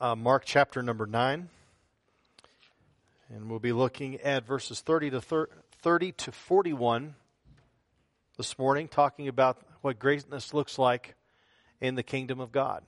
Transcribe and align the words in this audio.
uh, 0.00 0.16
Mark 0.16 0.44
chapter 0.44 0.82
number 0.82 1.06
9. 1.06 1.48
And 3.28 3.48
we'll 3.48 3.60
be 3.60 3.72
looking 3.72 4.20
at 4.20 4.46
verses 4.46 4.80
30 4.80 5.10
to, 5.10 5.46
30 5.82 6.12
to 6.12 6.32
41 6.32 7.14
this 8.36 8.58
morning, 8.58 8.88
talking 8.88 9.28
about 9.28 9.58
what 9.80 9.98
greatness 9.98 10.52
looks 10.52 10.78
like 10.78 11.14
in 11.80 11.94
the 11.94 12.02
kingdom 12.02 12.40
of 12.40 12.50
God. 12.50 12.82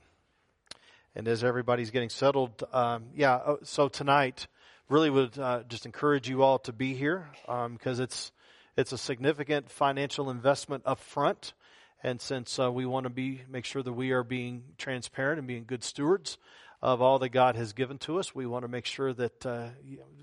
And 1.15 1.27
as 1.27 1.43
everybody's 1.43 1.91
getting 1.91 2.09
settled, 2.09 2.63
um, 2.73 3.05
yeah, 3.15 3.35
uh, 3.35 3.55
so 3.63 3.87
tonight, 3.87 4.47
really 4.89 5.09
would 5.09 5.37
uh, 5.39 5.63
just 5.67 5.85
encourage 5.85 6.29
you 6.29 6.43
all 6.43 6.59
to 6.59 6.73
be 6.73 6.93
here 6.93 7.29
because 7.71 7.99
um, 7.99 8.03
it's, 8.03 8.31
it's 8.75 8.91
a 8.91 8.97
significant 8.97 9.69
financial 9.69 10.29
investment 10.29 10.83
up 10.85 10.99
front. 10.99 11.53
And 12.03 12.21
since 12.21 12.59
uh, 12.59 12.71
we 12.71 12.85
want 12.85 13.05
to 13.05 13.09
be 13.09 13.41
make 13.49 13.65
sure 13.65 13.81
that 13.81 13.93
we 13.93 14.11
are 14.11 14.23
being 14.23 14.63
transparent 14.77 15.39
and 15.39 15.47
being 15.47 15.63
good 15.65 15.83
stewards 15.83 16.37
of 16.85 17.01
all 17.01 17.19
that 17.19 17.29
God 17.29 17.55
has 17.55 17.73
given 17.73 17.97
to 17.99 18.19
us, 18.19 18.35
we 18.35 18.45
want 18.45 18.63
to 18.63 18.67
make 18.67 18.85
sure 18.85 19.11
that 19.13 19.45
uh, 19.45 19.69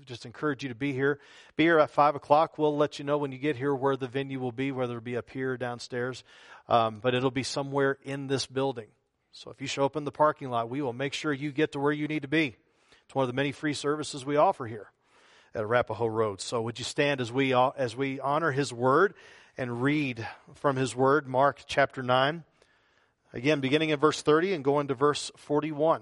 just 0.05 0.25
encourage 0.25 0.63
you 0.63 0.69
to 0.69 0.75
be 0.75 0.93
here. 0.93 1.19
Be 1.55 1.63
here 1.63 1.79
at 1.79 1.89
five 1.89 2.15
o'clock. 2.15 2.57
We'll 2.57 2.77
let 2.77 2.99
you 2.99 3.05
know 3.05 3.17
when 3.17 3.31
you 3.31 3.37
get 3.37 3.57
here 3.57 3.75
where 3.75 3.97
the 3.97 4.07
venue 4.07 4.39
will 4.39 4.51
be, 4.51 4.71
whether 4.71 4.97
it 4.97 5.03
be 5.03 5.17
up 5.17 5.29
here 5.29 5.53
or 5.53 5.57
downstairs, 5.57 6.23
um, 6.69 6.99
but 7.01 7.13
it'll 7.13 7.31
be 7.31 7.43
somewhere 7.43 7.97
in 8.03 8.27
this 8.27 8.45
building. 8.45 8.87
So 9.31 9.51
if 9.51 9.61
you 9.61 9.67
show 9.67 9.85
up 9.85 9.95
in 9.95 10.05
the 10.05 10.11
parking 10.11 10.49
lot, 10.49 10.69
we 10.69 10.81
will 10.81 10.93
make 10.93 11.13
sure 11.13 11.33
you 11.33 11.51
get 11.51 11.73
to 11.73 11.79
where 11.79 11.91
you 11.91 12.07
need 12.07 12.21
to 12.21 12.27
be. 12.27 12.55
It's 13.05 13.15
one 13.15 13.23
of 13.23 13.27
the 13.27 13.35
many 13.35 13.51
free 13.51 13.73
services 13.73 14.25
we 14.25 14.37
offer 14.37 14.65
here 14.65 14.91
at 15.53 15.63
Arapahoe 15.63 16.07
Road. 16.07 16.39
So 16.39 16.61
would 16.61 16.79
you 16.79 16.85
stand 16.85 17.19
as 17.19 17.31
we 17.31 17.53
as 17.53 17.95
we 17.95 18.19
honor 18.19 18.51
His 18.51 18.71
Word? 18.71 19.15
and 19.57 19.83
read 19.83 20.27
from 20.55 20.75
his 20.75 20.95
word, 20.95 21.27
Mark 21.27 21.63
chapter 21.67 22.01
9. 22.01 22.43
Again, 23.33 23.59
beginning 23.61 23.89
in 23.89 23.99
verse 23.99 24.21
30 24.21 24.53
and 24.53 24.63
going 24.63 24.87
to 24.87 24.93
verse 24.93 25.31
41. 25.37 26.01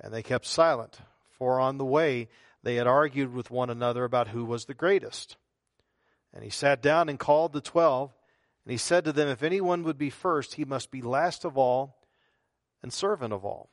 And 0.00 0.12
they 0.12 0.22
kept 0.22 0.46
silent, 0.46 0.98
for 1.38 1.58
on 1.58 1.78
the 1.78 1.84
way 1.84 2.28
they 2.62 2.76
had 2.76 2.86
argued 2.86 3.32
with 3.32 3.50
one 3.50 3.70
another 3.70 4.04
about 4.04 4.28
who 4.28 4.44
was 4.44 4.64
the 4.64 4.74
greatest. 4.74 5.36
And 6.34 6.44
he 6.44 6.50
sat 6.50 6.82
down 6.82 7.08
and 7.08 7.18
called 7.18 7.52
the 7.52 7.60
twelve, 7.60 8.12
and 8.64 8.72
he 8.72 8.78
said 8.78 9.04
to 9.04 9.12
them, 9.12 9.28
If 9.28 9.42
anyone 9.42 9.84
would 9.84 9.98
be 9.98 10.10
first, 10.10 10.54
he 10.54 10.64
must 10.64 10.90
be 10.90 11.00
last 11.00 11.44
of 11.44 11.56
all 11.56 11.96
and 12.82 12.92
servant 12.92 13.32
of 13.32 13.44
all. 13.44 13.70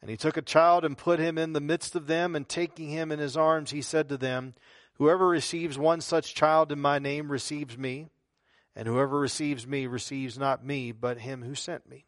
And 0.00 0.10
he 0.10 0.16
took 0.16 0.36
a 0.36 0.42
child 0.42 0.84
and 0.84 0.96
put 0.96 1.18
him 1.18 1.38
in 1.38 1.52
the 1.52 1.60
midst 1.60 1.96
of 1.96 2.06
them, 2.06 2.36
and 2.36 2.48
taking 2.48 2.90
him 2.90 3.10
in 3.10 3.18
his 3.18 3.36
arms, 3.36 3.70
he 3.70 3.82
said 3.82 4.08
to 4.08 4.16
them, 4.16 4.54
Whoever 4.94 5.26
receives 5.26 5.78
one 5.78 6.00
such 6.00 6.34
child 6.34 6.70
in 6.72 6.80
my 6.80 6.98
name 6.98 7.30
receives 7.30 7.78
me, 7.78 8.08
and 8.76 8.86
whoever 8.86 9.18
receives 9.18 9.66
me 9.66 9.86
receives 9.86 10.38
not 10.38 10.64
me, 10.64 10.92
but 10.92 11.18
him 11.18 11.42
who 11.42 11.54
sent 11.54 11.88
me. 11.88 12.07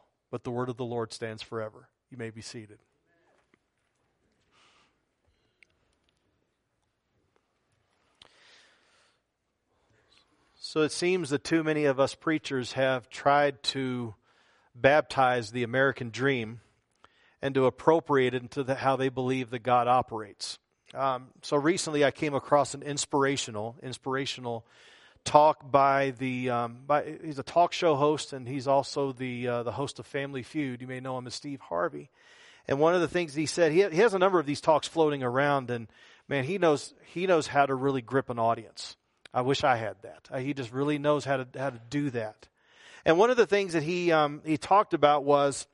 but 0.31 0.43
the 0.43 0.51
word 0.51 0.69
of 0.69 0.77
the 0.77 0.85
Lord 0.85 1.13
stands 1.13 1.43
forever. 1.43 1.89
You 2.09 2.17
may 2.17 2.29
be 2.29 2.41
seated. 2.41 2.79
So 10.55 10.81
it 10.81 10.93
seems 10.93 11.31
that 11.31 11.43
too 11.43 11.63
many 11.63 11.83
of 11.83 11.99
us 11.99 12.15
preachers 12.15 12.73
have 12.73 13.09
tried 13.09 13.61
to 13.63 14.15
baptize 14.73 15.51
the 15.51 15.63
American 15.63 16.11
dream 16.11 16.61
and 17.41 17.53
to 17.55 17.65
appropriate 17.65 18.33
it 18.33 18.41
into 18.41 18.63
the, 18.63 18.75
how 18.75 18.95
they 18.95 19.09
believe 19.09 19.49
that 19.49 19.63
God 19.63 19.89
operates. 19.89 20.59
Um, 20.93 21.27
so 21.41 21.57
recently, 21.57 22.05
I 22.05 22.11
came 22.11 22.33
across 22.33 22.73
an 22.73 22.83
inspirational, 22.83 23.75
inspirational 23.83 24.65
talk 25.23 25.69
by 25.69 26.11
the 26.11 26.49
um, 26.49 26.79
by 26.85 27.17
he's 27.23 27.39
a 27.39 27.43
talk 27.43 27.73
show 27.73 27.95
host 27.95 28.33
and 28.33 28.47
he's 28.47 28.67
also 28.67 29.11
the 29.11 29.47
uh, 29.47 29.63
the 29.63 29.71
host 29.71 29.99
of 29.99 30.05
Family 30.05 30.43
Feud. 30.43 30.81
You 30.81 30.87
may 30.87 30.99
know 30.99 31.17
him 31.17 31.27
as 31.27 31.35
Steve 31.35 31.61
Harvey. 31.61 32.09
And 32.67 32.79
one 32.79 32.93
of 32.93 33.01
the 33.01 33.07
things 33.07 33.33
he 33.33 33.47
said, 33.47 33.71
he, 33.71 33.83
he 33.89 33.97
has 33.97 34.13
a 34.13 34.19
number 34.19 34.39
of 34.39 34.45
these 34.45 34.61
talks 34.61 34.87
floating 34.87 35.23
around, 35.23 35.71
and 35.71 35.87
man, 36.27 36.43
he 36.43 36.57
knows 36.57 36.93
he 37.05 37.27
knows 37.27 37.47
how 37.47 37.65
to 37.65 37.73
really 37.75 38.01
grip 38.01 38.29
an 38.29 38.39
audience. 38.39 38.95
I 39.33 39.41
wish 39.41 39.63
I 39.63 39.77
had 39.77 39.95
that. 40.03 40.27
Uh, 40.29 40.39
he 40.39 40.53
just 40.53 40.71
really 40.71 40.97
knows 40.97 41.25
how 41.25 41.37
to 41.37 41.47
how 41.57 41.69
to 41.69 41.81
do 41.89 42.09
that. 42.11 42.47
And 43.05 43.17
one 43.17 43.29
of 43.29 43.37
the 43.37 43.47
things 43.47 43.73
that 43.73 43.83
he 43.83 44.11
um, 44.11 44.41
he 44.45 44.57
talked 44.57 44.93
about 44.93 45.23
was 45.23 45.67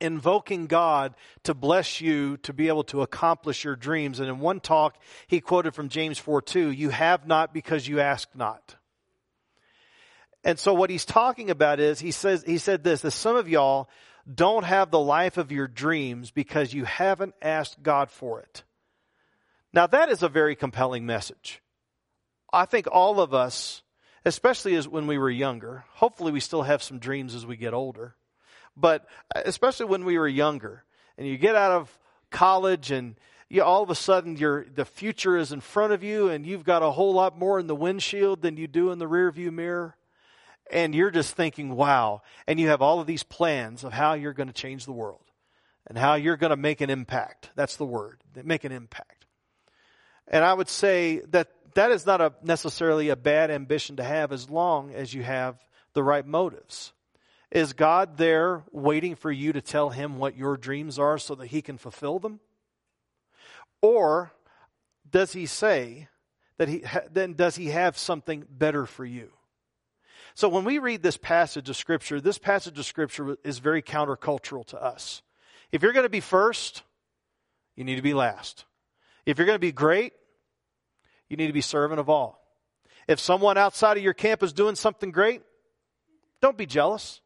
invoking 0.00 0.66
God 0.66 1.14
to 1.44 1.54
bless 1.54 2.00
you 2.00 2.36
to 2.38 2.52
be 2.52 2.68
able 2.68 2.84
to 2.84 3.02
accomplish 3.02 3.64
your 3.64 3.76
dreams. 3.76 4.20
And 4.20 4.28
in 4.28 4.38
one 4.38 4.60
talk, 4.60 4.96
he 5.26 5.40
quoted 5.40 5.74
from 5.74 5.88
James 5.88 6.18
4 6.18 6.42
2, 6.42 6.70
you 6.70 6.90
have 6.90 7.26
not 7.26 7.52
because 7.52 7.86
you 7.86 8.00
ask 8.00 8.28
not. 8.34 8.76
And 10.44 10.58
so 10.58 10.72
what 10.72 10.90
he's 10.90 11.04
talking 11.04 11.50
about 11.50 11.80
is 11.80 11.98
he 11.98 12.12
says 12.12 12.44
he 12.44 12.58
said 12.58 12.84
this 12.84 13.02
that 13.02 13.10
some 13.10 13.36
of 13.36 13.48
y'all 13.48 13.88
don't 14.32 14.64
have 14.64 14.90
the 14.90 15.00
life 15.00 15.36
of 15.36 15.50
your 15.50 15.66
dreams 15.66 16.30
because 16.30 16.72
you 16.72 16.84
haven't 16.84 17.34
asked 17.42 17.82
God 17.82 18.10
for 18.10 18.40
it. 18.40 18.62
Now 19.72 19.86
that 19.88 20.08
is 20.10 20.22
a 20.22 20.28
very 20.28 20.54
compelling 20.54 21.06
message. 21.06 21.60
I 22.52 22.64
think 22.64 22.86
all 22.90 23.20
of 23.20 23.34
us 23.34 23.82
especially 24.24 24.74
as 24.74 24.86
when 24.86 25.06
we 25.06 25.18
were 25.18 25.30
younger. 25.30 25.84
Hopefully, 25.94 26.32
we 26.32 26.40
still 26.40 26.62
have 26.62 26.82
some 26.82 26.98
dreams 26.98 27.34
as 27.34 27.46
we 27.46 27.56
get 27.56 27.74
older, 27.74 28.14
but 28.78 29.06
uh, 29.34 29.42
especially 29.44 29.86
when 29.86 30.04
we 30.04 30.18
were 30.18 30.28
younger, 30.28 30.84
and 31.16 31.26
you 31.26 31.36
get 31.36 31.56
out 31.56 31.72
of 31.72 31.98
college 32.30 32.90
and 32.90 33.16
you 33.48 33.62
all 33.62 33.82
of 33.82 33.90
a 33.90 33.94
sudden 33.94 34.34
the 34.74 34.84
future 34.84 35.36
is 35.36 35.52
in 35.52 35.60
front 35.60 35.92
of 35.92 36.02
you 36.02 36.28
and 36.28 36.46
you've 36.46 36.64
got 36.64 36.82
a 36.82 36.90
whole 36.90 37.14
lot 37.14 37.38
more 37.38 37.58
in 37.58 37.66
the 37.66 37.74
windshield 37.74 38.42
than 38.42 38.56
you 38.56 38.66
do 38.66 38.90
in 38.90 38.98
the 38.98 39.06
rearview 39.06 39.52
mirror. 39.52 39.96
And 40.70 40.94
you're 40.94 41.10
just 41.10 41.34
thinking 41.34 41.74
wow. 41.74 42.20
And 42.46 42.60
you 42.60 42.68
have 42.68 42.82
all 42.82 43.00
of 43.00 43.06
these 43.06 43.22
plans 43.22 43.84
of 43.84 43.92
how 43.94 44.12
you're 44.12 44.34
going 44.34 44.48
to 44.48 44.52
change 44.52 44.84
the 44.84 44.92
world 44.92 45.24
and 45.86 45.96
how 45.96 46.14
you're 46.14 46.36
going 46.36 46.50
to 46.50 46.56
make 46.56 46.82
an 46.82 46.90
impact. 46.90 47.50
That's 47.56 47.76
the 47.76 47.86
word 47.86 48.20
make 48.44 48.64
an 48.64 48.72
impact. 48.72 49.26
And 50.28 50.44
i 50.44 50.52
would 50.52 50.68
say 50.68 51.22
that 51.30 51.48
that 51.74 51.90
is 51.90 52.04
not 52.06 52.20
a, 52.20 52.32
necessarily 52.42 53.08
a 53.08 53.16
bad 53.16 53.50
ambition 53.50 53.96
to 53.96 54.04
have 54.04 54.32
as 54.32 54.50
long 54.50 54.92
as 54.92 55.14
you 55.14 55.22
have 55.22 55.56
the 55.94 56.02
right 56.02 56.26
motives. 56.26 56.92
Is 57.50 57.72
God 57.72 58.18
there 58.18 58.64
waiting 58.72 59.14
for 59.14 59.32
you 59.32 59.52
to 59.52 59.62
tell 59.62 59.90
him 59.90 60.18
what 60.18 60.36
your 60.36 60.56
dreams 60.56 60.98
are 60.98 61.18
so 61.18 61.34
that 61.36 61.46
he 61.46 61.62
can 61.62 61.78
fulfill 61.78 62.18
them? 62.18 62.40
Or 63.80 64.32
does 65.10 65.32
he 65.32 65.46
say 65.46 66.08
that 66.58 66.68
he 66.68 66.84
then 67.10 67.34
does 67.34 67.56
he 67.56 67.68
have 67.68 67.96
something 67.96 68.44
better 68.50 68.84
for 68.84 69.04
you? 69.04 69.32
So 70.34 70.48
when 70.48 70.64
we 70.64 70.78
read 70.78 71.02
this 71.02 71.16
passage 71.16 71.68
of 71.68 71.76
scripture, 71.76 72.20
this 72.20 72.38
passage 72.38 72.78
of 72.78 72.84
scripture 72.84 73.36
is 73.42 73.58
very 73.58 73.82
countercultural 73.82 74.66
to 74.66 74.82
us. 74.82 75.22
If 75.72 75.82
you're 75.82 75.92
going 75.92 76.04
to 76.04 76.10
be 76.10 76.20
first, 76.20 76.82
you 77.76 77.84
need 77.84 77.96
to 77.96 78.02
be 78.02 78.14
last. 78.14 78.64
If 79.26 79.38
you're 79.38 79.46
going 79.46 79.56
to 79.56 79.60
be 79.60 79.72
great, 79.72 80.12
you 81.28 81.36
need 81.36 81.48
to 81.48 81.52
be 81.52 81.60
servant 81.60 82.00
of 82.00 82.08
all. 82.08 82.40
If 83.06 83.20
someone 83.20 83.56
outside 83.56 83.96
of 83.96 84.02
your 84.02 84.14
camp 84.14 84.42
is 84.42 84.52
doing 84.52 84.74
something 84.74 85.10
great, 85.10 85.42
don't 86.40 86.56
be 86.56 86.66
jealous. 86.66 87.20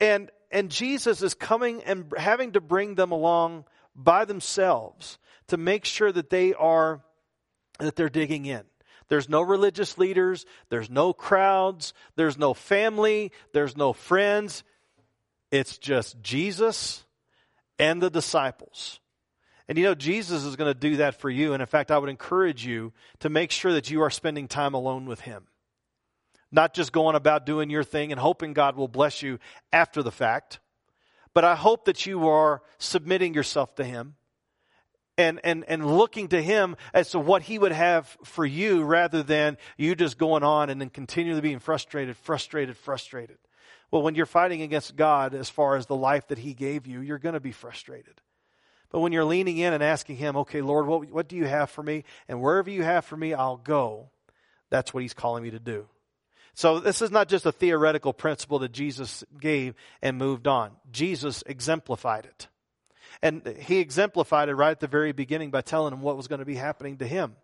And, 0.00 0.30
and 0.50 0.70
Jesus 0.70 1.22
is 1.22 1.34
coming 1.34 1.82
and 1.82 2.12
having 2.16 2.52
to 2.52 2.60
bring 2.60 2.94
them 2.94 3.12
along 3.12 3.64
by 3.94 4.24
themselves 4.24 5.18
to 5.48 5.56
make 5.56 5.84
sure 5.84 6.12
that 6.12 6.30
they 6.30 6.54
are, 6.54 7.02
that 7.78 7.96
they're 7.96 8.08
digging 8.08 8.46
in. 8.46 8.62
There's 9.08 9.28
no 9.28 9.40
religious 9.40 9.98
leaders. 9.98 10.46
There's 10.68 10.90
no 10.90 11.12
crowds. 11.12 11.94
There's 12.16 12.38
no 12.38 12.54
family. 12.54 13.32
There's 13.52 13.76
no 13.76 13.92
friends. 13.92 14.64
It's 15.50 15.78
just 15.78 16.20
Jesus 16.22 17.04
and 17.78 18.02
the 18.02 18.10
disciples. 18.10 19.00
And 19.68 19.76
you 19.76 19.84
know, 19.84 19.94
Jesus 19.94 20.44
is 20.44 20.56
going 20.56 20.72
to 20.72 20.78
do 20.78 20.96
that 20.96 21.20
for 21.20 21.28
you. 21.28 21.52
And 21.52 21.62
in 21.62 21.66
fact, 21.66 21.90
I 21.90 21.98
would 21.98 22.08
encourage 22.08 22.64
you 22.64 22.92
to 23.20 23.28
make 23.28 23.50
sure 23.50 23.72
that 23.72 23.90
you 23.90 24.02
are 24.02 24.10
spending 24.10 24.48
time 24.48 24.74
alone 24.74 25.06
with 25.06 25.20
Him. 25.20 25.46
Not 26.50 26.74
just 26.74 26.92
going 26.92 27.14
about 27.14 27.46
doing 27.46 27.70
your 27.70 27.84
thing 27.84 28.10
and 28.10 28.20
hoping 28.20 28.52
God 28.52 28.76
will 28.76 28.88
bless 28.88 29.22
you 29.22 29.38
after 29.72 30.02
the 30.02 30.10
fact, 30.10 30.60
but 31.34 31.44
I 31.44 31.54
hope 31.54 31.84
that 31.84 32.06
you 32.06 32.28
are 32.28 32.62
submitting 32.78 33.34
yourself 33.34 33.74
to 33.76 33.84
Him 33.84 34.16
and, 35.18 35.40
and, 35.44 35.64
and 35.68 35.98
looking 35.98 36.28
to 36.28 36.40
Him 36.40 36.76
as 36.94 37.10
to 37.10 37.18
what 37.18 37.42
He 37.42 37.58
would 37.58 37.72
have 37.72 38.16
for 38.24 38.46
you 38.46 38.82
rather 38.82 39.22
than 39.22 39.58
you 39.76 39.94
just 39.94 40.16
going 40.16 40.42
on 40.42 40.70
and 40.70 40.80
then 40.80 40.88
continually 40.88 41.40
being 41.40 41.58
frustrated, 41.58 42.16
frustrated, 42.16 42.76
frustrated. 42.76 43.38
Well, 43.90 44.02
when 44.02 44.14
you're 44.14 44.26
fighting 44.26 44.62
against 44.62 44.96
God 44.96 45.34
as 45.34 45.50
far 45.50 45.76
as 45.76 45.86
the 45.86 45.96
life 45.96 46.28
that 46.28 46.38
He 46.38 46.54
gave 46.54 46.86
you, 46.86 47.00
you're 47.00 47.18
going 47.18 47.34
to 47.34 47.40
be 47.40 47.52
frustrated. 47.52 48.20
But 48.90 49.00
when 49.00 49.12
you're 49.12 49.24
leaning 49.24 49.58
in 49.58 49.74
and 49.74 49.82
asking 49.82 50.16
Him, 50.16 50.36
okay, 50.38 50.62
Lord, 50.62 50.86
what, 50.86 51.10
what 51.10 51.28
do 51.28 51.36
you 51.36 51.46
have 51.46 51.68
for 51.68 51.82
me? 51.82 52.04
And 52.26 52.40
wherever 52.40 52.70
you 52.70 52.82
have 52.84 53.04
for 53.04 53.16
me, 53.16 53.34
I'll 53.34 53.58
go. 53.58 54.10
That's 54.70 54.94
what 54.94 55.02
He's 55.02 55.14
calling 55.14 55.42
me 55.42 55.50
to 55.50 55.58
do. 55.58 55.88
So 56.58 56.80
this 56.80 57.02
is 57.02 57.12
not 57.12 57.28
just 57.28 57.46
a 57.46 57.52
theoretical 57.52 58.12
principle 58.12 58.58
that 58.58 58.72
Jesus 58.72 59.22
gave 59.40 59.74
and 60.02 60.18
moved 60.18 60.48
on. 60.48 60.72
Jesus 60.90 61.44
exemplified 61.46 62.26
it. 62.26 62.48
And 63.22 63.46
he 63.60 63.78
exemplified 63.78 64.48
it 64.48 64.56
right 64.56 64.72
at 64.72 64.80
the 64.80 64.88
very 64.88 65.12
beginning 65.12 65.52
by 65.52 65.60
telling 65.60 65.92
him 65.92 66.02
what 66.02 66.16
was 66.16 66.26
going 66.26 66.40
to 66.40 66.44
be 66.44 66.56
happening 66.56 66.96
to 66.96 67.06
him. 67.06 67.36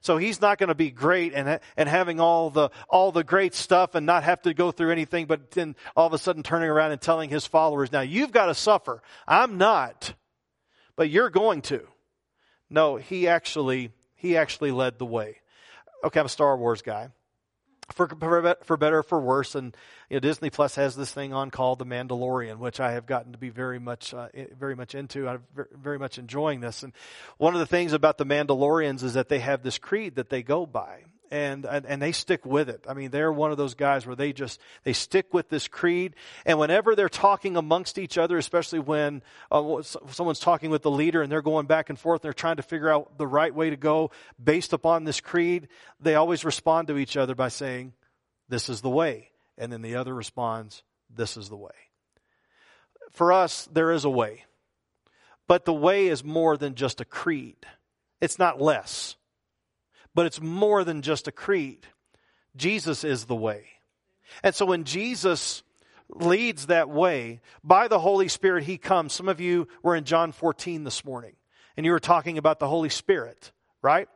So 0.00 0.16
he's 0.16 0.40
not 0.40 0.58
going 0.58 0.68
to 0.68 0.74
be 0.74 0.90
great 0.90 1.34
and, 1.34 1.60
and 1.76 1.88
having 1.88 2.18
all 2.18 2.50
the, 2.50 2.70
all 2.88 3.12
the 3.12 3.22
great 3.22 3.54
stuff 3.54 3.94
and 3.94 4.04
not 4.04 4.24
have 4.24 4.42
to 4.42 4.52
go 4.54 4.72
through 4.72 4.90
anything, 4.90 5.26
but 5.26 5.52
then 5.52 5.76
all 5.96 6.08
of 6.08 6.12
a 6.12 6.18
sudden 6.18 6.42
turning 6.42 6.68
around 6.68 6.90
and 6.90 7.00
telling 7.00 7.30
his 7.30 7.46
followers, 7.46 7.92
now 7.92 8.00
you've 8.00 8.32
got 8.32 8.46
to 8.46 8.54
suffer. 8.54 9.02
I'm 9.26 9.56
not 9.56 10.14
but 10.98 11.10
you're 11.10 11.30
going 11.30 11.62
to. 11.62 11.86
No, 12.68 12.96
he 12.96 13.28
actually, 13.28 13.92
he 14.16 14.36
actually 14.36 14.72
led 14.72 14.98
the 14.98 15.06
way. 15.06 15.36
Okay, 16.02 16.18
I'm 16.18 16.26
a 16.26 16.28
Star 16.28 16.56
Wars 16.56 16.82
guy. 16.82 17.10
For, 17.92 18.06
for 18.64 18.76
better 18.76 19.02
for 19.02 19.18
worse, 19.18 19.54
and 19.54 19.74
you 20.10 20.16
know, 20.16 20.20
Disney 20.20 20.50
Plus 20.50 20.74
has 20.74 20.94
this 20.94 21.10
thing 21.10 21.32
on 21.32 21.50
called 21.50 21.78
The 21.78 21.86
Mandalorian, 21.86 22.58
which 22.58 22.80
I 22.80 22.92
have 22.92 23.06
gotten 23.06 23.32
to 23.32 23.38
be 23.38 23.48
very 23.48 23.78
much, 23.78 24.12
uh, 24.12 24.28
very 24.58 24.76
much 24.76 24.94
into. 24.94 25.26
I'm 25.26 25.42
very 25.72 25.98
much 25.98 26.18
enjoying 26.18 26.60
this. 26.60 26.82
And 26.82 26.92
one 27.38 27.54
of 27.54 27.60
the 27.60 27.66
things 27.66 27.94
about 27.94 28.18
the 28.18 28.26
Mandalorians 28.26 29.02
is 29.02 29.14
that 29.14 29.28
they 29.28 29.38
have 29.38 29.62
this 29.62 29.78
creed 29.78 30.16
that 30.16 30.28
they 30.28 30.42
go 30.42 30.66
by, 30.66 31.04
and, 31.30 31.64
and, 31.64 31.86
and 31.86 32.00
they 32.00 32.12
stick 32.12 32.44
with 32.44 32.68
it. 32.68 32.84
I 32.88 32.94
mean, 32.94 33.10
they're 33.10 33.32
one 33.32 33.50
of 33.50 33.56
those 33.56 33.74
guys 33.74 34.06
where 34.06 34.16
they 34.16 34.32
just, 34.32 34.60
they 34.84 34.92
stick 34.92 35.32
with 35.32 35.48
this 35.48 35.68
creed. 35.68 36.14
And 36.46 36.58
whenever 36.58 36.94
they're 36.94 37.08
talking 37.08 37.56
amongst 37.56 37.98
each 37.98 38.18
other, 38.18 38.38
especially 38.38 38.78
when 38.78 39.22
uh, 39.50 39.82
someone's 39.82 40.40
talking 40.40 40.70
with 40.70 40.82
the 40.82 40.90
leader 40.90 41.22
and 41.22 41.30
they're 41.30 41.42
going 41.42 41.66
back 41.66 41.90
and 41.90 41.98
forth 41.98 42.20
and 42.20 42.24
they're 42.24 42.32
trying 42.32 42.56
to 42.56 42.62
figure 42.62 42.90
out 42.90 43.18
the 43.18 43.26
right 43.26 43.54
way 43.54 43.70
to 43.70 43.76
go 43.76 44.10
based 44.42 44.72
upon 44.72 45.04
this 45.04 45.20
creed, 45.20 45.68
they 46.00 46.14
always 46.14 46.44
respond 46.44 46.88
to 46.88 46.98
each 46.98 47.16
other 47.16 47.34
by 47.34 47.48
saying, 47.48 47.92
this 48.48 48.68
is 48.68 48.80
the 48.80 48.90
way. 48.90 49.30
And 49.56 49.72
then 49.72 49.82
the 49.82 49.96
other 49.96 50.14
responds, 50.14 50.82
this 51.14 51.36
is 51.36 51.48
the 51.48 51.56
way. 51.56 51.70
For 53.12 53.32
us, 53.32 53.68
there 53.72 53.90
is 53.90 54.04
a 54.04 54.10
way. 54.10 54.44
But 55.46 55.64
the 55.64 55.72
way 55.72 56.08
is 56.08 56.22
more 56.22 56.56
than 56.56 56.74
just 56.74 57.00
a 57.00 57.04
creed. 57.04 57.56
It's 58.20 58.38
not 58.38 58.60
less 58.60 59.16
but 60.14 60.26
it's 60.26 60.40
more 60.40 60.84
than 60.84 61.02
just 61.02 61.28
a 61.28 61.32
creed. 61.32 61.86
Jesus 62.56 63.04
is 63.04 63.24
the 63.24 63.36
way. 63.36 63.66
And 64.42 64.54
so 64.54 64.66
when 64.66 64.84
Jesus 64.84 65.62
leads 66.08 66.66
that 66.66 66.88
way, 66.88 67.40
by 67.62 67.88
the 67.88 67.98
Holy 67.98 68.28
Spirit, 68.28 68.64
He 68.64 68.78
comes. 68.78 69.12
Some 69.12 69.28
of 69.28 69.40
you 69.40 69.68
were 69.82 69.96
in 69.96 70.04
John 70.04 70.32
14 70.32 70.84
this 70.84 71.04
morning, 71.04 71.34
and 71.76 71.84
you 71.84 71.92
were 71.92 72.00
talking 72.00 72.38
about 72.38 72.58
the 72.58 72.68
Holy 72.68 72.88
Spirit, 72.88 73.52
right? 73.82 74.08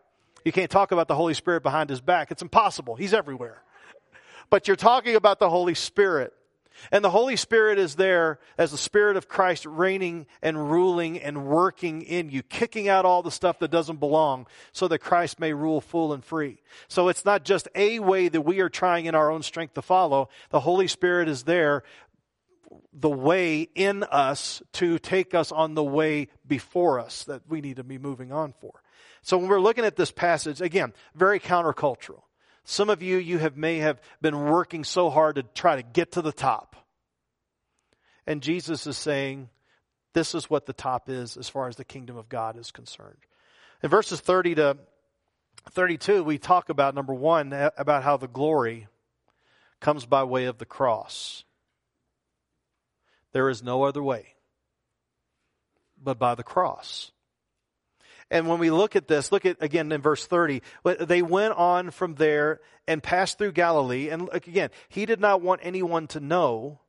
You 0.44 0.52
can't 0.52 0.70
talk 0.70 0.92
about 0.92 1.08
the 1.08 1.14
Holy 1.14 1.34
Spirit 1.34 1.62
behind 1.62 1.90
His 1.90 2.00
back. 2.00 2.30
It's 2.30 2.42
impossible. 2.42 2.96
He's 2.96 3.14
everywhere. 3.14 3.62
But 4.50 4.68
you're 4.68 4.76
talking 4.76 5.16
about 5.16 5.38
the 5.38 5.48
Holy 5.48 5.74
Spirit. 5.74 6.32
And 6.90 7.04
the 7.04 7.10
Holy 7.10 7.36
Spirit 7.36 7.78
is 7.78 7.94
there 7.96 8.38
as 8.58 8.70
the 8.70 8.78
Spirit 8.78 9.16
of 9.16 9.28
Christ 9.28 9.66
reigning 9.66 10.26
and 10.42 10.70
ruling 10.70 11.20
and 11.20 11.46
working 11.46 12.02
in 12.02 12.30
you, 12.30 12.42
kicking 12.42 12.88
out 12.88 13.04
all 13.04 13.22
the 13.22 13.30
stuff 13.30 13.58
that 13.60 13.70
doesn't 13.70 14.00
belong 14.00 14.46
so 14.72 14.88
that 14.88 14.98
Christ 14.98 15.38
may 15.38 15.52
rule 15.52 15.80
full 15.80 16.12
and 16.12 16.24
free. 16.24 16.58
So 16.88 17.08
it's 17.08 17.24
not 17.24 17.44
just 17.44 17.69
a 17.74 17.98
way 17.98 18.28
that 18.28 18.42
we 18.42 18.60
are 18.60 18.69
trying 18.69 19.06
in 19.06 19.14
our 19.14 19.30
own 19.30 19.42
strength 19.42 19.74
to 19.74 19.82
follow. 19.82 20.28
The 20.50 20.60
Holy 20.60 20.88
Spirit 20.88 21.28
is 21.28 21.44
there, 21.44 21.82
the 22.92 23.10
way 23.10 23.68
in 23.75 24.02
us 24.04 24.62
to 24.72 24.98
take 24.98 25.34
us 25.34 25.52
on 25.52 25.75
the 25.75 25.84
way 25.84 26.28
before 26.46 27.00
us 27.00 27.25
that 27.25 27.42
we 27.48 27.60
need 27.60 27.76
to 27.76 27.84
be 27.84 27.98
moving 27.98 28.32
on 28.32 28.54
for. 28.60 28.82
So 29.22 29.38
when 29.38 29.48
we're 29.48 29.60
looking 29.60 29.84
at 29.84 29.96
this 29.96 30.10
passage, 30.10 30.60
again, 30.60 30.92
very 31.14 31.38
countercultural. 31.38 32.22
Some 32.64 32.91
of 32.91 33.03
you, 33.03 33.19
you 33.19 33.38
have, 33.38 33.56
may 33.56 33.79
have 33.79 34.00
been 34.20 34.38
working 34.38 34.85
so 34.85 35.11
hard 35.11 35.37
to 35.37 35.43
try 35.43 35.76
to 35.76 35.82
get 35.82 36.12
to 36.12 36.23
the 36.23 36.32
top. 36.32 36.76
And 38.26 38.43
Jesus 38.43 38.87
is 38.87 38.97
saying, 38.97 39.49
this 40.12 40.35
is 40.35 40.49
what 40.49 40.67
the 40.67 40.73
top 40.73 41.09
is 41.09 41.37
as 41.37 41.49
far 41.49 41.69
as 41.69 41.76
the 41.76 41.85
kingdom 41.85 42.17
of 42.17 42.29
God 42.29 42.56
is 42.56 42.70
concerned. 42.70 43.19
In 43.82 43.91
verses 43.91 44.20
30 44.20 44.56
to 44.56 44.79
32, 45.70 46.23
we 46.23 46.38
talk 46.38 46.69
about, 46.69 46.94
number 46.94 47.14
one, 47.14 47.53
about 47.76 48.03
how 48.03 48.17
the 48.17 48.29
glory 48.29 48.88
comes 49.81 50.06
by 50.06 50.25
way 50.25 50.44
of 50.44 50.59
the 50.59 50.67
cross. 50.67 51.44
There 53.32 53.49
is 53.49 53.62
no 53.62 53.85
other 53.85 54.03
way 54.03 54.35
but 56.03 56.19
by 56.19 56.35
the 56.35 56.43
cross. 56.43 57.12
And 58.32 58.49
when 58.49 58.58
we 58.58 58.70
look 58.70 58.96
at 58.96 59.08
this, 59.08 59.31
look 59.31 59.44
at 59.44 59.58
again 59.61 59.93
in 59.93 60.00
verse 60.00 60.26
30, 60.26 60.62
they 61.00 61.20
went 61.20 61.52
on 61.52 61.90
from 61.90 62.14
there 62.14 62.61
and 62.88 63.02
passed 63.02 63.37
through 63.37 63.52
Galilee. 63.52 64.08
And 64.08 64.31
again, 64.32 64.70
he 64.88 65.05
did 65.05 65.20
not 65.20 65.43
want 65.43 65.61
anyone 65.62 66.06
to 66.08 66.20
know, 66.20 66.81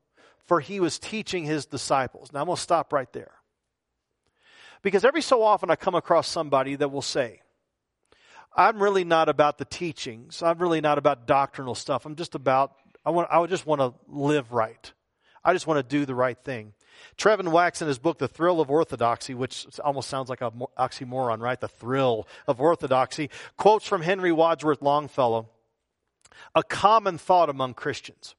for 0.45 0.62
he 0.62 0.80
was 0.80 0.98
teaching 0.98 1.44
his 1.44 1.66
disciples. 1.66 2.31
Now 2.31 2.40
I'm 2.40 2.45
going 2.45 2.56
to 2.56 2.62
stop 2.62 2.94
right 2.94 3.12
there. 3.12 3.34
Because 4.81 5.04
every 5.04 5.22
so 5.22 5.44
often 5.44 5.69
I 5.69 5.75
come 5.75 5.95
across 5.95 6.30
somebody 6.30 6.75
that 6.78 6.92
will 6.92 7.01
say, 7.01 7.42
I'm 8.56 8.81
really 8.81 9.04
not 9.04 9.28
about 9.28 9.57
the 9.57 9.66
teachings. 9.66 10.42
I'm 10.42 10.60
really 10.60 10.80
not 10.80 10.98
about 10.98 11.28
doctrinal 11.28 11.75
stuff. 11.75 12.06
I'm 12.06 12.16
just 12.16 12.36
about, 12.36 12.74
I 13.06 13.10
want, 13.10 13.28
I 13.30 13.46
just 13.48 13.66
want 13.66 13.81
to 13.81 13.94
live 14.07 14.54
right. 14.54 14.94
I 15.44 15.51
just 15.51 15.68
want 15.68 15.78
to 15.78 15.84
do 15.84 16.06
the 16.06 16.16
right 16.16 16.38
thing. 16.38 16.74
Trevin 17.18 17.51
Wax 17.51 17.81
in 17.81 17.88
his 17.88 18.00
book, 18.00 18.18
The 18.18 18.28
Thrill 18.28 18.62
of 18.62 18.70
Orthodoxy, 18.70 19.34
which 19.34 19.67
almost 19.79 20.10
sounds 20.10 20.29
like 20.29 20.41
an 20.41 20.63
oxymoron, 20.77 21.39
right? 21.39 21.60
The 21.60 21.67
thrill 21.67 22.27
of 22.48 22.60
orthodoxy, 22.60 23.29
quotes 23.58 23.88
from 23.88 24.01
Henry 24.01 24.32
Wadsworth 24.32 24.82
Longfellow, 24.82 25.50
a 26.56 26.63
common 26.63 27.17
thought 27.17 27.50
among 27.50 27.74
Christians. 27.74 28.36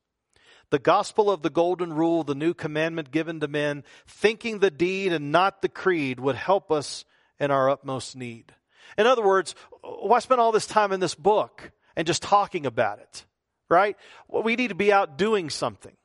The 0.71 0.78
gospel 0.78 1.31
of 1.31 1.43
the 1.43 1.50
golden 1.50 1.93
rule, 1.93 2.25
the 2.25 2.35
new 2.35 2.55
commandment 2.55 3.11
given 3.11 3.40
to 3.40 3.49
men, 3.49 3.85
thinking 4.07 4.59
the 4.59 4.71
deed 4.71 5.12
and 5.12 5.31
not 5.31 5.62
the 5.62 5.69
creed 5.69 6.19
would 6.19 6.37
help 6.37 6.73
us 6.73 7.05
in 7.38 7.50
our 7.50 7.71
utmost 7.71 8.17
need. 8.17 8.52
In 8.99 9.07
other 9.07 9.23
words, 9.23 9.55
why 9.83 10.19
spend 10.19 10.40
all 10.40 10.52
this 10.52 10.67
time 10.67 10.93
in 10.93 11.00
this 11.00 11.14
book 11.14 11.71
and 11.97 12.07
just 12.07 12.23
talking 12.23 12.67
about 12.67 12.99
it? 12.99 13.25
Right? 13.69 13.97
Well, 14.28 14.43
we 14.43 14.57
need 14.57 14.69
to 14.69 14.75
be 14.75 14.93
out 14.93 15.17
doing 15.17 15.50
something. 15.50 15.97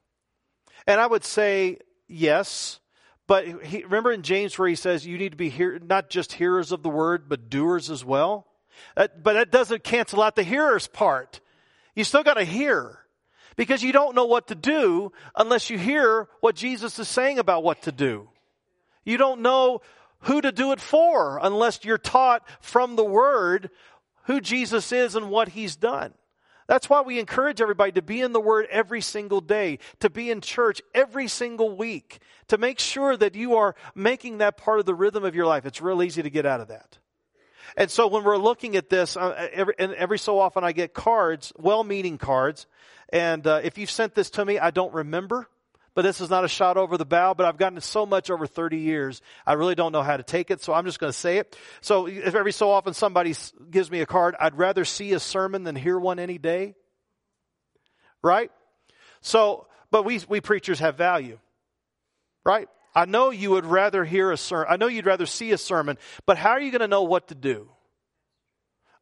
And 0.88 1.00
I 1.00 1.08
would 1.08 1.24
say 1.24 1.78
Yes. 2.10 2.80
But 3.28 3.64
he, 3.64 3.84
remember 3.84 4.12
in 4.12 4.24
James 4.24 4.58
where 4.58 4.68
he 4.68 4.76
says 4.76 5.06
you 5.06 5.18
need 5.18 5.32
to 5.32 5.38
be 5.38 5.50
hear, 5.50 5.80
not 5.80 6.10
just 6.10 6.34
hearers 6.34 6.72
of 6.72 6.84
the 6.84 6.90
word, 6.90 7.30
but 7.30 7.50
doers 7.50 7.90
as 7.90 8.04
well? 8.04 8.48
But 8.96 9.24
that 9.24 9.52
doesn't 9.52 9.84
cancel 9.84 10.22
out 10.22 10.36
the 10.36 10.44
hearers 10.44 10.88
part. 10.88 11.40
You 11.96 12.04
still 12.04 12.24
got 12.24 12.36
to 12.36 12.44
hear. 12.44 12.98
Because 13.56 13.84
you 13.84 13.92
don't 13.92 14.16
know 14.16 14.26
what 14.26 14.48
to 14.48 14.56
do 14.56 15.12
unless 15.36 15.70
you 15.70 15.78
hear 15.78 16.30
what 16.40 16.56
Jesus 16.56 16.98
is 16.98 17.10
saying 17.10 17.40
about 17.40 17.64
what 17.64 17.82
to 17.84 17.92
do. 17.92 18.30
You 19.04 19.18
don't 19.18 19.42
know 19.42 19.82
who 20.22 20.42
to 20.42 20.52
do 20.52 20.72
it 20.72 20.80
for 20.80 21.40
unless 21.42 21.84
you're 21.84 21.98
taught 21.98 22.48
from 22.62 22.96
the 22.96 23.04
word 23.04 23.70
who 24.24 24.40
Jesus 24.40 24.92
is 24.92 25.16
and 25.16 25.30
what 25.30 25.50
he's 25.50 25.76
done. 25.76 26.14
That's 26.70 26.88
why 26.88 27.02
we 27.02 27.18
encourage 27.18 27.62
everybody 27.62 27.94
to 27.94 28.04
be 28.04 28.22
in 28.22 28.32
the 28.32 28.40
Word 28.40 28.68
every 28.70 29.02
single 29.02 29.42
day, 29.42 29.80
to 30.02 30.10
be 30.12 30.30
in 30.30 30.40
church 30.40 30.84
every 30.94 31.28
single 31.28 31.76
week, 31.76 32.20
to 32.48 32.60
make 32.60 32.78
sure 32.78 33.18
that 33.18 33.34
you 33.34 33.56
are 33.56 33.74
making 33.96 34.38
that 34.38 34.56
part 34.56 34.80
of 34.80 34.86
the 34.86 34.94
rhythm 34.94 35.26
of 35.26 35.34
your 35.34 35.48
life. 35.48 35.66
It's 35.66 35.82
real 35.82 36.04
easy 36.04 36.22
to 36.22 36.30
get 36.30 36.46
out 36.46 36.62
of 36.62 36.68
that. 36.68 37.00
And 37.76 37.90
so 37.90 38.06
when 38.06 38.24
we're 38.24 38.38
looking 38.38 38.76
at 38.76 38.88
this, 38.88 39.18
uh, 39.18 39.50
every, 39.52 39.74
and 39.80 39.96
every 39.96 40.20
so 40.20 40.38
often 40.40 40.64
I 40.64 40.72
get 40.72 40.94
cards, 40.94 41.52
well-meaning 41.58 42.20
cards, 42.20 42.68
and 43.12 43.48
uh, 43.48 43.62
if 43.64 43.80
you've 43.80 43.90
sent 43.90 44.14
this 44.14 44.30
to 44.30 44.46
me, 44.46 44.60
I 44.60 44.70
don't 44.70 44.94
remember 44.94 45.50
but 45.96 46.04
this 46.04 46.22
is 46.22 46.30
not 46.30 46.46
a 46.46 46.48
shot 46.48 46.78
over 46.78 46.98
the 46.98 47.06
bow, 47.06 47.34
but 47.34 47.46
I've 47.46 47.58
gotten 47.58 47.80
so 47.82 48.06
much 48.06 48.30
over 48.30 48.48
30 48.48 48.78
years, 48.78 49.22
I 49.46 49.54
really 49.54 49.76
don't 49.76 49.92
know 49.92 50.02
how 50.02 50.18
to 50.18 50.24
take 50.24 50.52
it, 50.52 50.62
so 50.62 50.74
I'm 50.74 50.86
just 50.86 51.00
going 51.00 51.12
to 51.12 51.18
say 51.18 51.38
it. 51.38 51.58
So 51.82 52.08
if 52.08 52.36
every 52.36 52.52
so 52.52 52.72
often 52.72 52.94
somebody 52.94 53.36
gives 53.70 53.90
me 53.92 54.02
a 54.02 54.06
card, 54.06 54.36
I'd 54.40 54.58
rather 54.58 54.86
see 54.86 55.14
a 55.14 55.20
sermon 55.20 55.64
than 55.64 55.76
hear 55.76 55.98
one 55.98 56.20
any 56.20 56.38
day. 56.38 56.76
Right? 58.22 58.52
So, 59.22 59.68
but 59.92 60.04
we, 60.06 60.22
we 60.30 60.42
preachers 60.42 60.80
have 60.80 60.96
value. 60.96 61.40
right? 62.46 62.68
I 62.96 63.06
know 63.06 63.30
you 63.30 63.52
would 63.52 63.66
rather 63.66 64.04
hear 64.04 64.32
a 64.32 64.38
sermon. 64.38 64.68
I 64.70 64.78
know 64.78 64.88
you'd 64.88 65.06
rather 65.06 65.26
see 65.26 65.52
a 65.52 65.58
sermon, 65.58 65.98
but 66.26 66.38
how 66.38 66.52
are 66.52 66.62
you 66.62 66.72
going 66.72 66.82
to 66.82 66.88
know 66.88 67.04
what 67.04 67.28
to 67.30 67.36
do? 67.36 67.70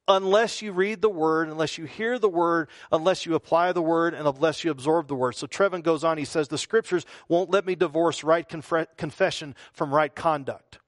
Unless 0.07 0.61
you 0.61 0.71
read 0.71 1.01
the 1.01 1.09
word, 1.09 1.49
unless 1.49 1.77
you 1.77 1.85
hear 1.85 2.17
the 2.17 2.29
word, 2.29 2.69
unless 2.91 3.25
you 3.25 3.35
apply 3.35 3.73
the 3.73 3.81
word, 3.81 4.13
and 4.13 4.27
unless 4.27 4.63
you 4.63 4.71
absorb 4.71 5.07
the 5.07 5.15
word. 5.15 5.35
So 5.35 5.47
Trevin 5.47 5.83
goes 5.83 6.03
on, 6.03 6.17
he 6.17 6.25
says, 6.25 6.47
the 6.47 6.57
scriptures 6.57 7.05
won't 7.27 7.51
let 7.51 7.65
me 7.65 7.75
divorce 7.75 8.23
right 8.23 8.47
conf- 8.47 8.87
confession 8.95 9.55
from 9.73 9.93
right 9.93 10.13
conduct. 10.13 10.79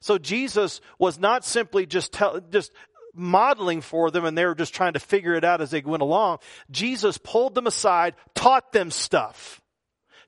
So 0.00 0.18
Jesus 0.18 0.80
was 0.98 1.18
not 1.18 1.44
simply 1.44 1.86
just 1.86 2.12
tell, 2.12 2.40
just 2.40 2.72
modeling 3.14 3.80
for 3.80 4.10
them 4.10 4.24
and 4.24 4.36
they 4.36 4.44
were 4.44 4.54
just 4.54 4.74
trying 4.74 4.94
to 4.94 5.00
figure 5.00 5.34
it 5.34 5.44
out 5.44 5.60
as 5.60 5.70
they 5.70 5.80
went 5.80 6.02
along. 6.02 6.38
Jesus 6.70 7.18
pulled 7.18 7.54
them 7.54 7.66
aside, 7.66 8.14
taught 8.34 8.72
them 8.72 8.90
stuff, 8.90 9.60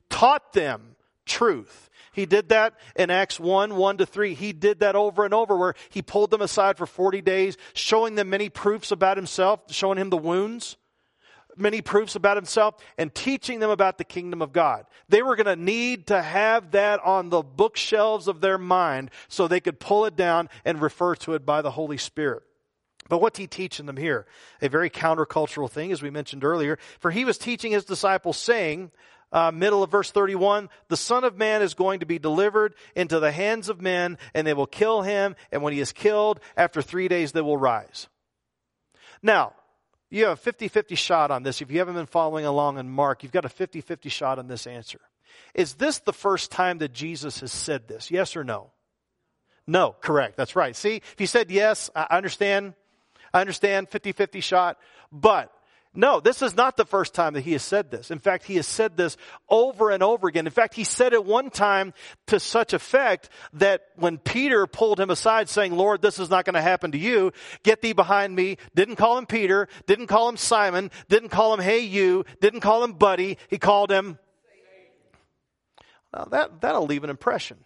taught 0.09 0.53
them 0.53 0.95
truth. 1.25 1.89
He 2.15 2.25
did 2.25 2.49
that 2.49 2.75
in 2.95 3.09
Acts 3.09 3.41
1, 3.41 3.75
1 3.75 3.97
to 3.97 4.05
3. 4.05 4.33
He 4.35 4.53
did 4.53 4.79
that 4.79 4.95
over 4.95 5.25
and 5.25 5.33
over 5.33 5.57
where 5.57 5.75
he 5.89 6.01
pulled 6.01 6.31
them 6.31 6.41
aside 6.41 6.77
for 6.77 6.85
40 6.85 7.21
days, 7.21 7.57
showing 7.73 8.15
them 8.15 8.29
many 8.29 8.47
proofs 8.47 8.91
about 8.91 9.17
himself, 9.17 9.59
showing 9.69 9.97
him 9.97 10.09
the 10.09 10.17
wounds, 10.17 10.77
many 11.57 11.81
proofs 11.81 12.15
about 12.15 12.37
himself, 12.37 12.75
and 12.97 13.13
teaching 13.13 13.59
them 13.59 13.69
about 13.69 13.97
the 13.97 14.05
kingdom 14.05 14.41
of 14.41 14.53
God. 14.53 14.85
They 15.09 15.21
were 15.21 15.35
going 15.35 15.45
to 15.45 15.61
need 15.61 16.07
to 16.07 16.21
have 16.21 16.71
that 16.71 17.01
on 17.03 17.29
the 17.29 17.43
bookshelves 17.43 18.29
of 18.29 18.39
their 18.39 18.57
mind 18.57 19.11
so 19.27 19.49
they 19.49 19.59
could 19.59 19.81
pull 19.81 20.05
it 20.05 20.15
down 20.15 20.47
and 20.63 20.81
refer 20.81 21.15
to 21.15 21.33
it 21.33 21.45
by 21.45 21.61
the 21.61 21.71
Holy 21.71 21.97
Spirit. 21.97 22.43
But 23.09 23.19
what's 23.19 23.37
he 23.37 23.45
teaching 23.45 23.87
them 23.87 23.97
here? 23.97 24.25
A 24.61 24.69
very 24.69 24.89
countercultural 24.89 25.69
thing, 25.69 25.91
as 25.91 26.01
we 26.01 26.09
mentioned 26.09 26.45
earlier. 26.45 26.79
For 26.99 27.11
he 27.11 27.25
was 27.25 27.37
teaching 27.37 27.73
his 27.73 27.83
disciples, 27.83 28.37
saying, 28.37 28.91
uh, 29.31 29.51
middle 29.51 29.83
of 29.83 29.91
verse 29.91 30.11
31, 30.11 30.69
the 30.87 30.97
Son 30.97 31.23
of 31.23 31.37
Man 31.37 31.61
is 31.61 31.73
going 31.73 31.99
to 31.99 32.05
be 32.05 32.19
delivered 32.19 32.75
into 32.95 33.19
the 33.19 33.31
hands 33.31 33.69
of 33.69 33.81
men, 33.81 34.17
and 34.33 34.45
they 34.45 34.53
will 34.53 34.67
kill 34.67 35.01
him, 35.01 35.35
and 35.51 35.61
when 35.61 35.73
he 35.73 35.79
is 35.79 35.91
killed, 35.91 36.39
after 36.55 36.81
three 36.81 37.07
days 37.07 37.31
they 37.31 37.41
will 37.41 37.57
rise. 37.57 38.07
Now, 39.21 39.53
you 40.09 40.25
have 40.25 40.33
a 40.33 40.41
50 40.41 40.67
50 40.67 40.95
shot 40.95 41.31
on 41.31 41.43
this. 41.43 41.61
If 41.61 41.71
you 41.71 41.79
haven't 41.79 41.95
been 41.95 42.05
following 42.05 42.45
along 42.45 42.77
in 42.77 42.89
Mark, 42.89 43.23
you've 43.23 43.31
got 43.31 43.45
a 43.45 43.49
50 43.49 43.81
50 43.81 44.09
shot 44.09 44.39
on 44.39 44.47
this 44.47 44.67
answer. 44.67 44.99
Is 45.53 45.73
this 45.73 45.99
the 45.99 46.13
first 46.13 46.51
time 46.51 46.77
that 46.77 46.93
Jesus 46.93 47.39
has 47.41 47.51
said 47.51 47.87
this? 47.87 48.11
Yes 48.11 48.35
or 48.35 48.43
no? 48.43 48.71
No, 49.67 49.95
correct. 49.99 50.37
That's 50.37 50.55
right. 50.55 50.75
See, 50.75 50.97
if 50.97 51.15
he 51.17 51.25
said 51.25 51.49
yes, 51.49 51.89
I 51.95 52.17
understand 52.17 52.75
I 53.35 53.41
understand 53.41 53.89
50-50 53.89 54.41
shot, 54.41 54.77
but 55.11 55.51
no, 55.95 56.19
this 56.19 56.41
is 56.41 56.55
not 56.55 56.77
the 56.77 56.85
first 56.85 57.13
time 57.13 57.33
that 57.33 57.41
he 57.41 57.53
has 57.53 57.63
said 57.63 57.89
this. 57.89 58.11
In 58.11 58.19
fact, 58.19 58.45
he 58.45 58.55
has 58.57 58.67
said 58.67 58.97
this 58.97 59.17
over 59.49 59.89
and 59.89 60.03
over 60.03 60.27
again. 60.27 60.45
In 60.45 60.51
fact, 60.51 60.73
he 60.73 60.83
said 60.83 61.13
it 61.13 61.25
one 61.25 61.49
time 61.49 61.93
to 62.27 62.39
such 62.39 62.73
effect 62.73 63.29
that 63.53 63.81
when 63.95 64.17
Peter 64.17 64.67
pulled 64.67 64.99
him 64.99 65.09
aside 65.09 65.49
saying, 65.49 65.75
Lord, 65.75 66.01
this 66.01 66.19
is 66.19 66.29
not 66.29 66.45
going 66.45 66.55
to 66.55 66.61
happen 66.61 66.91
to 66.91 66.97
you, 66.97 67.31
get 67.63 67.81
thee 67.81 67.93
behind 67.93 68.35
me, 68.35 68.57
didn't 68.75 68.97
call 68.97 69.17
him 69.17 69.25
Peter, 69.25 69.67
didn't 69.87 70.07
call 70.07 70.29
him 70.29 70.37
Simon, 70.37 70.91
didn't 71.07 71.29
call 71.29 71.53
him 71.53 71.61
hey 71.61 71.79
you, 71.79 72.25
didn't 72.41 72.61
call 72.61 72.83
him 72.83 72.93
buddy, 72.93 73.37
he 73.49 73.57
called 73.57 73.89
him. 73.89 74.19
Well, 76.13 76.27
that, 76.31 76.61
that'll 76.61 76.85
leave 76.85 77.03
an 77.03 77.09
impression 77.09 77.57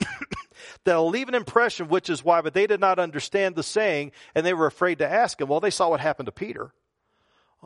that'll 0.84 1.08
leave 1.08 1.28
an 1.28 1.34
impression, 1.34 1.88
which 1.88 2.10
is 2.10 2.24
why, 2.24 2.40
but 2.40 2.54
they 2.54 2.66
did 2.66 2.80
not 2.80 2.98
understand 2.98 3.54
the 3.54 3.62
saying 3.62 4.12
and 4.34 4.44
they 4.44 4.54
were 4.54 4.66
afraid 4.66 4.98
to 4.98 5.08
ask 5.08 5.40
him. 5.40 5.48
Well, 5.48 5.60
they 5.60 5.70
saw 5.70 5.88
what 5.88 6.00
happened 6.00 6.26
to 6.26 6.32
Peter. 6.32 6.72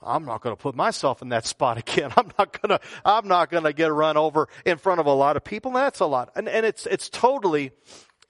I'm 0.02 0.24
not 0.24 0.40
going 0.40 0.56
to 0.56 0.60
put 0.60 0.74
myself 0.74 1.22
in 1.22 1.30
that 1.30 1.46
spot 1.54 1.78
again. 1.78 2.12
I'm 2.16 2.30
not 2.38 2.60
going 2.60 2.78
to, 2.78 2.80
I'm 3.04 3.28
not 3.28 3.50
going 3.50 3.64
to 3.64 3.72
get 3.72 3.92
run 3.92 4.16
over 4.16 4.48
in 4.64 4.78
front 4.78 5.00
of 5.00 5.06
a 5.06 5.12
lot 5.12 5.36
of 5.36 5.44
people. 5.44 5.72
That's 5.72 6.00
a 6.00 6.06
lot. 6.06 6.30
And, 6.34 6.48
and 6.48 6.64
it's, 6.64 6.86
it's 6.86 7.08
totally, 7.08 7.72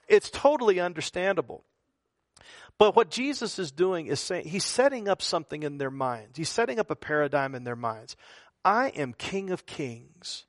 it's 0.08 0.30
totally 0.30 0.80
understandable. 0.80 1.64
But 2.78 2.94
what 2.94 3.10
Jesus 3.10 3.58
is 3.58 3.72
doing 3.72 4.06
is 4.06 4.20
saying, 4.20 4.46
he's 4.46 4.64
setting 4.64 5.08
up 5.08 5.20
something 5.20 5.64
in 5.64 5.78
their 5.78 5.90
minds. 5.90 6.38
He's 6.38 6.48
setting 6.48 6.78
up 6.78 6.90
a 6.90 6.96
paradigm 6.96 7.56
in 7.56 7.64
their 7.64 7.76
minds. 7.76 8.16
I 8.64 8.88
am 8.90 9.14
King 9.14 9.50
of 9.50 9.66
Kings 9.66 10.46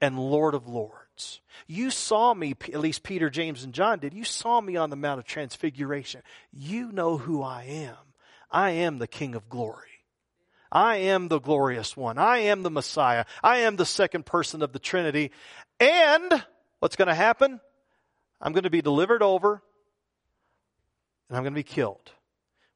and 0.00 0.18
Lord 0.18 0.54
of 0.54 0.66
Lords. 0.66 1.40
You 1.66 1.90
saw 1.90 2.32
me, 2.32 2.54
at 2.72 2.80
least 2.80 3.02
Peter, 3.02 3.28
James, 3.28 3.62
and 3.62 3.74
John 3.74 3.98
did. 3.98 4.14
You 4.14 4.24
saw 4.24 4.60
me 4.60 4.76
on 4.76 4.88
the 4.88 4.96
Mount 4.96 5.18
of 5.18 5.26
Transfiguration. 5.26 6.22
You 6.50 6.92
know 6.92 7.18
who 7.18 7.42
I 7.42 7.64
am. 7.64 7.96
I 8.50 8.70
am 8.70 8.98
the 8.98 9.06
King 9.06 9.34
of 9.34 9.48
glory. 9.48 9.95
I 10.70 10.96
am 10.96 11.28
the 11.28 11.38
glorious 11.38 11.96
one. 11.96 12.18
I 12.18 12.38
am 12.38 12.62
the 12.62 12.70
Messiah. 12.70 13.24
I 13.42 13.58
am 13.58 13.76
the 13.76 13.86
second 13.86 14.26
person 14.26 14.62
of 14.62 14.72
the 14.72 14.78
Trinity. 14.78 15.30
And 15.78 16.44
what's 16.80 16.96
going 16.96 17.08
to 17.08 17.14
happen? 17.14 17.60
I'm 18.40 18.52
going 18.52 18.64
to 18.64 18.70
be 18.70 18.82
delivered 18.82 19.22
over 19.22 19.62
and 21.28 21.36
I'm 21.36 21.42
going 21.42 21.54
to 21.54 21.58
be 21.58 21.62
killed. 21.62 22.12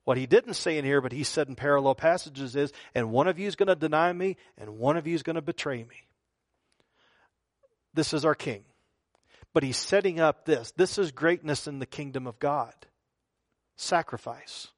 What 0.04 0.16
he 0.16 0.26
didn't 0.26 0.54
say 0.54 0.78
in 0.78 0.85
here, 0.85 1.00
but 1.00 1.12
he 1.12 1.25
said 1.25 1.49
in 1.49 1.54
parallel 1.54 1.94
passages 1.94 2.56
is, 2.56 2.73
and 2.94 3.12
one 3.12 3.28
of 3.28 3.38
you 3.38 3.47
is 3.47 3.54
going 3.54 3.68
to 3.68 3.76
deny 3.76 4.12
me 4.12 4.37
and 4.59 4.78
one 4.78 4.97
of 4.97 5.06
you 5.06 5.14
is 5.14 5.23
going 5.23 5.37
to 5.37 5.42
betray 5.42 5.85
me. 5.85 6.06
This 7.94 8.12
is 8.14 8.25
our 8.25 8.35
king. 8.35 8.64
But 9.52 9.62
he's 9.62 9.76
setting 9.76 10.20
up 10.20 10.44
this. 10.44 10.73
This 10.76 10.97
is 10.97 11.11
greatness 11.11 11.66
in 11.66 11.80
the 11.80 11.87
kingdom 11.87 12.26
of 12.26 12.38
God 12.38 12.75
sacrifice, 13.76 14.68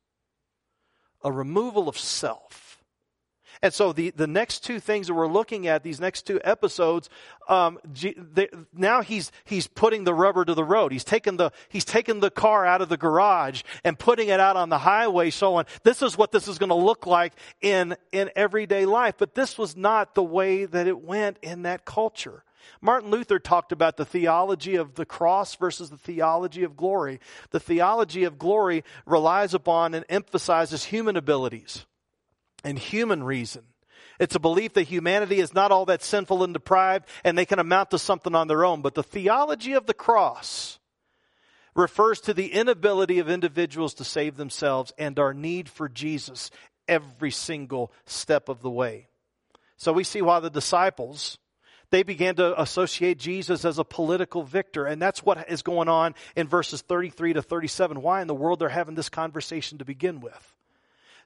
a 1.25 1.33
removal 1.33 1.88
of 1.88 1.99
self. 1.99 2.72
And 3.62 3.73
so 3.73 3.92
the, 3.92 4.11
the 4.11 4.26
next 4.26 4.64
two 4.64 4.81
things 4.81 5.07
that 5.07 5.14
we're 5.14 5.28
looking 5.28 5.69
at, 5.69 5.85
these 5.85 6.00
next 6.00 6.26
two 6.26 6.40
episodes, 6.42 7.09
um, 7.49 7.78
they, 7.85 8.49
now 8.75 9.02
he's, 9.02 9.31
he's 9.45 9.69
putting 9.69 10.02
the 10.02 10.12
rubber 10.12 10.45
to 10.45 10.54
the 10.54 10.64
road. 10.64 10.90
He's 10.90 11.04
taking 11.04 11.37
the, 11.37 11.52
he's 11.69 11.85
taking 11.85 12.19
the 12.19 12.31
car 12.31 12.66
out 12.66 12.83
of 12.83 12.88
the 12.88 12.97
garage 12.97 13.62
and 13.85 13.97
putting 13.97 14.28
it 14.28 14.40
out 14.40 14.57
on 14.57 14.69
the 14.69 14.78
highway 14.78 15.31
showing 15.31 15.66
this 15.85 16.02
is 16.02 16.19
what 16.19 16.33
this 16.33 16.49
is 16.49 16.59
going 16.59 16.71
to 16.71 16.75
look 16.75 17.07
like 17.07 17.35
in, 17.61 17.97
in 18.11 18.31
everyday 18.35 18.85
life. 18.85 19.14
But 19.16 19.37
this 19.37 19.57
was 19.57 19.76
not 19.76 20.16
the 20.16 20.25
way 20.25 20.64
that 20.64 20.88
it 20.88 21.00
went 21.00 21.38
in 21.40 21.62
that 21.62 21.85
culture. 21.85 22.42
Martin 22.81 23.11
Luther 23.11 23.38
talked 23.38 23.71
about 23.71 23.97
the 23.97 24.04
theology 24.04 24.75
of 24.75 24.97
the 24.97 25.07
cross 25.07 25.54
versus 25.54 25.90
the 25.90 25.97
theology 25.97 26.64
of 26.64 26.76
glory. 26.76 27.21
The 27.50 27.61
theology 27.61 28.25
of 28.25 28.40
glory 28.40 28.83
relies 29.07 29.54
upon 29.54 29.95
and 29.95 30.04
emphasizes 30.09 30.85
human 30.85 31.16
abilities 31.16 31.87
and 32.64 32.78
human 32.78 33.23
reason. 33.23 33.64
It's 34.19 34.35
a 34.35 34.40
belief 34.40 34.75
that 34.75 34.85
humanity 34.85 35.40
is 35.40 35.54
not 35.54 35.73
all 35.73 35.87
that 35.87 36.02
sinful 36.02 36.45
and 36.45 36.52
deprived 36.52 37.09
and 37.25 37.37
they 37.37 37.47
can 37.47 37.59
amount 37.59 37.90
to 37.90 37.99
something 37.99 38.35
on 38.35 38.49
their 38.49 38.64
own. 38.64 38.83
But 38.83 38.95
the 38.95 39.02
theology 39.02 39.73
of 39.73 39.87
the 39.87 39.95
cross 39.95 40.78
refers 41.75 42.21
to 42.23 42.35
the 42.35 42.52
inability 42.52 43.19
of 43.19 43.31
individuals 43.31 43.95
to 43.95 44.04
save 44.04 44.37
themselves 44.37 44.92
and 44.99 45.19
our 45.19 45.35
need 45.35 45.69
for 45.69 45.88
Jesus 45.88 46.50
every 46.87 47.31
single 47.31 47.92
step 48.07 48.49
of 48.49 48.61
the 48.61 48.71
way. 48.71 49.09
So 49.76 49.92
we 49.92 50.04
see 50.04 50.23
why 50.23 50.40
the 50.40 50.50
disciples 50.50 51.38
they 51.92 52.02
began 52.02 52.37
to 52.37 52.59
associate 52.61 53.19
Jesus 53.19 53.66
as 53.66 53.78
a 53.78 53.85
political 53.85 54.42
victor. 54.42 54.87
And 54.87 55.00
that's 55.00 55.23
what 55.23 55.50
is 55.50 55.61
going 55.61 55.88
on 55.88 56.14
in 56.35 56.49
verses 56.49 56.81
33 56.81 57.35
to 57.35 57.42
37. 57.42 58.00
Why 58.00 58.23
in 58.23 58.28
the 58.28 58.35
world 58.35 58.61
they're 58.61 58.71
having 58.71 58.95
this 58.95 59.11
conversation 59.11 59.76
to 59.76 59.85
begin 59.85 60.21
with? 60.21 60.54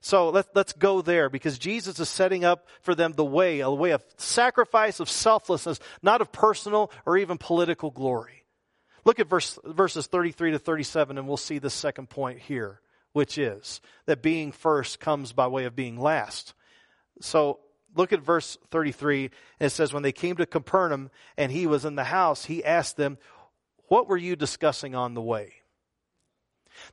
So 0.01 0.31
let, 0.31 0.55
let's 0.55 0.73
go 0.73 1.03
there 1.03 1.29
because 1.29 1.59
Jesus 1.59 1.99
is 1.99 2.09
setting 2.09 2.45
up 2.45 2.69
for 2.83 2.95
them 2.95 3.13
the 3.13 3.25
way, 3.25 3.61
a 3.61 3.71
way 3.71 3.91
of 3.91 4.05
sacrifice, 4.17 5.01
of 5.01 5.11
selflessness, 5.11 5.81
not 6.03 6.21
of 6.21 6.33
personal 6.33 6.91
or 7.05 7.17
even 7.19 7.39
political 7.39 7.91
glory. 7.91 8.45
Look 9.05 9.21
at 9.21 9.29
verse, 9.29 9.59
verses 9.65 10.07
33 10.07 10.53
to 10.53 10.59
37 10.59 11.19
and 11.19 11.29
we'll 11.29 11.37
see 11.37 11.59
the 11.59 11.71
second 11.71 12.11
point 12.11 12.41
here, 12.41 12.81
which 13.13 13.39
is 13.39 13.81
that 14.07 14.23
being 14.23 14.53
first 14.53 15.01
comes 15.01 15.33
by 15.33 15.47
way 15.47 15.65
of 15.65 15.77
being 15.77 15.99
last. 15.99 16.55
So 17.21 17.61
look 17.95 18.13
at 18.13 18.21
verse 18.21 18.59
33. 18.71 19.31
And 19.61 19.67
it 19.67 19.71
says, 19.71 19.93
When 19.93 20.03
they 20.03 20.13
came 20.13 20.37
to 20.37 20.47
Capernaum 20.47 21.11
and 21.37 21.51
he 21.51 21.67
was 21.67 21.85
in 21.85 21.97
the 21.97 22.05
house, 22.05 22.45
he 22.45 22.65
asked 22.65 22.97
them, 22.97 23.19
What 23.89 24.09
were 24.09 24.17
you 24.17 24.37
discussing 24.37 24.95
on 24.95 25.15
the 25.15 25.23
way? 25.23 25.55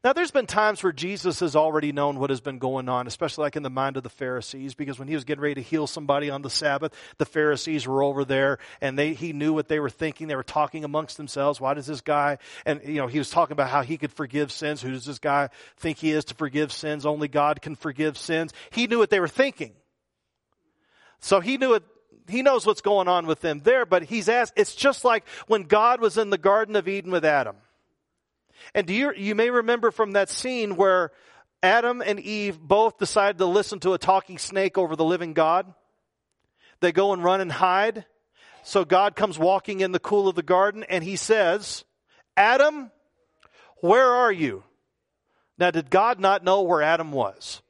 Now, 0.04 0.14
there's 0.14 0.32
been 0.32 0.46
times 0.46 0.84
where 0.84 0.92
Jesus 0.92 1.40
has 1.40 1.56
already 1.56 1.92
known 1.92 2.20
what 2.20 2.30
has 2.30 2.42
been 2.42 2.60
going 2.60 2.90
on, 2.90 3.08
especially 3.08 3.44
like 3.44 3.56
in 3.56 3.64
the 3.64 3.70
mind 3.70 3.98
of 3.98 4.04
the 4.04 4.10
Pharisees, 4.10 4.76
because 4.76 5.00
when 5.00 5.08
he 5.08 5.16
was 5.16 5.24
getting 5.24 5.42
ready 5.42 5.56
to 5.56 5.62
heal 5.62 5.88
somebody 5.88 6.30
on 6.30 6.42
the 6.42 6.50
Sabbath, 6.50 6.94
the 7.18 7.26
Pharisees 7.26 7.88
were 7.88 8.04
over 8.04 8.26
there 8.26 8.58
and 8.82 8.98
they, 8.98 9.14
he 9.14 9.34
knew 9.34 9.54
what 9.54 9.68
they 9.68 9.80
were 9.80 9.90
thinking. 9.90 10.28
They 10.28 10.36
were 10.36 10.44
talking 10.44 10.84
amongst 10.84 11.18
themselves. 11.18 11.60
Why 11.62 11.74
does 11.74 11.88
this 11.88 12.02
guy, 12.02 12.38
and 12.66 12.82
you 12.86 12.96
know, 12.96 13.08
he 13.08 13.20
was 13.20 13.30
talking 13.30 13.54
about 13.54 13.70
how 13.70 13.82
he 13.82 13.98
could 13.98 14.12
forgive 14.12 14.52
sins. 14.52 14.82
Who 14.82 14.92
does 14.92 15.06
this 15.06 15.20
guy 15.20 15.50
think 15.78 15.98
he 15.98 16.12
is 16.12 16.26
to 16.26 16.36
forgive 16.36 16.72
sins? 16.72 17.06
Only 17.06 17.28
God 17.28 17.62
can 17.62 17.76
forgive 17.76 18.18
sins. 18.18 18.54
He 18.72 18.88
knew 18.88 19.00
what 19.00 19.10
they 19.10 19.20
were 19.20 19.28
thinking. 19.28 19.74
So 21.20 21.40
he 21.40 21.58
knew 21.58 21.76
it, 21.76 21.84
he 22.28 22.42
knows 22.42 22.66
what's 22.66 22.82
going 22.82 23.08
on 23.08 23.28
with 23.28 23.42
them 23.42 23.60
there, 23.64 23.86
but 23.86 24.04
he's 24.04 24.30
asked, 24.30 24.54
it's 24.56 24.76
just 24.76 25.06
like 25.06 25.26
when 25.48 25.64
God 25.64 26.02
was 26.02 26.18
in 26.18 26.30
the 26.30 26.38
Garden 26.38 26.76
of 26.76 26.88
Eden 26.88 27.12
with 27.12 27.26
Adam. 27.26 27.56
And 28.74 28.90
you, 28.90 29.14
you 29.16 29.36
may 29.36 29.50
remember 29.50 29.92
from 29.92 30.12
that 30.14 30.30
scene 30.30 30.76
where 30.76 31.12
Adam 31.62 32.02
and 32.02 32.20
Eve 32.20 32.60
both 32.60 32.98
decide 32.98 33.38
to 33.38 33.46
listen 33.46 33.80
to 33.82 33.94
a 33.94 33.98
talking 33.98 34.38
snake 34.38 34.78
over 34.78 34.96
the 34.96 35.06
living 35.06 35.34
God. 35.34 35.74
They 36.82 36.92
go 36.92 37.14
and 37.14 37.24
run 37.24 37.42
and 37.42 37.52
hide. 37.52 38.06
So 38.64 38.86
God 38.86 39.16
comes 39.16 39.40
walking 39.40 39.80
in 39.80 39.92
the 39.92 40.00
cool 40.00 40.28
of 40.28 40.36
the 40.36 40.44
garden 40.44 40.84
and 40.90 41.04
he 41.04 41.16
says, 41.16 41.86
Adam, 42.36 42.92
where 43.78 44.08
are 44.08 44.32
you? 44.32 44.64
Now, 45.58 45.72
did 45.72 45.90
God 45.90 46.20
not 46.20 46.44
know 46.44 46.62
where 46.62 46.82
Adam 46.82 47.12
was? 47.12 47.62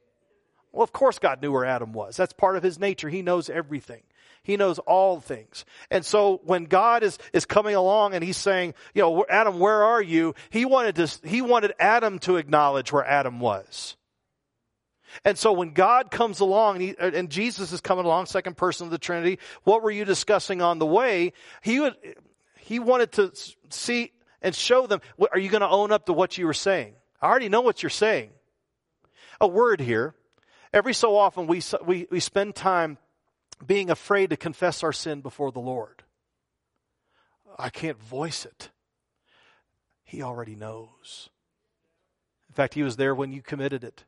Well, 0.72 0.82
of 0.82 0.92
course 0.92 1.18
God 1.18 1.42
knew 1.42 1.52
where 1.52 1.64
Adam 1.64 1.92
was. 1.92 2.16
That's 2.16 2.32
part 2.32 2.56
of 2.56 2.62
his 2.62 2.78
nature. 2.78 3.08
He 3.08 3.22
knows 3.22 3.48
everything. 3.48 4.02
He 4.44 4.58
knows 4.58 4.78
all 4.80 5.20
things. 5.20 5.64
And 5.90 6.04
so 6.04 6.40
when 6.44 6.64
God 6.64 7.02
is, 7.02 7.18
is 7.32 7.46
coming 7.46 7.74
along 7.74 8.12
and 8.12 8.22
he's 8.22 8.36
saying, 8.36 8.74
you 8.94 9.00
know, 9.00 9.24
Adam, 9.28 9.58
where 9.58 9.82
are 9.82 10.02
you? 10.02 10.34
He 10.50 10.66
wanted 10.66 10.96
to, 10.96 11.26
he 11.26 11.40
wanted 11.40 11.72
Adam 11.80 12.18
to 12.20 12.36
acknowledge 12.36 12.92
where 12.92 13.04
Adam 13.04 13.40
was. 13.40 13.96
And 15.24 15.38
so 15.38 15.52
when 15.52 15.72
God 15.72 16.10
comes 16.10 16.40
along 16.40 16.76
and, 16.76 16.82
he, 16.82 16.96
uh, 16.96 17.10
and 17.14 17.30
Jesus 17.30 17.72
is 17.72 17.80
coming 17.80 18.04
along, 18.04 18.26
second 18.26 18.58
person 18.58 18.86
of 18.86 18.90
the 18.90 18.98
Trinity, 18.98 19.38
what 19.62 19.82
were 19.82 19.90
you 19.90 20.04
discussing 20.04 20.60
on 20.60 20.78
the 20.78 20.86
way? 20.86 21.32
He 21.62 21.80
would, 21.80 21.96
he 22.58 22.78
wanted 22.78 23.12
to 23.12 23.32
see 23.70 24.12
and 24.42 24.54
show 24.54 24.86
them, 24.86 25.00
are 25.32 25.38
you 25.38 25.48
going 25.48 25.62
to 25.62 25.68
own 25.68 25.90
up 25.90 26.04
to 26.06 26.12
what 26.12 26.36
you 26.36 26.44
were 26.44 26.52
saying? 26.52 26.94
I 27.22 27.28
already 27.28 27.48
know 27.48 27.62
what 27.62 27.82
you're 27.82 27.88
saying. 27.88 28.28
A 29.40 29.48
word 29.48 29.80
here. 29.80 30.14
Every 30.70 30.92
so 30.92 31.16
often 31.16 31.46
we, 31.46 31.62
we, 31.86 32.06
we 32.10 32.20
spend 32.20 32.54
time 32.54 32.98
being 33.66 33.90
afraid 33.90 34.30
to 34.30 34.36
confess 34.36 34.82
our 34.82 34.92
sin 34.92 35.20
before 35.20 35.52
the 35.52 35.60
Lord. 35.60 36.02
I 37.58 37.70
can't 37.70 38.02
voice 38.02 38.44
it. 38.44 38.70
He 40.04 40.22
already 40.22 40.54
knows. 40.54 41.30
In 42.48 42.54
fact, 42.54 42.74
He 42.74 42.82
was 42.82 42.96
there 42.96 43.14
when 43.14 43.32
you 43.32 43.42
committed 43.42 43.84
it. 43.84 44.04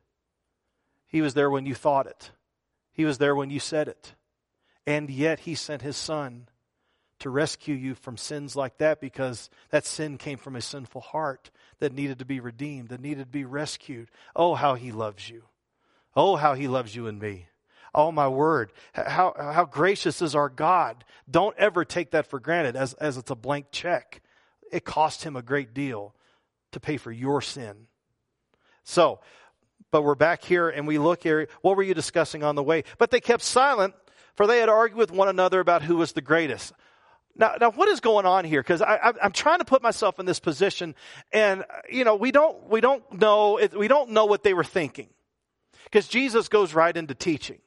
He 1.07 1.21
was 1.21 1.33
there 1.33 1.49
when 1.49 1.65
you 1.65 1.75
thought 1.75 2.07
it. 2.07 2.31
He 2.91 3.05
was 3.05 3.17
there 3.17 3.35
when 3.35 3.49
you 3.49 3.59
said 3.59 3.87
it. 3.87 4.13
And 4.85 5.09
yet 5.09 5.41
He 5.41 5.55
sent 5.55 5.81
His 5.81 5.97
Son 5.97 6.47
to 7.19 7.29
rescue 7.29 7.75
you 7.75 7.95
from 7.95 8.15
sins 8.15 8.55
like 8.55 8.77
that 8.77 9.01
because 9.01 9.49
that 9.69 9.85
sin 9.85 10.17
came 10.17 10.37
from 10.37 10.55
a 10.55 10.61
sinful 10.61 11.01
heart 11.01 11.49
that 11.79 11.93
needed 11.93 12.19
to 12.19 12.25
be 12.25 12.39
redeemed, 12.39 12.89
that 12.89 13.01
needed 13.01 13.23
to 13.23 13.31
be 13.31 13.45
rescued. 13.45 14.09
Oh, 14.35 14.55
how 14.55 14.75
He 14.75 14.91
loves 14.91 15.29
you. 15.29 15.43
Oh, 16.15 16.35
how 16.35 16.53
He 16.53 16.67
loves 16.67 16.95
you 16.95 17.07
and 17.07 17.19
me. 17.19 17.47
Oh, 17.97 18.11
my 18.11 18.27
word. 18.27 18.71
How, 18.93 19.33
how 19.35 19.65
gracious 19.65 20.21
is 20.21 20.35
our 20.35 20.49
God. 20.49 21.03
Don't 21.29 21.57
ever 21.57 21.83
take 21.83 22.11
that 22.11 22.27
for 22.27 22.39
granted 22.39 22.75
as, 22.75 22.93
as 22.93 23.17
it's 23.17 23.31
a 23.31 23.35
blank 23.35 23.71
check. 23.71 24.21
It 24.71 24.85
cost 24.85 25.23
him 25.23 25.35
a 25.35 25.41
great 25.41 25.73
deal 25.73 26.13
to 26.73 26.79
pay 26.79 26.97
for 26.97 27.11
your 27.11 27.41
sin. 27.41 27.87
So, 28.83 29.19
but 29.89 30.03
we're 30.03 30.13
back 30.13 30.43
here 30.43 30.69
and 30.69 30.85
we 30.85 30.99
look 30.99 31.23
here. 31.23 31.47
What 31.61 31.75
were 31.75 31.81
you 31.81 31.95
discussing 31.95 32.43
on 32.43 32.53
the 32.53 32.61
way? 32.61 32.83
But 32.99 33.09
they 33.09 33.19
kept 33.19 33.41
silent, 33.41 33.95
for 34.35 34.45
they 34.45 34.59
had 34.59 34.69
argued 34.69 34.99
with 34.99 35.11
one 35.11 35.27
another 35.27 35.59
about 35.59 35.81
who 35.81 35.97
was 35.97 36.11
the 36.11 36.21
greatest. 36.21 36.73
Now, 37.35 37.55
now 37.59 37.71
what 37.71 37.89
is 37.89 37.99
going 37.99 38.27
on 38.27 38.45
here? 38.45 38.61
Because 38.61 38.83
I'm 38.83 39.31
trying 39.31 39.59
to 39.59 39.65
put 39.65 39.81
myself 39.81 40.19
in 40.19 40.27
this 40.27 40.39
position, 40.39 40.93
and 41.31 41.65
you 41.89 42.03
know, 42.03 42.15
we 42.15 42.31
don't 42.31 42.69
we 42.69 42.79
don't 42.79 43.03
know 43.19 43.59
we 43.75 43.87
don't 43.87 44.11
know 44.11 44.25
what 44.25 44.43
they 44.43 44.53
were 44.53 44.63
thinking, 44.63 45.09
because 45.85 46.07
Jesus 46.07 46.47
goes 46.47 46.73
right 46.73 46.95
into 46.95 47.15
teaching. 47.15 47.59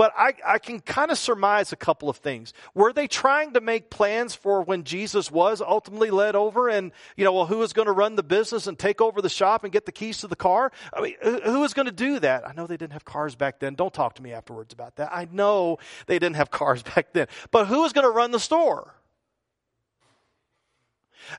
But 0.00 0.14
I, 0.16 0.32
I 0.46 0.58
can 0.58 0.80
kind 0.80 1.10
of 1.10 1.18
surmise 1.18 1.74
a 1.74 1.76
couple 1.76 2.08
of 2.08 2.16
things. 2.16 2.54
Were 2.72 2.90
they 2.90 3.06
trying 3.06 3.52
to 3.52 3.60
make 3.60 3.90
plans 3.90 4.34
for 4.34 4.62
when 4.62 4.84
Jesus 4.84 5.30
was 5.30 5.60
ultimately 5.60 6.10
led 6.10 6.34
over 6.34 6.70
and, 6.70 6.92
you 7.18 7.24
know, 7.26 7.34
well, 7.34 7.44
who 7.44 7.58
was 7.58 7.74
going 7.74 7.84
to 7.84 7.92
run 7.92 8.16
the 8.16 8.22
business 8.22 8.66
and 8.66 8.78
take 8.78 9.02
over 9.02 9.20
the 9.20 9.28
shop 9.28 9.62
and 9.62 9.70
get 9.70 9.84
the 9.84 9.92
keys 9.92 10.16
to 10.20 10.26
the 10.26 10.36
car? 10.36 10.72
I 10.94 11.02
mean, 11.02 11.16
who 11.22 11.60
was 11.60 11.74
going 11.74 11.84
to 11.84 11.92
do 11.92 12.18
that? 12.20 12.48
I 12.48 12.54
know 12.54 12.66
they 12.66 12.78
didn't 12.78 12.94
have 12.94 13.04
cars 13.04 13.34
back 13.34 13.60
then. 13.60 13.74
Don't 13.74 13.92
talk 13.92 14.14
to 14.14 14.22
me 14.22 14.32
afterwards 14.32 14.72
about 14.72 14.96
that. 14.96 15.10
I 15.12 15.28
know 15.30 15.76
they 16.06 16.18
didn't 16.18 16.36
have 16.36 16.50
cars 16.50 16.82
back 16.94 17.12
then. 17.12 17.26
But 17.50 17.66
who 17.66 17.82
was 17.82 17.92
going 17.92 18.06
to 18.06 18.10
run 18.10 18.30
the 18.30 18.40
store? 18.40 18.94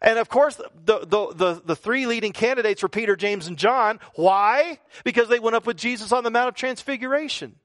And 0.03 0.20
of 0.20 0.30
course, 0.30 0.58
the, 0.58 1.00
the, 1.00 1.34
the, 1.34 1.62
the, 1.65 1.75
three 1.75 2.06
leading 2.06 2.32
candidates 2.32 2.84
were 2.84 2.89
Peter, 2.89 3.15
James, 3.15 3.47
and 3.47 3.58
John. 3.58 4.00
Why? 4.13 4.78
Because 5.04 5.30
they 5.30 5.39
went 5.39 5.56
up 5.56 5.65
with 5.65 5.78
Jesus 5.78 6.12
on 6.12 6.24
the 6.24 6.30
Mount 6.30 6.50
of 6.50 6.54
Transfiguration. 6.54 7.56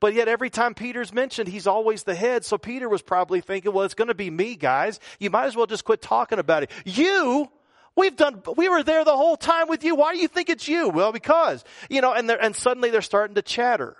But 0.00 0.14
yet 0.14 0.28
every 0.28 0.50
time 0.50 0.74
Peter's 0.74 1.12
mentioned, 1.12 1.48
he's 1.48 1.66
always 1.66 2.04
the 2.04 2.14
head. 2.14 2.44
So 2.44 2.58
Peter 2.58 2.88
was 2.88 3.02
probably 3.02 3.40
thinking, 3.40 3.72
well, 3.72 3.84
it's 3.84 3.94
going 3.94 4.08
to 4.08 4.14
be 4.14 4.30
me, 4.30 4.54
guys. 4.54 5.00
You 5.18 5.30
might 5.30 5.46
as 5.46 5.56
well 5.56 5.66
just 5.66 5.84
quit 5.84 6.00
talking 6.00 6.38
about 6.38 6.62
it. 6.62 6.70
You, 6.84 7.50
we've 7.96 8.16
done, 8.16 8.42
we 8.56 8.68
were 8.68 8.82
there 8.82 9.04
the 9.04 9.16
whole 9.16 9.36
time 9.36 9.68
with 9.68 9.82
you. 9.82 9.96
Why 9.96 10.14
do 10.14 10.20
you 10.20 10.28
think 10.28 10.50
it's 10.50 10.68
you? 10.68 10.88
Well, 10.88 11.12
because, 11.12 11.64
you 11.90 12.00
know, 12.00 12.12
and, 12.12 12.30
and 12.30 12.54
suddenly 12.54 12.90
they're 12.90 13.02
starting 13.02 13.34
to 13.34 13.42
chatter. 13.42 13.96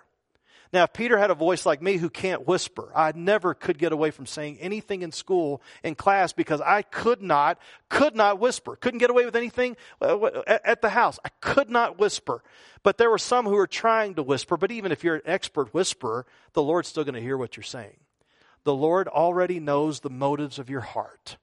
Now, 0.72 0.84
if 0.84 0.92
Peter 0.92 1.16
had 1.16 1.30
a 1.30 1.34
voice 1.34 1.64
like 1.64 1.80
me 1.80 1.96
who 1.96 2.10
can't 2.10 2.46
whisper, 2.46 2.92
I 2.94 3.12
never 3.14 3.54
could 3.54 3.78
get 3.78 3.92
away 3.92 4.10
from 4.10 4.26
saying 4.26 4.58
anything 4.60 5.02
in 5.02 5.12
school, 5.12 5.62
in 5.82 5.94
class, 5.94 6.32
because 6.32 6.60
I 6.60 6.82
could 6.82 7.22
not, 7.22 7.58
could 7.88 8.14
not 8.14 8.38
whisper. 8.38 8.76
Couldn't 8.76 8.98
get 8.98 9.10
away 9.10 9.24
with 9.24 9.36
anything 9.36 9.76
uh, 10.02 10.42
at 10.46 10.82
the 10.82 10.90
house. 10.90 11.18
I 11.24 11.30
could 11.40 11.70
not 11.70 11.98
whisper. 11.98 12.42
But 12.82 12.98
there 12.98 13.10
were 13.10 13.18
some 13.18 13.46
who 13.46 13.52
were 13.52 13.66
trying 13.66 14.14
to 14.16 14.22
whisper, 14.22 14.56
but 14.56 14.70
even 14.70 14.92
if 14.92 15.02
you're 15.02 15.16
an 15.16 15.22
expert 15.24 15.72
whisperer, 15.72 16.26
the 16.52 16.62
Lord's 16.62 16.88
still 16.88 17.04
going 17.04 17.14
to 17.14 17.20
hear 17.20 17.38
what 17.38 17.56
you're 17.56 17.64
saying. 17.64 17.96
The 18.64 18.74
Lord 18.74 19.08
already 19.08 19.60
knows 19.60 20.00
the 20.00 20.10
motives 20.10 20.58
of 20.58 20.68
your 20.68 20.82
heart. 20.82 21.38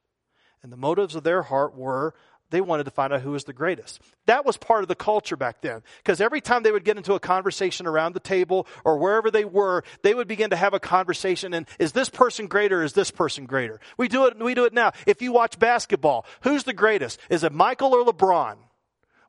And 0.62 0.72
the 0.72 0.76
motives 0.76 1.14
of 1.14 1.24
their 1.24 1.42
heart 1.42 1.76
were 1.76 2.14
they 2.50 2.60
wanted 2.60 2.84
to 2.84 2.90
find 2.90 3.12
out 3.12 3.22
who 3.22 3.32
was 3.32 3.44
the 3.44 3.52
greatest. 3.52 4.00
That 4.26 4.44
was 4.44 4.56
part 4.56 4.82
of 4.82 4.88
the 4.88 4.94
culture 4.94 5.36
back 5.36 5.60
then. 5.60 5.82
Because 5.98 6.20
every 6.20 6.40
time 6.40 6.62
they 6.62 6.72
would 6.72 6.84
get 6.84 6.96
into 6.96 7.14
a 7.14 7.20
conversation 7.20 7.86
around 7.86 8.14
the 8.14 8.20
table 8.20 8.66
or 8.84 8.98
wherever 8.98 9.30
they 9.30 9.44
were, 9.44 9.84
they 10.02 10.14
would 10.14 10.28
begin 10.28 10.50
to 10.50 10.56
have 10.56 10.74
a 10.74 10.80
conversation 10.80 11.54
and 11.54 11.66
is 11.78 11.92
this 11.92 12.08
person 12.08 12.46
greater? 12.46 12.82
Is 12.82 12.92
this 12.92 13.10
person 13.10 13.46
greater? 13.46 13.80
We 13.96 14.08
do 14.08 14.26
it, 14.26 14.38
we 14.38 14.54
do 14.54 14.64
it 14.64 14.72
now. 14.72 14.92
If 15.06 15.22
you 15.22 15.32
watch 15.32 15.58
basketball, 15.58 16.24
who's 16.42 16.64
the 16.64 16.72
greatest? 16.72 17.18
Is 17.30 17.44
it 17.44 17.52
Michael 17.52 17.94
or 17.94 18.04
LeBron? 18.04 18.56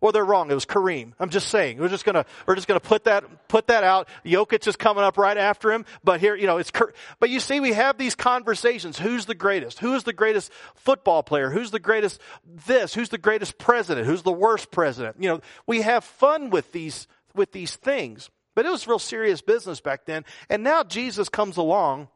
Well, 0.02 0.12
they're 0.12 0.26
wrong. 0.26 0.52
It 0.52 0.54
was 0.54 0.66
Kareem. 0.66 1.14
I'm 1.20 1.30
just 1.30 1.48
saying. 1.48 1.80
We're 1.80 1.90
just 1.90 2.06
gonna, 2.06 2.26
we're 2.46 2.56
just 2.56 2.68
gonna 2.68 2.80
put 2.80 3.06
that, 3.06 3.48
put 3.48 3.68
that 3.68 3.84
out. 3.84 4.08
Jokic 4.26 4.68
is 4.68 4.76
coming 4.76 5.04
up 5.04 5.18
right 5.18 5.38
after 5.38 5.72
him. 5.72 5.86
But 6.04 6.20
here, 6.20 6.36
you 6.36 6.48
know, 6.48 6.58
it's, 6.58 6.72
but 7.20 7.30
you 7.30 7.40
see, 7.40 7.60
we 7.60 7.74
have 7.74 7.98
these 7.98 8.16
conversations. 8.16 9.00
Who's 9.00 9.26
the 9.26 9.36
greatest? 9.36 9.80
Who 9.80 9.96
is 9.96 10.04
the 10.04 10.14
greatest 10.14 10.52
football 10.76 11.24
player? 11.24 11.50
Who's 11.50 11.72
the 11.72 11.80
greatest 11.80 12.22
this? 12.66 12.94
Who's 12.94 13.10
the 13.10 13.18
greatest 13.18 13.58
president? 13.58 14.08
Who's 14.08 14.24
the 14.24 14.32
worst 14.32 14.72
president? 14.72 15.18
You 15.20 15.30
know, 15.30 15.42
we 15.66 15.82
have 15.82 16.04
fun 16.04 16.50
with 16.50 16.72
these, 16.72 17.08
with 17.34 17.52
these 17.52 17.76
things. 17.76 18.30
But 18.56 18.66
it 18.66 18.70
was 18.70 18.88
real 18.88 18.98
serious 18.98 19.42
business 19.42 19.82
back 19.82 20.06
then. 20.06 20.26
And 20.50 20.64
now 20.64 20.84
Jesus 20.84 21.30
comes 21.30 21.58
along 21.58 22.08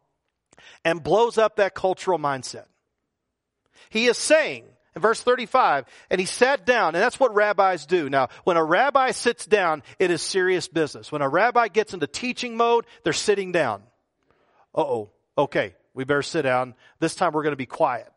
and 0.83 1.03
blows 1.03 1.37
up 1.37 1.57
that 1.57 1.75
cultural 1.75 2.17
mindset. 2.17 2.65
He 3.89 4.07
is 4.07 4.17
saying, 4.17 4.63
in 4.95 5.01
verse 5.01 5.21
35, 5.21 5.85
and 6.09 6.19
he 6.19 6.25
sat 6.25 6.65
down, 6.65 6.95
and 6.95 7.01
that's 7.01 7.19
what 7.19 7.33
rabbis 7.33 7.85
do. 7.85 8.09
Now, 8.09 8.27
when 8.43 8.57
a 8.57 8.63
rabbi 8.63 9.11
sits 9.11 9.45
down, 9.45 9.83
it 9.99 10.11
is 10.11 10.21
serious 10.21 10.67
business. 10.67 11.11
When 11.11 11.21
a 11.21 11.29
rabbi 11.29 11.69
gets 11.69 11.93
into 11.93 12.07
teaching 12.07 12.57
mode, 12.57 12.85
they're 13.03 13.13
sitting 13.13 13.51
down. 13.51 13.83
Oh. 14.75 15.09
Okay, 15.37 15.75
we 15.93 16.03
better 16.03 16.21
sit 16.21 16.43
down. 16.43 16.75
This 16.99 17.15
time 17.15 17.31
we're 17.33 17.43
going 17.43 17.53
to 17.53 17.57
be 17.57 17.65
quiet, 17.65 18.11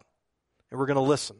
and 0.70 0.78
we're 0.78 0.86
going 0.86 0.96
to 0.96 1.02
listen. 1.02 1.36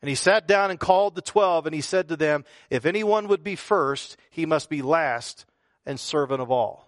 And 0.00 0.08
he 0.08 0.14
sat 0.14 0.46
down 0.46 0.70
and 0.70 0.78
called 0.78 1.14
the 1.14 1.22
twelve, 1.22 1.66
and 1.66 1.74
he 1.74 1.80
said 1.80 2.08
to 2.08 2.16
them, 2.16 2.44
If 2.70 2.86
anyone 2.86 3.28
would 3.28 3.42
be 3.42 3.56
first, 3.56 4.16
he 4.30 4.46
must 4.46 4.70
be 4.70 4.82
last 4.82 5.44
and 5.86 5.98
servant 5.98 6.40
of 6.40 6.50
all. 6.50 6.86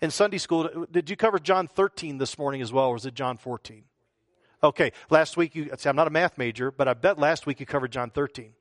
In 0.00 0.10
Sunday 0.10 0.38
school, 0.38 0.86
did 0.90 1.10
you 1.10 1.16
cover 1.16 1.38
John 1.38 1.66
13 1.66 2.18
this 2.18 2.38
morning 2.38 2.62
as 2.62 2.72
well, 2.72 2.86
or 2.86 2.92
was 2.94 3.04
it 3.04 3.14
John 3.14 3.36
14? 3.36 3.84
Okay, 4.62 4.92
last 5.10 5.36
week 5.36 5.54
you, 5.54 5.70
see, 5.76 5.88
I'm 5.88 5.96
not 5.96 6.08
a 6.08 6.10
math 6.10 6.36
major, 6.36 6.70
but 6.70 6.88
I 6.88 6.94
bet 6.94 7.18
last 7.18 7.46
week 7.46 7.60
you 7.60 7.66
covered 7.66 7.92
John 7.92 8.10
13 8.10 8.52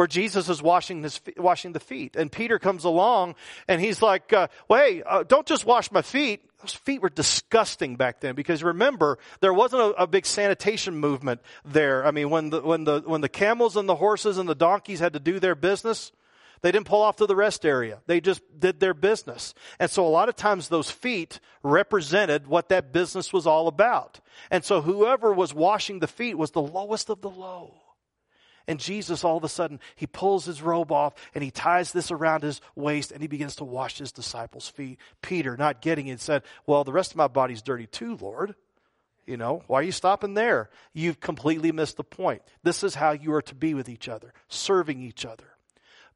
where 0.00 0.06
Jesus 0.06 0.48
is 0.48 0.62
washing 0.62 1.02
his 1.02 1.20
washing 1.36 1.72
the 1.72 1.78
feet, 1.78 2.16
and 2.16 2.32
Peter 2.32 2.58
comes 2.58 2.84
along 2.84 3.34
and 3.68 3.82
he's 3.82 4.00
like, 4.00 4.32
uh, 4.32 4.48
"Wait, 4.66 5.02
uh, 5.04 5.24
don't 5.24 5.46
just 5.46 5.66
wash 5.66 5.92
my 5.92 6.00
feet." 6.00 6.40
Those 6.62 6.72
feet 6.72 7.02
were 7.02 7.10
disgusting 7.10 7.96
back 7.96 8.20
then 8.20 8.34
because 8.34 8.62
remember 8.62 9.18
there 9.40 9.52
wasn't 9.52 9.82
a, 9.82 10.02
a, 10.02 10.06
big 10.06 10.24
sanitation 10.24 10.96
movement 10.96 11.42
there. 11.66 12.06
I 12.06 12.12
mean, 12.12 12.30
when 12.30 12.48
the 12.48 12.62
when 12.62 12.84
the 12.84 13.02
when 13.04 13.20
the 13.20 13.28
camels 13.28 13.76
and 13.76 13.86
the 13.86 13.96
horses 13.96 14.38
and 14.38 14.48
the 14.48 14.54
donkeys 14.54 15.00
had 15.00 15.12
to 15.12 15.20
do 15.20 15.38
their 15.38 15.54
business, 15.54 16.12
they 16.62 16.72
didn't 16.72 16.86
pull 16.86 17.02
off 17.02 17.16
to 17.16 17.26
the 17.26 17.36
rest 17.36 17.64
area. 17.64 18.00
They 18.06 18.20
just 18.20 18.42
did 18.58 18.80
their 18.80 18.94
business. 18.94 19.54
And 19.78 19.90
so 19.90 20.06
a 20.06 20.08
lot 20.08 20.28
of 20.28 20.36
times 20.36 20.68
those 20.68 20.90
feet 20.90 21.40
represented 21.62 22.46
what 22.46 22.68
that 22.68 22.92
business 22.92 23.32
was 23.32 23.46
all 23.46 23.66
about. 23.66 24.20
And 24.50 24.64
so 24.64 24.82
whoever 24.82 25.32
was 25.32 25.54
washing 25.54 26.00
the 26.00 26.06
feet 26.06 26.36
was 26.36 26.50
the 26.50 26.62
lowest 26.62 27.08
of 27.08 27.22
the 27.22 27.30
low. 27.30 27.74
And 28.66 28.78
Jesus, 28.78 29.24
all 29.24 29.38
of 29.38 29.44
a 29.44 29.48
sudden, 29.48 29.80
he 29.96 30.06
pulls 30.06 30.44
his 30.44 30.62
robe 30.62 30.92
off 30.92 31.14
and 31.34 31.42
he 31.42 31.50
ties 31.50 31.92
this 31.92 32.10
around 32.10 32.42
his 32.42 32.60
waist 32.76 33.10
and 33.10 33.22
he 33.22 33.26
begins 33.26 33.56
to 33.56 33.64
wash 33.64 33.98
his 33.98 34.12
disciples' 34.12 34.68
feet. 34.68 34.98
Peter, 35.22 35.56
not 35.56 35.80
getting 35.80 36.06
it, 36.06 36.20
said, 36.20 36.42
Well, 36.66 36.84
the 36.84 36.92
rest 36.92 37.10
of 37.10 37.16
my 37.16 37.26
body's 37.26 37.62
dirty 37.62 37.86
too, 37.86 38.16
Lord. 38.20 38.54
You 39.26 39.36
know, 39.36 39.62
why 39.66 39.80
are 39.80 39.84
you 39.84 39.92
stopping 39.92 40.34
there? 40.34 40.70
You've 40.92 41.20
completely 41.20 41.72
missed 41.72 41.96
the 41.96 42.04
point. 42.04 42.42
This 42.62 42.82
is 42.82 42.94
how 42.94 43.12
you 43.12 43.32
are 43.34 43.42
to 43.42 43.54
be 43.54 43.74
with 43.74 43.88
each 43.88 44.08
other, 44.08 44.32
serving 44.48 45.00
each 45.00 45.24
other. 45.24 45.56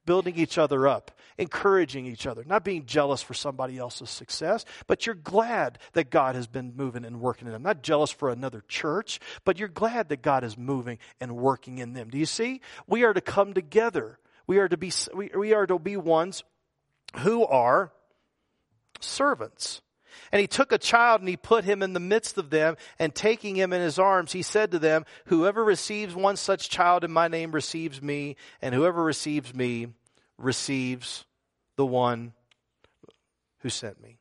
Building 0.06 0.36
each 0.36 0.58
other 0.58 0.86
up, 0.86 1.10
encouraging 1.38 2.06
each 2.06 2.26
other, 2.26 2.44
not 2.46 2.64
being 2.64 2.86
jealous 2.86 3.22
for 3.22 3.34
somebody 3.34 3.78
else's 3.78 4.10
success, 4.10 4.64
but 4.86 5.06
you're 5.06 5.14
glad 5.14 5.78
that 5.92 6.10
God 6.10 6.34
has 6.34 6.46
been 6.46 6.74
moving 6.76 7.04
and 7.04 7.20
working 7.20 7.46
in 7.46 7.52
them. 7.52 7.62
Not 7.62 7.82
jealous 7.82 8.10
for 8.10 8.30
another 8.30 8.62
church, 8.68 9.20
but 9.44 9.58
you're 9.58 9.68
glad 9.68 10.08
that 10.10 10.22
God 10.22 10.44
is 10.44 10.56
moving 10.56 10.98
and 11.20 11.36
working 11.36 11.78
in 11.78 11.92
them. 11.92 12.10
Do 12.10 12.18
you 12.18 12.26
see? 12.26 12.60
We 12.86 13.04
are 13.04 13.12
to 13.12 13.20
come 13.20 13.54
together. 13.54 14.18
We 14.46 14.58
are 14.58 14.68
to 14.68 14.76
be, 14.76 14.92
we, 15.14 15.30
we 15.36 15.52
are 15.54 15.66
to 15.66 15.78
be 15.78 15.96
ones 15.96 16.44
who 17.18 17.44
are 17.46 17.92
servants. 19.00 19.80
And 20.32 20.40
he 20.40 20.46
took 20.46 20.72
a 20.72 20.78
child 20.78 21.20
and 21.20 21.28
he 21.28 21.36
put 21.36 21.64
him 21.64 21.82
in 21.82 21.92
the 21.92 22.00
midst 22.00 22.38
of 22.38 22.50
them, 22.50 22.76
and 22.98 23.14
taking 23.14 23.56
him 23.56 23.72
in 23.72 23.80
his 23.80 23.98
arms, 23.98 24.32
he 24.32 24.42
said 24.42 24.70
to 24.72 24.78
them, 24.78 25.04
Whoever 25.26 25.64
receives 25.64 26.14
one 26.14 26.36
such 26.36 26.68
child 26.68 27.04
in 27.04 27.12
my 27.12 27.28
name 27.28 27.52
receives 27.52 28.02
me, 28.02 28.36
and 28.60 28.74
whoever 28.74 29.02
receives 29.02 29.54
me 29.54 29.88
receives 30.38 31.24
the 31.76 31.86
one 31.86 32.32
who 33.58 33.68
sent 33.68 34.02
me. 34.02 34.18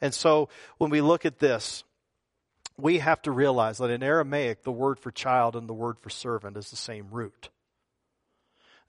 And 0.00 0.14
so 0.14 0.48
when 0.78 0.90
we 0.90 1.00
look 1.00 1.24
at 1.24 1.38
this, 1.38 1.84
we 2.78 2.98
have 2.98 3.22
to 3.22 3.30
realize 3.30 3.78
that 3.78 3.90
in 3.90 4.02
Aramaic, 4.02 4.62
the 4.62 4.72
word 4.72 4.98
for 4.98 5.10
child 5.10 5.56
and 5.56 5.68
the 5.68 5.74
word 5.74 5.98
for 5.98 6.10
servant 6.10 6.56
is 6.56 6.70
the 6.70 6.76
same 6.76 7.08
root. 7.10 7.48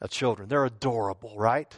Now, 0.01 0.07
children, 0.07 0.49
they're 0.49 0.65
adorable, 0.65 1.33
right? 1.37 1.73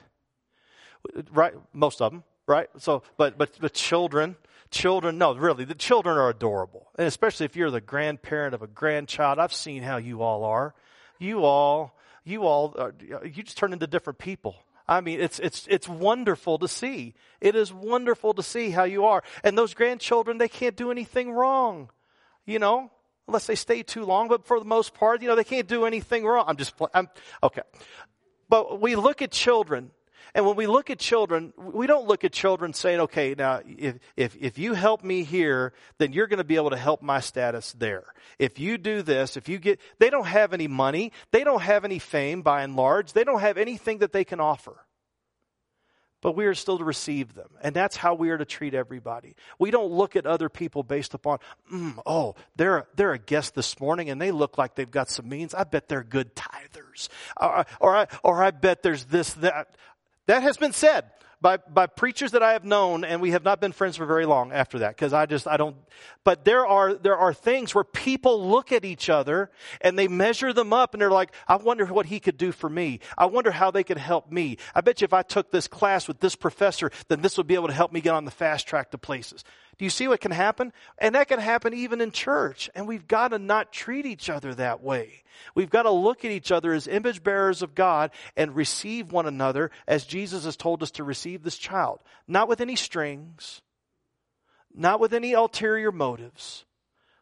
Right? 1.31 1.53
Most 1.71 2.01
of 2.01 2.11
them, 2.11 2.23
right? 2.47 2.69
So, 2.77 3.03
but, 3.17 3.37
but, 3.37 3.57
but 3.61 3.73
children, 3.73 4.35
children, 4.71 5.17
no, 5.17 5.35
really, 5.35 5.65
the 5.65 5.75
children 5.75 6.17
are 6.17 6.29
adorable. 6.29 6.87
And 6.97 7.07
especially 7.07 7.45
if 7.45 7.55
you're 7.55 7.71
the 7.71 7.81
grandparent 7.81 8.53
of 8.53 8.61
a 8.61 8.67
grandchild, 8.67 9.39
I've 9.39 9.53
seen 9.53 9.83
how 9.83 9.97
you 9.97 10.21
all 10.21 10.43
are. 10.43 10.73
You 11.19 11.43
all, 11.43 11.97
you 12.23 12.43
all, 12.43 12.75
are, 12.77 12.93
you 13.23 13.43
just 13.43 13.57
turn 13.57 13.73
into 13.73 13.87
different 13.87 14.19
people. 14.19 14.55
I 14.87 15.01
mean, 15.01 15.19
it's, 15.21 15.39
it's, 15.39 15.67
it's 15.69 15.87
wonderful 15.87 16.57
to 16.59 16.67
see. 16.67 17.13
It 17.41 17.55
is 17.55 17.71
wonderful 17.71 18.33
to 18.33 18.43
see 18.43 18.71
how 18.71 18.85
you 18.85 19.05
are. 19.05 19.23
And 19.43 19.57
those 19.57 19.73
grandchildren, 19.73 20.39
they 20.39 20.47
can't 20.47 20.75
do 20.75 20.91
anything 20.91 21.31
wrong. 21.31 21.89
You 22.45 22.57
know, 22.57 22.91
unless 23.27 23.45
they 23.45 23.55
stay 23.55 23.83
too 23.83 24.03
long, 24.03 24.27
but 24.27 24.47
for 24.47 24.59
the 24.59 24.65
most 24.65 24.95
part, 24.95 25.21
you 25.21 25.27
know, 25.27 25.35
they 25.35 25.43
can't 25.43 25.67
do 25.67 25.85
anything 25.85 26.25
wrong. 26.25 26.45
I'm 26.47 26.57
just, 26.57 26.73
I'm, 26.95 27.07
okay. 27.43 27.61
But 28.49 28.81
we 28.81 28.95
look 28.95 29.21
at 29.21 29.29
children 29.29 29.91
and 30.33 30.45
when 30.45 30.55
we 30.55 30.67
look 30.67 30.89
at 30.89 30.99
children, 30.99 31.53
we 31.57 31.87
don't 31.87 32.07
look 32.07 32.23
at 32.23 32.31
children 32.31 32.73
saying, 32.73 32.99
okay, 33.01 33.35
now, 33.37 33.61
if, 33.65 33.99
if, 34.15 34.35
if 34.39 34.57
you 34.57 34.73
help 34.73 35.03
me 35.03 35.23
here, 35.23 35.73
then 35.97 36.13
you're 36.13 36.27
going 36.27 36.37
to 36.37 36.43
be 36.43 36.55
able 36.55 36.69
to 36.71 36.77
help 36.77 37.01
my 37.01 37.19
status 37.19 37.73
there. 37.73 38.05
If 38.37 38.59
you 38.59 38.77
do 38.77 39.01
this, 39.01 39.37
if 39.37 39.49
you 39.49 39.57
get, 39.57 39.79
they 39.97 40.09
don't 40.09 40.27
have 40.27 40.53
any 40.53 40.67
money. 40.67 41.11
They 41.31 41.43
don't 41.43 41.61
have 41.61 41.85
any 41.85 41.99
fame 41.99 42.41
by 42.41 42.63
and 42.63 42.75
large. 42.75 43.13
They 43.13 43.23
don't 43.23 43.41
have 43.41 43.57
anything 43.57 43.99
that 43.99 44.13
they 44.13 44.23
can 44.23 44.39
offer. 44.39 44.85
But 46.21 46.35
we 46.35 46.45
are 46.47 46.53
still 46.53 46.77
to 46.77 46.83
receive 46.83 47.33
them. 47.33 47.47
And 47.61 47.73
that's 47.73 47.95
how 47.95 48.13
we 48.13 48.29
are 48.29 48.37
to 48.37 48.43
treat 48.43 48.73
everybody. 48.73 49.35
We 49.57 49.71
don't 49.71 49.89
look 49.89 50.17
at 50.17 50.25
other 50.25 50.49
people 50.49 50.83
based 50.83 51.13
upon, 51.13 51.39
mm, 51.71 51.97
oh, 52.05 52.35
they're, 52.57 52.87
they're 52.95 53.13
a 53.13 53.19
guest 53.19 53.55
this 53.55 53.79
morning 53.79 54.09
and 54.09 54.21
they 54.21 54.31
look 54.31 54.57
like 54.57 54.75
they've 54.75 54.89
got 54.89 55.09
some 55.09 55.29
means. 55.29 55.53
I 55.53 55.63
bet 55.63 55.87
they're 55.87 56.03
good 56.03 56.35
tithers. 56.35 57.07
Or, 57.39 57.65
or, 57.79 57.95
I, 57.95 58.07
or 58.21 58.43
I 58.43 58.51
bet 58.51 58.83
there's 58.83 59.05
this, 59.05 59.33
that. 59.35 59.75
That 60.29 60.43
has 60.43 60.57
been 60.57 60.73
said 60.73 61.05
by, 61.41 61.57
by 61.57 61.87
preachers 61.87 62.33
that 62.33 62.43
I 62.43 62.53
have 62.53 62.63
known, 62.63 63.03
and 63.03 63.19
we 63.19 63.31
have 63.31 63.43
not 63.43 63.59
been 63.59 63.71
friends 63.71 63.97
for 63.97 64.05
very 64.05 64.27
long 64.27 64.51
after 64.51 64.77
that, 64.77 64.95
because 64.95 65.11
I 65.11 65.25
just, 65.25 65.47
I 65.47 65.57
don't, 65.57 65.75
but 66.23 66.45
there 66.45 66.67
are, 66.67 66.93
there 66.93 67.17
are 67.17 67.33
things 67.33 67.73
where 67.73 67.83
people 67.83 68.47
look 68.47 68.71
at 68.71 68.85
each 68.85 69.09
other 69.09 69.49
and 69.81 69.97
they 69.97 70.07
measure 70.07 70.53
them 70.53 70.71
up 70.71 70.93
and 70.93 71.01
they're 71.01 71.09
like, 71.09 71.31
I 71.47 71.55
wonder 71.55 71.83
what 71.87 72.05
he 72.05 72.19
could 72.19 72.37
do 72.37 72.51
for 72.51 72.69
me. 72.69 72.99
I 73.17 73.25
wonder 73.25 73.49
how 73.49 73.71
they 73.71 73.83
could 73.83 73.97
help 73.97 74.31
me. 74.31 74.57
I 74.75 74.81
bet 74.81 75.01
you 75.01 75.05
if 75.05 75.13
I 75.13 75.23
took 75.23 75.49
this 75.49 75.67
class 75.67 76.07
with 76.07 76.19
this 76.19 76.35
professor, 76.35 76.91
then 77.07 77.21
this 77.21 77.35
would 77.35 77.47
be 77.47 77.55
able 77.55 77.69
to 77.69 77.73
help 77.73 77.91
me 77.91 77.99
get 77.99 78.13
on 78.13 78.25
the 78.25 78.31
fast 78.31 78.67
track 78.67 78.91
to 78.91 78.99
places. 78.99 79.43
Do 79.79 79.85
you 79.85 79.89
see 79.89 80.09
what 80.09 80.19
can 80.19 80.31
happen? 80.31 80.73
And 80.97 81.15
that 81.15 81.29
can 81.29 81.39
happen 81.39 81.73
even 81.73 82.01
in 82.01 82.11
church. 82.11 82.69
And 82.75 82.85
we've 82.85 83.07
got 83.07 83.29
to 83.29 83.39
not 83.39 83.71
treat 83.71 84.05
each 84.05 84.29
other 84.29 84.53
that 84.55 84.83
way. 84.83 85.23
We've 85.55 85.69
got 85.69 85.83
to 85.83 85.89
look 85.89 86.25
at 86.25 86.31
each 86.31 86.51
other 86.51 86.73
as 86.73 86.85
image 86.85 87.23
bearers 87.23 87.61
of 87.61 87.75
God 87.75 88.11
and 88.35 88.53
receive 88.53 89.13
one 89.13 89.25
another 89.25 89.71
as 89.87 90.03
Jesus 90.03 90.43
has 90.43 90.57
told 90.57 90.83
us 90.83 90.91
to 90.91 91.05
receive 91.05 91.43
this 91.43 91.57
child. 91.57 92.01
Not 92.27 92.49
with 92.49 92.59
any 92.59 92.75
strings, 92.75 93.61
not 94.75 94.99
with 94.99 95.13
any 95.13 95.31
ulterior 95.31 95.93
motives, 95.93 96.65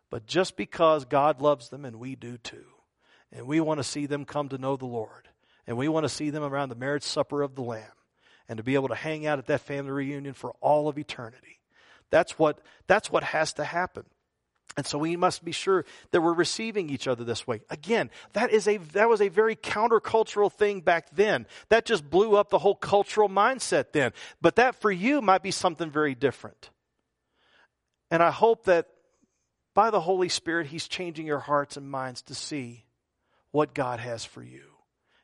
but 0.09 0.25
just 0.25 0.57
because 0.57 1.05
God 1.05 1.41
loves 1.41 1.69
them 1.69 1.85
and 1.85 1.99
we 1.99 2.15
do 2.15 2.39
too. 2.39 2.65
And 3.31 3.45
we 3.45 3.59
want 3.59 3.79
to 3.79 3.83
see 3.83 4.07
them 4.07 4.25
come 4.25 4.49
to 4.49 4.57
know 4.57 4.77
the 4.77 4.87
Lord. 4.87 5.29
And 5.67 5.77
we 5.77 5.89
want 5.89 6.05
to 6.05 6.09
see 6.09 6.31
them 6.31 6.43
around 6.43 6.69
the 6.69 6.75
marriage 6.75 7.03
supper 7.03 7.43
of 7.43 7.53
the 7.53 7.61
Lamb 7.61 7.83
and 8.49 8.57
to 8.57 8.63
be 8.63 8.73
able 8.73 8.87
to 8.87 8.95
hang 8.95 9.27
out 9.27 9.37
at 9.37 9.45
that 9.45 9.61
family 9.61 9.91
reunion 9.91 10.33
for 10.33 10.55
all 10.59 10.87
of 10.87 10.97
eternity. 10.97 11.59
That's 12.09 12.39
what, 12.39 12.59
that's 12.87 13.11
what 13.11 13.23
has 13.23 13.53
to 13.53 13.63
happen. 13.63 14.05
And 14.75 14.85
so 14.85 14.99
we 14.99 15.15
must 15.15 15.43
be 15.43 15.51
sure 15.51 15.85
that 16.11 16.21
we're 16.21 16.33
receiving 16.33 16.89
each 16.89 17.07
other 17.07 17.23
this 17.23 17.47
way. 17.47 17.61
Again, 17.69 18.11
that 18.33 18.51
is 18.51 18.67
a, 18.67 18.77
that 18.77 19.09
was 19.09 19.21
a 19.21 19.29
very 19.29 19.55
countercultural 19.55 20.51
thing 20.51 20.81
back 20.81 21.09
then. 21.15 21.47
That 21.69 21.85
just 21.85 22.07
blew 22.07 22.35
up 22.35 22.49
the 22.49 22.59
whole 22.59 22.75
cultural 22.75 23.27
mindset 23.27 23.91
then. 23.91 24.11
But 24.39 24.57
that 24.57 24.75
for 24.75 24.91
you 24.91 25.21
might 25.21 25.41
be 25.41 25.51
something 25.51 25.89
very 25.89 26.13
different. 26.13 26.69
And 28.11 28.21
I 28.21 28.29
hope 28.29 28.65
that 28.65 28.87
by 29.73 29.89
the 29.89 30.01
Holy 30.01 30.29
Spirit, 30.29 30.67
He's 30.67 30.87
changing 30.87 31.25
your 31.25 31.39
hearts 31.39 31.75
and 31.75 31.89
minds 31.89 32.21
to 32.23 32.35
see 32.35 32.85
what 33.51 33.73
God 33.73 33.99
has 33.99 34.23
for 34.25 34.43
you 34.43 34.63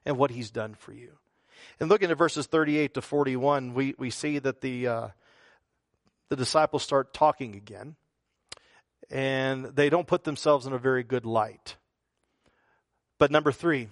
and 0.03 0.17
what 0.17 0.31
He's 0.31 0.49
done 0.49 0.73
for 0.73 0.93
you. 0.93 1.11
And 1.79 1.89
looking 1.89 2.11
at 2.11 2.17
verses 2.17 2.47
38 2.47 2.95
to 2.95 3.01
41, 3.01 3.73
we, 3.73 3.93
we 3.97 4.09
see 4.09 4.39
that 4.39 4.61
the, 4.61 4.87
uh, 4.87 5.07
the 6.33 6.37
disciples 6.37 6.81
start 6.81 7.13
talking 7.13 7.53
again, 7.53 7.95
and 9.11 9.65
they 9.65 9.91
don't 9.91 10.07
put 10.07 10.23
themselves 10.23 10.65
in 10.65 10.73
a 10.73 10.79
very 10.79 11.03
good 11.03 11.27
light. 11.27 11.75
But 13.19 13.29
number 13.29 13.51
three, 13.51 13.89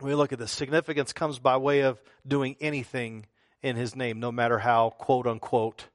we 0.00 0.14
look 0.14 0.32
at 0.32 0.38
this 0.38 0.52
significance 0.52 1.12
comes 1.12 1.40
by 1.40 1.56
way 1.56 1.80
of 1.80 2.00
doing 2.24 2.54
anything 2.60 3.26
in 3.60 3.74
his 3.74 3.96
name, 3.96 4.20
no 4.20 4.30
matter 4.30 4.60
how 4.60 4.90
quote 4.90 5.26
unquote 5.26 5.88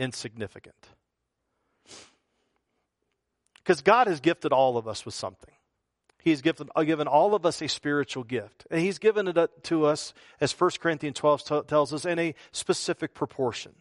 insignificant. 0.00 0.88
Because 3.58 3.80
God 3.82 4.08
has 4.08 4.18
gifted 4.18 4.52
all 4.52 4.76
of 4.76 4.88
us 4.88 5.04
with 5.04 5.14
something. 5.14 5.54
He's 6.18 6.42
given, 6.42 6.68
uh, 6.74 6.82
given 6.82 7.06
all 7.06 7.36
of 7.36 7.46
us 7.46 7.62
a 7.62 7.68
spiritual 7.68 8.24
gift. 8.24 8.66
And 8.68 8.80
He's 8.80 8.98
given 8.98 9.28
it 9.28 9.64
to 9.64 9.86
us, 9.86 10.12
as 10.40 10.52
1 10.52 10.70
Corinthians 10.80 11.18
12 11.18 11.44
t- 11.44 11.60
tells 11.68 11.94
us, 11.94 12.04
in 12.04 12.18
a 12.18 12.34
specific 12.50 13.14
proportion. 13.14 13.76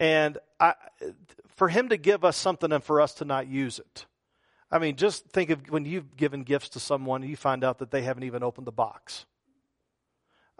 And 0.00 0.38
I, 0.58 0.74
for 1.48 1.68
him 1.68 1.90
to 1.90 1.98
give 1.98 2.24
us 2.24 2.36
something 2.36 2.72
and 2.72 2.82
for 2.82 3.00
us 3.00 3.14
to 3.14 3.24
not 3.26 3.46
use 3.46 3.78
it. 3.78 4.06
I 4.72 4.78
mean, 4.78 4.96
just 4.96 5.26
think 5.26 5.50
of 5.50 5.68
when 5.68 5.84
you've 5.84 6.16
given 6.16 6.42
gifts 6.42 6.70
to 6.70 6.80
someone, 6.80 7.22
and 7.22 7.30
you 7.30 7.36
find 7.36 7.62
out 7.62 7.78
that 7.78 7.90
they 7.90 8.02
haven't 8.02 8.22
even 8.22 8.42
opened 8.42 8.66
the 8.66 8.72
box. 8.72 9.26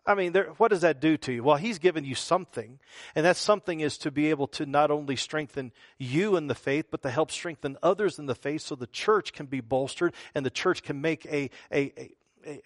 I 0.06 0.14
mean, 0.14 0.34
what 0.56 0.68
does 0.68 0.80
that 0.80 1.00
do 1.00 1.16
to 1.18 1.32
you? 1.32 1.42
Well, 1.42 1.56
he's 1.56 1.78
given 1.78 2.04
you 2.04 2.14
something, 2.14 2.80
and 3.14 3.24
that 3.24 3.36
something 3.36 3.80
is 3.80 3.96
to 3.98 4.10
be 4.10 4.30
able 4.30 4.48
to 4.48 4.66
not 4.66 4.90
only 4.90 5.16
strengthen 5.16 5.72
you 5.98 6.36
in 6.36 6.48
the 6.48 6.54
faith, 6.54 6.86
but 6.90 7.02
to 7.02 7.10
help 7.10 7.30
strengthen 7.30 7.78
others 7.82 8.18
in 8.18 8.26
the 8.26 8.34
faith 8.34 8.62
so 8.62 8.74
the 8.74 8.86
church 8.86 9.32
can 9.32 9.46
be 9.46 9.60
bolstered 9.60 10.14
and 10.34 10.44
the 10.44 10.50
church 10.50 10.82
can 10.82 11.00
make 11.00 11.26
a, 11.26 11.50
a, 11.72 11.92
a, 11.96 12.10
a 12.46 12.62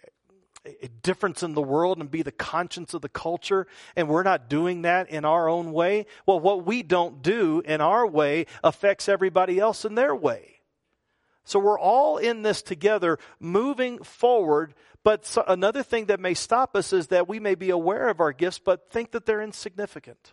a 0.65 0.89
difference 1.03 1.43
in 1.43 1.55
the 1.55 1.63
world 1.63 1.99
and 1.99 2.11
be 2.11 2.23
the 2.23 2.33
conscience 2.33 2.95
of 2.95 3.03
the 3.03 3.09
culture, 3.09 3.67
and 3.97 4.09
we're 4.09 4.23
not 4.23 4.49
doing 4.49 4.83
that 4.83 5.11
in 5.11 5.25
our 5.25 5.49
own 5.49 5.73
way, 5.73 6.07
well, 6.27 6.41
what 6.41 6.65
we 6.65 6.83
don't 6.83 7.23
do 7.23 7.63
in 7.65 7.81
our 7.81 8.07
way 8.07 8.47
affects 8.63 9.09
everybody 9.09 9.59
else 9.59 9.85
in 9.85 9.95
their 9.95 10.15
way. 10.15 10.61
So 11.45 11.59
we're 11.59 11.79
all 11.79 12.17
in 12.17 12.43
this 12.43 12.63
together, 12.63 13.19
moving 13.39 14.03
forward. 14.03 14.75
But 15.03 15.37
another 15.47 15.83
thing 15.83 16.07
that 16.07 16.21
may 16.21 16.33
stop 16.33 16.75
us 16.75 16.93
is 16.95 17.09
that 17.09 17.29
we 17.29 17.39
may 17.39 17.55
be 17.55 17.69
aware 17.69 18.09
of 18.09 18.21
our 18.21 18.33
gifts, 18.33 18.59
but 18.59 18.91
think 18.91 19.11
that 19.11 19.27
they're 19.27 19.43
insignificant 19.43 20.33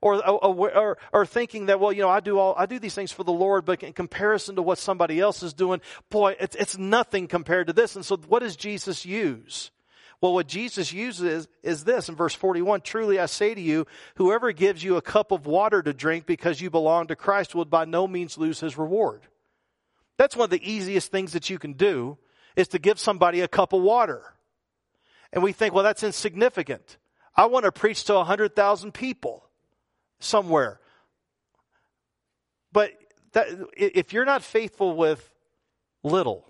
or, 0.00 0.26
or, 0.26 0.98
or, 1.12 1.26
thinking 1.26 1.66
that, 1.66 1.80
well, 1.80 1.92
you 1.92 2.02
know, 2.02 2.08
I 2.08 2.20
do 2.20 2.38
all, 2.38 2.54
I 2.56 2.66
do 2.66 2.78
these 2.78 2.94
things 2.94 3.12
for 3.12 3.24
the 3.24 3.32
Lord, 3.32 3.64
but 3.64 3.82
in 3.82 3.92
comparison 3.92 4.56
to 4.56 4.62
what 4.62 4.78
somebody 4.78 5.20
else 5.20 5.42
is 5.42 5.54
doing, 5.54 5.80
boy, 6.10 6.36
it's, 6.38 6.54
it's 6.56 6.76
nothing 6.76 7.28
compared 7.28 7.68
to 7.68 7.72
this. 7.72 7.96
And 7.96 8.04
so 8.04 8.16
what 8.28 8.40
does 8.40 8.56
Jesus 8.56 9.06
use? 9.06 9.70
Well, 10.20 10.32
what 10.32 10.48
Jesus 10.48 10.92
uses 10.92 11.46
is 11.62 11.84
this 11.84 12.08
in 12.08 12.14
verse 12.14 12.34
41 12.34 12.80
Truly 12.80 13.18
I 13.18 13.26
say 13.26 13.54
to 13.54 13.60
you, 13.60 13.86
whoever 14.16 14.52
gives 14.52 14.82
you 14.82 14.96
a 14.96 15.02
cup 15.02 15.30
of 15.30 15.46
water 15.46 15.82
to 15.82 15.92
drink 15.92 16.26
because 16.26 16.60
you 16.60 16.70
belong 16.70 17.08
to 17.08 17.16
Christ 17.16 17.54
will 17.54 17.64
by 17.64 17.84
no 17.84 18.08
means 18.08 18.38
lose 18.38 18.60
his 18.60 18.78
reward. 18.78 19.22
That's 20.16 20.36
one 20.36 20.44
of 20.44 20.50
the 20.50 20.70
easiest 20.70 21.10
things 21.10 21.32
that 21.32 21.50
you 21.50 21.58
can 21.58 21.74
do 21.74 22.16
is 22.54 22.68
to 22.68 22.78
give 22.78 22.98
somebody 22.98 23.42
a 23.42 23.48
cup 23.48 23.74
of 23.74 23.82
water. 23.82 24.22
And 25.32 25.42
we 25.42 25.52
think, 25.52 25.74
well, 25.74 25.84
that's 25.84 26.02
insignificant. 26.02 26.96
I 27.34 27.46
want 27.46 27.64
to 27.66 27.72
preach 27.72 28.04
to 28.04 28.14
100,000 28.14 28.92
people 28.92 29.45
somewhere. 30.18 30.80
But 32.72 32.92
that, 33.32 33.48
if 33.76 34.12
you're 34.12 34.24
not 34.24 34.42
faithful 34.42 34.96
with 34.96 35.32
little, 36.02 36.46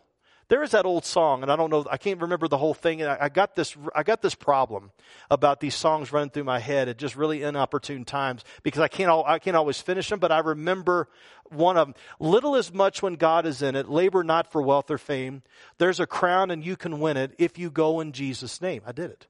There 0.49 0.63
is 0.63 0.71
that 0.71 0.87
old 0.87 1.05
song, 1.05 1.43
and 1.43 1.51
I 1.51 1.57
don't 1.57 1.71
know, 1.71 1.85
I 1.91 1.97
can't 1.97 2.21
remember 2.21 2.47
the 2.47 2.57
whole 2.57 2.75
thing. 2.75 3.03
I, 3.03 3.25
I 3.25 3.29
got 3.29 3.57
this, 3.57 3.77
I 3.97 4.05
got 4.05 4.23
this 4.23 4.37
problem 4.37 4.93
about 5.29 5.59
these 5.59 5.75
songs 5.75 6.13
running 6.13 6.31
through 6.31 6.45
my 6.45 6.61
head 6.61 6.89
at 6.89 6.99
just 6.99 7.17
really 7.17 7.43
inopportune 7.43 8.05
times 8.05 8.45
because 8.63 8.81
I 8.81 8.87
can't, 8.87 9.11
I 9.27 9.41
can't 9.41 9.57
always 9.57 9.81
finish 9.81 10.09
them, 10.09 10.21
but 10.21 10.31
I 10.31 10.39
remember 10.39 11.09
one 11.51 11.77
of 11.77 11.89
them. 11.89 11.95
Little 12.21 12.55
as 12.55 12.73
much 12.73 13.03
when 13.03 13.15
God 13.15 13.45
is 13.45 13.61
in 13.61 13.75
it, 13.75 13.89
labor 13.89 14.23
not 14.23 14.53
for 14.53 14.63
wealth 14.63 14.89
or 14.89 14.99
fame. 14.99 15.43
There's 15.79 15.99
a 15.99 16.07
crown 16.07 16.53
and 16.53 16.65
you 16.65 16.77
can 16.77 17.01
win 17.01 17.17
it 17.17 17.35
if 17.39 17.59
you 17.59 17.69
go 17.69 17.99
in 17.99 18.13
Jesus' 18.13 18.63
name. 18.63 18.83
I 18.87 18.93
did 18.93 19.11
it. 19.11 19.27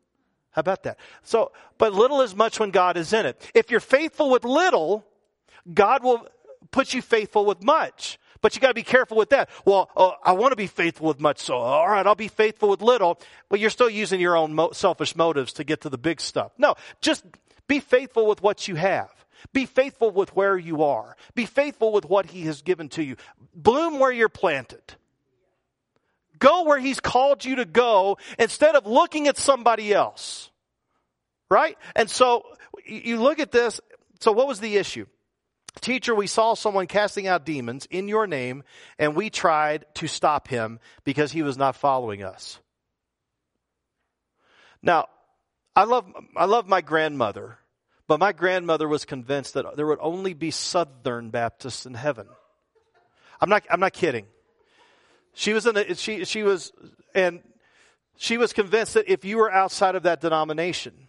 How 0.57 0.61
about 0.61 0.85
that? 0.85 0.99
So, 1.23 1.53
but 1.77 1.92
little 1.92 2.23
as 2.23 2.35
much 2.35 2.59
when 2.59 2.71
God 2.71 2.97
is 2.97 3.12
in 3.12 3.27
it. 3.27 3.51
If 3.55 3.71
you're 3.71 3.79
faithful 3.79 4.31
with 4.31 4.42
little, 4.42 5.07
God 5.73 6.03
will 6.03 6.27
put 6.71 6.95
you 6.95 7.03
faithful 7.03 7.45
with 7.45 7.62
much. 7.62 8.19
But 8.40 8.55
you 8.55 8.62
got 8.62 8.69
to 8.69 8.75
be 8.75 8.83
careful 8.83 9.19
with 9.19 9.31
that. 9.31 9.51
Well, 9.66 9.90
uh, 9.95 10.12
I 10.25 10.33
want 10.33 10.53
to 10.53 10.57
be 10.57 10.66
faithful 10.66 11.09
with 11.09 11.21
much, 11.21 11.40
so 11.40 11.57
all 11.57 11.88
right, 11.88 12.07
I'll 12.07 12.14
be 12.14 12.29
faithful 12.29 12.71
with 12.71 12.81
little, 12.81 13.21
but 13.51 13.61
you're 13.61 13.71
still 13.71 13.90
using 13.90 14.19
your 14.19 14.35
own 14.35 14.55
mo- 14.55 14.73
selfish 14.73 15.14
motives 15.14 15.53
to 15.55 15.64
get 15.64 15.83
to 15.83 15.90
the 15.90 15.99
big 15.99 16.23
stuff. 16.23 16.53
No, 16.57 16.75
just 17.03 17.25
be 17.66 17.79
faithful 17.79 18.27
with 18.27 18.42
what 18.42 18.66
you 18.66 18.77
have. 18.77 19.11
Be 19.53 19.66
faithful 19.66 20.11
with 20.11 20.35
where 20.35 20.57
you 20.57 20.83
are. 20.83 21.16
Be 21.35 21.45
faithful 21.45 21.92
with 21.92 22.07
what 22.07 22.27
He 22.27 22.42
has 22.42 22.62
given 22.62 22.88
to 22.90 23.03
you. 23.03 23.16
Bloom 23.55 23.99
where 23.99 24.12
you're 24.12 24.31
planted. 24.31 24.95
Go 26.38 26.64
where 26.64 26.79
He's 26.79 27.01
called 27.01 27.44
you 27.44 27.57
to 27.57 27.64
go 27.64 28.18
instead 28.38 28.75
of 28.75 28.87
looking 28.87 29.29
at 29.29 29.37
somebody 29.37 29.92
else. 29.92 30.51
Right? 31.51 31.79
And 31.94 32.11
so 32.11 32.44
you 32.87 33.20
look 33.20 33.38
at 33.38 33.53
this. 33.53 33.81
So 34.20 34.33
what 34.33 34.49
was 34.49 34.61
the 34.61 34.77
issue? 34.77 35.07
Teacher, 35.81 36.14
we 36.14 36.27
saw 36.27 36.55
someone 36.55 36.87
casting 36.87 37.27
out 37.27 37.44
demons 37.44 37.87
in 37.90 38.09
your 38.09 38.27
name, 38.27 38.62
and 38.99 39.14
we 39.14 39.29
tried 39.29 39.85
to 39.96 40.07
stop 40.07 40.49
him 40.49 40.81
because 41.05 41.33
he 41.33 41.42
was 41.42 41.59
not 41.59 41.77
following 41.77 42.22
us. 42.22 42.59
Now, 44.83 45.09
I 45.75 45.85
love, 45.85 46.07
I 46.35 46.46
love 46.46 46.66
my 46.66 46.81
grandmother, 46.81 47.59
but 48.07 48.20
my 48.20 48.33
grandmother 48.33 48.88
was 48.88 49.05
convinced 49.05 49.55
that 49.55 49.77
there 49.77 49.87
would 49.87 49.99
only 50.01 50.33
be 50.33 50.51
Southern 50.51 51.29
Baptists 51.31 51.85
in 51.85 51.92
heaven. 51.92 52.27
I'm 53.40 53.51
not, 53.51 53.64
I'm 53.68 53.81
not 53.81 53.92
kidding. 53.92 54.27
She 55.38 55.53
was 55.53 55.66
in 55.66 55.77
a, 55.77 55.94
she, 55.94 56.25
she 56.25 56.42
was, 56.42 56.72
and 57.14 57.42
she 58.16 58.38
was 58.38 58.55
convinced 58.55 58.94
that 58.94 59.07
if 59.07 59.22
you 59.22 59.37
were 59.37 59.53
outside 59.53 59.94
of 59.94 60.05
that 60.05 60.22
denomination, 60.22 61.09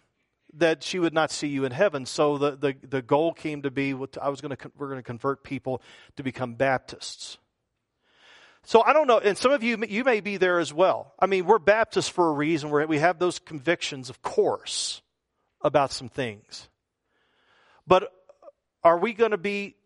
that 0.52 0.82
she 0.82 0.98
would 0.98 1.14
not 1.14 1.30
see 1.30 1.48
you 1.48 1.64
in 1.64 1.72
heaven. 1.72 2.04
So 2.04 2.36
the, 2.36 2.50
the, 2.54 2.76
the 2.86 3.00
goal 3.00 3.32
came 3.32 3.62
to 3.62 3.70
be, 3.70 3.94
I 4.20 4.28
was 4.28 4.42
going 4.42 4.54
to, 4.54 4.70
we're 4.76 4.88
going 4.88 4.98
to 4.98 5.02
convert 5.02 5.42
people 5.42 5.80
to 6.16 6.22
become 6.22 6.56
Baptists. 6.56 7.38
So 8.64 8.82
I 8.82 8.92
don't 8.92 9.06
know, 9.06 9.18
and 9.18 9.38
some 9.38 9.50
of 9.50 9.62
you, 9.62 9.82
you 9.88 10.04
may 10.04 10.20
be 10.20 10.36
there 10.36 10.58
as 10.58 10.74
well. 10.74 11.14
I 11.18 11.24
mean, 11.24 11.46
we're 11.46 11.58
Baptists 11.58 12.10
for 12.10 12.28
a 12.28 12.32
reason. 12.32 12.68
We're, 12.68 12.84
we 12.84 12.98
have 12.98 13.18
those 13.18 13.38
convictions, 13.38 14.10
of 14.10 14.20
course, 14.20 15.00
about 15.62 15.90
some 15.90 16.10
things. 16.10 16.68
But 17.86 18.12
are 18.84 18.98
we 18.98 19.14
going 19.14 19.30
to 19.30 19.38
be 19.38 19.76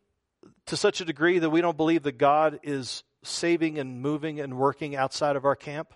to 0.67 0.77
such 0.77 1.01
a 1.01 1.05
degree 1.05 1.39
that 1.39 1.51
we 1.51 1.61
don't 1.61 1.77
believe 1.77 2.03
that 2.03 2.19
God 2.19 2.59
is 2.65 3.05
saving 3.23 3.79
and 3.79 4.01
moving 4.01 4.41
and 4.41 4.59
working 4.59 4.97
outside 4.97 5.37
of 5.37 5.45
our 5.45 5.57
camp 5.57 5.93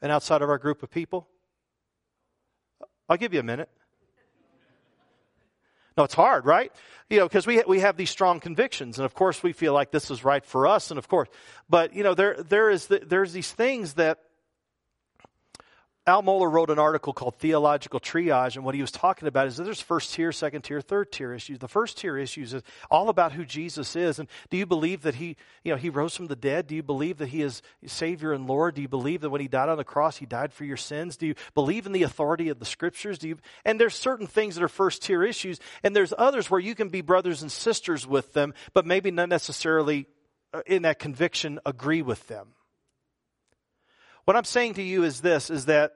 and 0.00 0.12
outside 0.12 0.42
of 0.42 0.50
our 0.50 0.58
group 0.58 0.82
of 0.82 0.90
people? 0.90 1.28
I'll 3.08 3.16
give 3.16 3.32
you 3.32 3.40
a 3.40 3.44
minute. 3.44 3.68
No, 5.96 6.04
it's 6.04 6.14
hard, 6.14 6.44
right? 6.44 6.70
You 7.08 7.20
know, 7.20 7.26
because 7.26 7.46
we, 7.46 7.62
we 7.66 7.80
have 7.80 7.96
these 7.96 8.10
strong 8.10 8.38
convictions, 8.38 8.98
and 8.98 9.06
of 9.06 9.14
course 9.14 9.42
we 9.42 9.52
feel 9.52 9.72
like 9.72 9.90
this 9.90 10.10
is 10.10 10.24
right 10.24 10.44
for 10.44 10.66
us, 10.66 10.90
and 10.90 10.98
of 10.98 11.08
course, 11.08 11.28
but 11.70 11.94
you 11.94 12.02
know, 12.02 12.14
there, 12.14 12.42
there 12.42 12.68
is 12.68 12.88
the, 12.88 12.98
there's 12.98 13.32
these 13.32 13.50
things 13.50 13.94
that 13.94 14.18
Al 16.08 16.22
Mohler 16.22 16.52
wrote 16.52 16.70
an 16.70 16.78
article 16.78 17.12
called 17.12 17.34
Theological 17.40 17.98
Triage, 17.98 18.54
and 18.54 18.64
what 18.64 18.76
he 18.76 18.80
was 18.80 18.92
talking 18.92 19.26
about 19.26 19.48
is 19.48 19.56
that 19.56 19.64
there's 19.64 19.80
first 19.80 20.14
tier, 20.14 20.30
second 20.30 20.62
tier, 20.62 20.80
third 20.80 21.10
tier 21.10 21.32
issues. 21.32 21.58
The 21.58 21.66
first 21.66 21.98
tier 21.98 22.16
issues 22.16 22.54
is 22.54 22.62
all 22.88 23.08
about 23.08 23.32
who 23.32 23.44
Jesus 23.44 23.96
is, 23.96 24.20
and 24.20 24.28
do 24.48 24.56
you 24.56 24.66
believe 24.66 25.02
that 25.02 25.16
he, 25.16 25.36
you 25.64 25.72
know, 25.72 25.76
he 25.76 25.90
rose 25.90 26.14
from 26.14 26.28
the 26.28 26.36
dead? 26.36 26.68
Do 26.68 26.76
you 26.76 26.84
believe 26.84 27.18
that 27.18 27.30
he 27.30 27.42
is 27.42 27.60
Savior 27.86 28.32
and 28.32 28.46
Lord? 28.46 28.76
Do 28.76 28.82
you 28.82 28.88
believe 28.88 29.22
that 29.22 29.30
when 29.30 29.40
he 29.40 29.48
died 29.48 29.68
on 29.68 29.78
the 29.78 29.84
cross, 29.84 30.16
he 30.16 30.26
died 30.26 30.52
for 30.52 30.64
your 30.64 30.76
sins? 30.76 31.16
Do 31.16 31.26
you 31.26 31.34
believe 31.54 31.86
in 31.86 31.92
the 31.92 32.04
authority 32.04 32.50
of 32.50 32.60
the 32.60 32.64
Scriptures? 32.64 33.18
Do 33.18 33.26
you? 33.26 33.38
And 33.64 33.80
there's 33.80 33.96
certain 33.96 34.28
things 34.28 34.54
that 34.54 34.62
are 34.62 34.68
first 34.68 35.02
tier 35.02 35.24
issues, 35.24 35.58
and 35.82 35.96
there's 35.96 36.14
others 36.16 36.48
where 36.48 36.60
you 36.60 36.76
can 36.76 36.88
be 36.88 37.00
brothers 37.00 37.42
and 37.42 37.50
sisters 37.50 38.06
with 38.06 38.32
them, 38.32 38.54
but 38.74 38.86
maybe 38.86 39.10
not 39.10 39.28
necessarily 39.28 40.06
uh, 40.54 40.62
in 40.66 40.82
that 40.82 41.00
conviction 41.00 41.58
agree 41.66 42.02
with 42.02 42.28
them. 42.28 42.50
What 44.26 44.36
I'm 44.36 44.44
saying 44.44 44.74
to 44.74 44.82
you 44.82 45.04
is 45.04 45.20
this, 45.20 45.50
is 45.50 45.66
that 45.66 45.92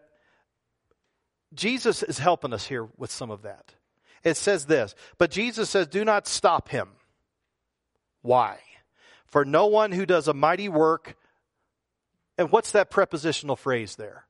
Jesus 1.52 2.02
is 2.02 2.18
helping 2.18 2.52
us 2.52 2.66
here 2.66 2.88
with 2.96 3.10
some 3.10 3.30
of 3.30 3.42
that. 3.42 3.74
It 4.22 4.36
says 4.36 4.66
this, 4.66 4.94
but 5.18 5.30
Jesus 5.30 5.68
says, 5.68 5.88
do 5.88 6.04
not 6.04 6.26
stop 6.26 6.68
him. 6.68 6.90
Why? 8.22 8.58
For 9.26 9.44
no 9.44 9.66
one 9.66 9.92
who 9.92 10.06
does 10.06 10.28
a 10.28 10.34
mighty 10.34 10.68
work, 10.68 11.16
and 12.38 12.52
what's 12.52 12.70
that 12.72 12.88
prepositional 12.90 13.56
phrase 13.56 13.96
there? 13.96 14.24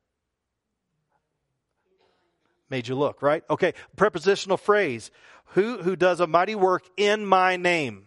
Made 2.71 2.89
you 2.89 2.95
look, 2.95 3.21
right? 3.21 3.45
Okay, 3.51 3.75
prepositional 3.97 4.57
phrase. 4.57 5.11
Who, 5.55 5.83
who 5.83 5.97
does 5.97 6.21
a 6.21 6.27
mighty 6.27 6.55
work 6.55 6.85
in 6.97 7.27
my 7.27 7.57
name? 7.57 8.07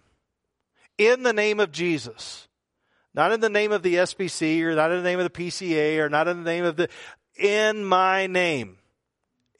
In 0.98 1.24
the 1.24 1.34
name 1.34 1.60
of 1.60 1.72
Jesus. 1.72 2.48
Not 3.14 3.32
in 3.32 3.40
the 3.40 3.50
name 3.50 3.72
of 3.72 3.84
the 3.84 3.96
SBC 3.96 4.62
or 4.62 4.76
not 4.76 4.92
in 4.92 4.98
the 4.98 5.10
name 5.10 5.20
of 5.20 5.32
the 5.32 5.44
PCA 5.44 6.00
or 6.00 6.10
not 6.10 6.28
in 6.28 6.44
the 6.44 6.50
name 6.50 6.66
of 6.66 6.76
the, 6.76 6.90
in 7.36 7.86
my 7.86 8.28
name. 8.28 8.78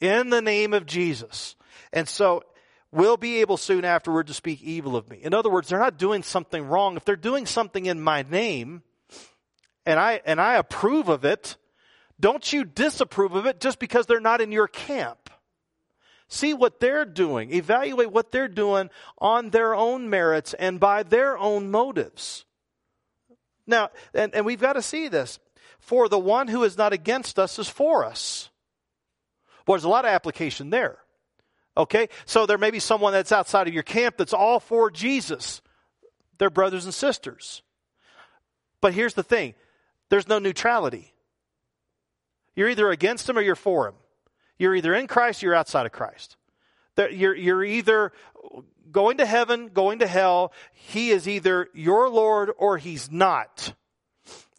In 0.00 0.30
the 0.30 0.42
name 0.42 0.74
of 0.74 0.86
Jesus. 0.86 1.54
And 1.92 2.08
so, 2.08 2.42
we'll 2.94 3.16
be 3.16 3.40
able 3.40 3.56
soon 3.56 3.84
afterward 3.84 4.28
to 4.28 4.34
speak 4.34 4.62
evil 4.62 4.96
of 4.96 5.10
me. 5.10 5.18
In 5.22 5.34
other 5.34 5.50
words, 5.50 5.68
they're 5.68 5.78
not 5.78 5.98
doing 5.98 6.22
something 6.22 6.64
wrong. 6.64 6.96
If 6.96 7.04
they're 7.04 7.16
doing 7.16 7.44
something 7.44 7.86
in 7.86 8.00
my 8.00 8.22
name, 8.22 8.82
and 9.84 9.98
I, 9.98 10.20
and 10.24 10.40
I 10.40 10.54
approve 10.54 11.08
of 11.08 11.24
it, 11.24 11.56
don't 12.20 12.52
you 12.52 12.64
disapprove 12.64 13.34
of 13.34 13.46
it 13.46 13.60
just 13.60 13.78
because 13.78 14.06
they're 14.06 14.20
not 14.20 14.40
in 14.40 14.52
your 14.52 14.68
camp. 14.68 15.30
See 16.28 16.54
what 16.54 16.80
they're 16.80 17.04
doing. 17.04 17.52
Evaluate 17.52 18.10
what 18.10 18.32
they're 18.32 18.48
doing 18.48 18.90
on 19.18 19.50
their 19.50 19.74
own 19.74 20.08
merits 20.08 20.54
and 20.54 20.80
by 20.80 21.02
their 21.02 21.36
own 21.36 21.70
motives. 21.70 22.44
Now, 23.66 23.90
and, 24.12 24.34
and 24.34 24.46
we've 24.46 24.60
got 24.60 24.74
to 24.74 24.82
see 24.82 25.08
this. 25.08 25.38
For 25.78 26.08
the 26.08 26.18
one 26.18 26.48
who 26.48 26.64
is 26.64 26.78
not 26.78 26.92
against 26.92 27.38
us 27.38 27.58
is 27.58 27.68
for 27.68 28.04
us. 28.04 28.48
Well, 29.66 29.76
there's 29.76 29.84
a 29.84 29.88
lot 29.88 30.04
of 30.04 30.10
application 30.10 30.70
there. 30.70 30.98
Okay? 31.76 32.08
So 32.26 32.46
there 32.46 32.58
may 32.58 32.70
be 32.70 32.78
someone 32.78 33.12
that's 33.12 33.32
outside 33.32 33.68
of 33.68 33.74
your 33.74 33.82
camp 33.82 34.16
that's 34.16 34.32
all 34.32 34.60
for 34.60 34.90
Jesus. 34.90 35.60
They're 36.38 36.50
brothers 36.50 36.84
and 36.84 36.94
sisters. 36.94 37.62
But 38.80 38.94
here's 38.94 39.14
the 39.14 39.22
thing 39.22 39.54
there's 40.10 40.28
no 40.28 40.38
neutrality. 40.38 41.12
You're 42.54 42.68
either 42.68 42.90
against 42.90 43.28
him 43.28 43.38
or 43.38 43.40
you're 43.40 43.56
for 43.56 43.88
him. 43.88 43.94
You're 44.58 44.74
either 44.74 44.94
in 44.94 45.06
Christ 45.06 45.42
or 45.42 45.46
you're 45.46 45.54
outside 45.54 45.86
of 45.86 45.92
Christ. 45.92 46.36
You're, 46.96 47.34
you're 47.34 47.64
either 47.64 48.12
going 48.90 49.18
to 49.18 49.26
heaven, 49.26 49.68
going 49.68 49.98
to 49.98 50.06
hell. 50.06 50.52
He 50.72 51.10
is 51.10 51.28
either 51.28 51.68
your 51.74 52.08
Lord 52.08 52.50
or 52.56 52.78
he's 52.78 53.10
not. 53.10 53.74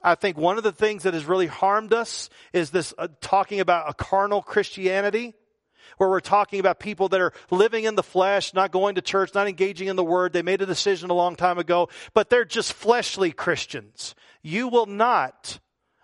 I 0.04 0.16
think 0.16 0.38
one 0.38 0.58
of 0.58 0.64
the 0.64 0.72
things 0.72 1.04
that 1.04 1.16
has 1.16 1.26
really 1.26 1.48
harmed 1.48 1.92
us 1.92 2.30
is 2.54 2.70
this 2.70 2.94
uh, 2.98 3.08
talking 3.22 3.60
about 3.60 3.90
a 3.90 3.94
carnal 3.94 4.44
Christianity, 4.44 5.34
where 5.98 6.10
we're 6.10 6.20
talking 6.20 6.60
about 6.60 6.80
people 6.80 7.10
that 7.10 7.22
are 7.22 7.34
living 7.50 7.86
in 7.86 7.96
the 7.96 8.04
flesh, 8.04 8.54
not 8.54 8.72
going 8.72 8.96
to 8.96 9.02
church, 9.02 9.34
not 9.34 9.48
engaging 9.48 9.88
in 9.88 9.96
the 9.96 10.04
word. 10.04 10.34
They 10.34 10.42
made 10.42 10.62
a 10.62 10.66
decision 10.66 11.10
a 11.10 11.14
long 11.14 11.36
time 11.36 11.58
ago, 11.58 11.90
but 12.14 12.30
they're 12.30 12.46
just 12.46 12.74
fleshly 12.74 13.32
Christians. 13.32 14.14
You 14.44 14.68
will 14.68 14.86
not. 14.86 15.60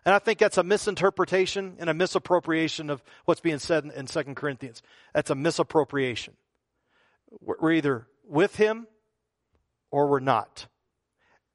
And 0.05 0.15
I 0.15 0.19
think 0.19 0.39
that's 0.39 0.57
a 0.57 0.63
misinterpretation 0.63 1.75
and 1.79 1.89
a 1.89 1.93
misappropriation 1.93 2.89
of 2.89 3.03
what's 3.25 3.41
being 3.41 3.59
said 3.59 3.83
in, 3.83 3.91
in 3.91 4.05
2 4.07 4.23
Corinthians. 4.35 4.81
That's 5.13 5.29
a 5.29 5.35
misappropriation. 5.35 6.33
We're 7.39 7.73
either 7.73 8.07
with 8.27 8.55
him 8.55 8.87
or 9.91 10.07
we're 10.07 10.19
not. 10.19 10.67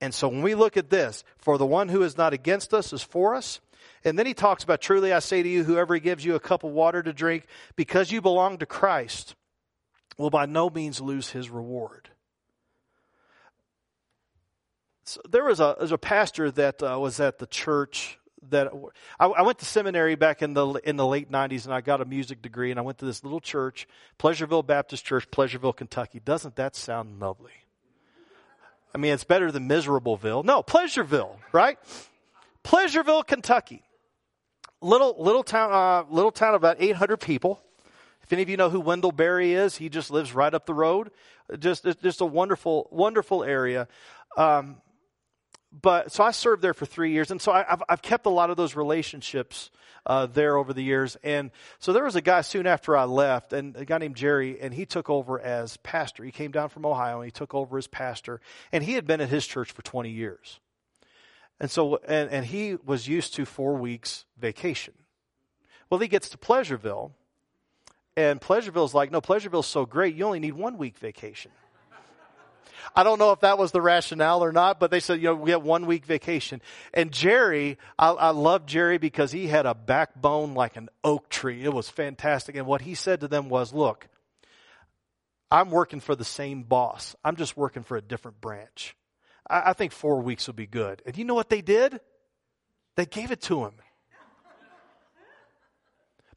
And 0.01 0.15
so 0.15 0.29
when 0.29 0.43
we 0.43 0.55
look 0.55 0.77
at 0.77 0.91
this, 0.91 1.25
for 1.39 1.59
the 1.59 1.67
one 1.67 1.89
who 1.89 2.03
is 2.03 2.17
not 2.17 2.33
against 2.33 2.73
us 2.73 2.93
is 2.93 3.03
for 3.03 3.35
us. 3.35 3.61
And 4.05 4.19
then 4.19 4.27
he 4.27 4.35
talks 4.35 4.63
about, 4.63 4.81
truly 4.81 5.13
I 5.13 5.19
say 5.19 5.43
to 5.43 5.49
you, 5.49 5.65
whoever 5.65 5.99
gives 5.99 6.25
you 6.25 6.35
a 6.35 6.41
cup 6.41 6.65
of 6.65 6.71
water 6.71 7.03
to 7.03 7.13
drink, 7.13 7.47
because 7.75 8.13
you 8.13 8.21
belong 8.21 8.59
to 8.59 8.67
Christ, 8.67 9.35
will 10.19 10.31
by 10.31 10.47
no 10.47 10.71
means 10.71 11.01
lose 11.01 11.31
his 11.31 11.51
reward. 11.51 12.11
So 15.05 15.21
there 15.29 15.45
was 15.45 15.61
a, 15.61 15.75
there 15.79 15.85
was 15.85 15.93
a 15.93 15.99
pastor 15.99 16.51
that 16.53 16.83
uh, 16.83 16.99
was 16.99 17.21
at 17.21 17.39
the 17.39 17.47
church 17.47 18.19
that 18.51 18.73
I, 19.19 19.27
I, 19.27 19.43
went 19.43 19.59
to 19.59 19.65
seminary 19.65 20.15
back 20.15 20.43
in 20.43 20.55
the 20.55 20.67
in 20.85 20.97
the 20.97 21.07
late 21.07 21.31
'90s, 21.31 21.65
and 21.65 21.75
I 21.75 21.81
got 21.81 22.01
a 22.01 22.05
music 22.05 22.43
degree, 22.43 22.71
and 22.71 22.79
I 22.79 22.83
went 22.83 22.99
to 22.99 23.05
this 23.05 23.23
little 23.25 23.41
church, 23.41 23.87
Pleasureville 24.19 24.67
Baptist 24.67 25.05
Church, 25.05 25.31
Pleasureville, 25.31 25.77
Kentucky. 25.77 26.21
Doesn't 26.25 26.57
that 26.57 26.77
sound 26.77 27.21
lovely? 27.21 27.53
I 28.95 28.99
mean, 28.99 29.13
it's 29.13 29.25
better 29.25 29.53
than 29.53 29.67
Miserable,ville 29.67 30.43
No, 30.43 30.63
Pleasureville, 30.63 31.37
right? 31.53 31.79
Pleasureville, 32.65 33.27
Kentucky. 33.27 33.83
Little, 34.81 35.15
little 35.19 35.43
town, 35.43 35.71
uh, 35.73 36.05
little 36.11 36.33
town 36.33 36.55
of 36.55 36.63
about 36.63 36.77
800 36.81 37.19
people. 37.19 37.61
If 38.23 38.33
any 38.33 38.43
of 38.43 38.49
you 38.49 38.57
know 38.57 38.71
who 38.71 38.81
Wendell 38.81 39.13
Berry 39.13 39.53
is, 39.53 39.77
he 39.77 39.89
just 39.89 40.11
lives 40.11 40.35
right 40.35 40.53
up 40.53 40.67
the 40.67 40.75
road. 40.75 41.11
Just, 41.59 41.87
just 42.03 42.21
a 42.21 42.25
wonderful, 42.25 42.89
wonderful 42.91 43.45
area. 43.45 43.87
Um, 44.37 44.77
but 45.81 46.13
so 46.13 46.25
I 46.25 46.31
served 46.31 46.63
there 46.63 46.75
for 46.75 46.87
three 46.87 47.13
years, 47.13 47.31
and 47.31 47.41
so 47.41 47.53
I, 47.53 47.65
have 47.69 47.83
I've 47.89 48.03
kept 48.03 48.27
a 48.27 48.31
lot 48.31 48.51
of 48.51 48.57
those 48.57 48.75
relationships 48.75 49.71
uh, 50.07 50.27
there 50.27 50.57
over 50.57 50.73
the 50.73 50.83
years. 50.83 51.17
And 51.23 51.51
so 51.79 51.93
there 51.93 52.05
was 52.05 52.17
a 52.17 52.21
guy 52.21 52.41
soon 52.41 52.67
after 52.67 52.97
I 52.97 53.05
left, 53.05 53.53
and 53.53 53.77
a 53.77 53.85
guy 53.85 53.99
named 53.99 54.17
Jerry, 54.17 54.61
and 54.61 54.73
he 54.73 54.87
took 54.87 55.11
over 55.11 55.39
as 55.41 55.77
pastor. 55.79 56.25
He 56.25 56.31
came 56.31 56.51
down 56.51 56.69
from 56.69 56.87
Ohio, 56.87 57.17
and 57.17 57.25
he 57.27 57.31
took 57.31 57.55
over 57.55 57.77
as 57.77 57.87
pastor, 57.87 58.41
and 58.73 58.85
he 58.85 58.93
had 58.93 59.07
been 59.07 59.21
at 59.21 59.29
his 59.29 59.47
church 59.47 59.73
for 59.73 59.83
20 59.83 60.11
years. 60.11 60.61
And 61.59 61.71
so, 61.71 61.97
and, 62.07 62.31
and 62.31 62.47
he 62.47 62.77
was 62.85 63.09
used 63.09 63.35
to 63.35 63.45
four 63.45 63.75
weeks 63.75 64.25
vacation. 64.39 64.95
Well, 65.91 66.01
he 66.01 66.09
gets 66.09 66.29
to 66.31 66.39
Pleasureville, 66.39 67.13
and 68.17 68.41
Pleasureville's 68.41 68.95
like, 68.95 69.11
no, 69.11 69.21
Pleasureville's 69.21 69.67
so 69.67 69.87
great, 69.87 70.15
you 70.15 70.25
only 70.25 70.41
need 70.41 70.55
one 70.55 70.79
week 70.79 70.99
vacation. 70.99 71.51
I 72.95 73.03
don't 73.03 73.19
know 73.19 73.33
if 73.33 73.41
that 73.41 73.59
was 73.59 73.73
the 73.73 73.81
rationale 73.81 74.43
or 74.43 74.53
not, 74.53 74.81
but 74.81 74.91
they 74.91 75.01
said, 75.01 75.21
you 75.21 75.29
know, 75.29 75.35
we 75.35 75.51
have 75.51 75.63
one 75.63 75.87
week 75.87 76.07
vacation. 76.07 76.61
And 76.95 77.13
Jerry, 77.13 77.79
I, 77.99 78.11
I 78.11 78.31
love 78.31 78.67
Jerry 78.67 78.99
because 78.99 79.33
he 79.33 79.47
had 79.47 79.67
a 79.67 79.75
backbone 79.75 80.55
like 80.55 80.77
an 80.77 80.89
oak 81.05 81.29
tree. 81.29 81.65
It 81.65 81.73
was 81.73 81.89
fantastic. 81.89 82.57
And 82.57 82.67
what 82.67 82.83
he 82.83 82.95
said 82.95 83.21
to 83.21 83.29
them 83.29 83.49
was, 83.49 83.73
look, 83.73 84.09
I'm 85.51 85.71
working 85.71 86.01
for 86.01 86.15
the 86.15 86.25
same 86.25 86.63
boss. 86.63 87.15
I'm 87.25 87.37
just 87.37 87.57
working 87.57 87.83
for 87.83 87.97
a 87.97 88.03
different 88.03 88.41
branch. 88.41 88.97
I, 89.49 89.71
I 89.71 89.73
think 89.73 89.93
four 89.93 90.21
weeks 90.21 90.47
will 90.47 90.55
be 90.55 90.67
good. 90.67 91.03
And 91.07 91.17
you 91.17 91.25
know 91.25 91.35
what 91.35 91.51
they 91.51 91.63
did? 91.63 92.01
They 92.97 93.07
gave 93.07 93.31
it 93.31 93.43
to 93.43 93.65
him. 93.65 93.75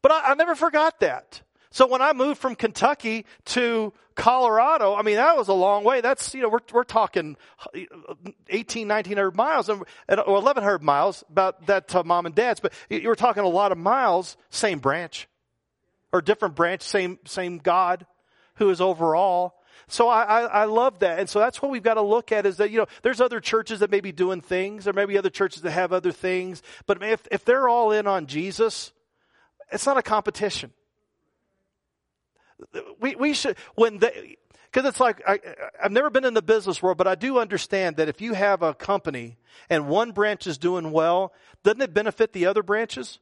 But 0.01 0.11
I, 0.11 0.31
I 0.31 0.33
never 0.35 0.55
forgot 0.55 0.99
that. 1.01 1.41
So 1.71 1.87
when 1.87 2.01
I 2.01 2.13
moved 2.13 2.39
from 2.41 2.55
Kentucky 2.55 3.25
to 3.45 3.93
Colorado, 4.15 4.95
I 4.95 5.03
mean, 5.03 5.17
that 5.17 5.37
was 5.37 5.47
a 5.47 5.53
long 5.53 5.83
way. 5.83 6.01
That's, 6.01 6.33
you 6.33 6.41
know, 6.41 6.49
we're, 6.49 6.59
we're 6.73 6.83
talking 6.83 7.37
uh, 7.75 7.79
18, 8.49 8.87
1900 8.87 9.35
miles 9.35 9.69
and, 9.69 9.83
or 10.09 10.33
1100 10.33 10.81
miles 10.81 11.23
about 11.29 11.67
that 11.67 11.87
to 11.89 12.03
mom 12.03 12.25
and 12.25 12.33
dad's, 12.33 12.59
but 12.59 12.73
you 12.89 13.07
were 13.07 13.15
talking 13.15 13.43
a 13.43 13.47
lot 13.47 13.71
of 13.71 13.77
miles, 13.77 14.35
same 14.49 14.79
branch 14.79 15.27
or 16.11 16.21
different 16.21 16.55
branch, 16.55 16.81
same, 16.81 17.19
same 17.25 17.59
God 17.59 18.05
who 18.55 18.69
is 18.71 18.81
over 18.81 19.15
all. 19.15 19.61
So 19.87 20.07
I, 20.07 20.23
I, 20.23 20.41
I, 20.41 20.63
love 20.65 20.99
that. 20.99 21.19
And 21.19 21.29
so 21.29 21.39
that's 21.39 21.61
what 21.61 21.71
we've 21.71 21.83
got 21.83 21.95
to 21.95 22.01
look 22.01 22.31
at 22.31 22.45
is 22.45 22.57
that, 22.57 22.69
you 22.69 22.77
know, 22.77 22.85
there's 23.01 23.21
other 23.21 23.39
churches 23.39 23.79
that 23.79 23.89
may 23.89 24.01
be 24.01 24.11
doing 24.11 24.41
things. 24.41 24.87
or 24.87 24.93
maybe 24.93 25.17
other 25.17 25.29
churches 25.29 25.63
that 25.63 25.71
have 25.71 25.93
other 25.93 26.11
things. 26.11 26.61
But 26.85 27.01
if, 27.01 27.27
if 27.31 27.45
they're 27.45 27.67
all 27.67 27.91
in 27.91 28.05
on 28.05 28.27
Jesus, 28.27 28.91
it's 29.71 29.85
not 29.85 29.97
a 29.97 30.03
competition. 30.03 30.73
We, 32.99 33.15
we 33.15 33.33
should, 33.33 33.57
when 33.75 33.99
they, 33.99 34.37
because 34.71 34.87
it's 34.87 34.99
like, 34.99 35.21
I, 35.27 35.39
I've 35.81 35.91
never 35.91 36.09
been 36.09 36.25
in 36.25 36.33
the 36.33 36.41
business 36.41 36.81
world, 36.81 36.97
but 36.97 37.07
I 37.07 37.15
do 37.15 37.39
understand 37.39 37.97
that 37.97 38.07
if 38.07 38.21
you 38.21 38.33
have 38.33 38.61
a 38.61 38.73
company 38.73 39.37
and 39.69 39.87
one 39.87 40.11
branch 40.11 40.45
is 40.45 40.57
doing 40.57 40.91
well, 40.91 41.33
doesn't 41.63 41.81
it 41.81 41.93
benefit 41.93 42.33
the 42.33 42.45
other 42.45 42.61
branches? 42.61 43.19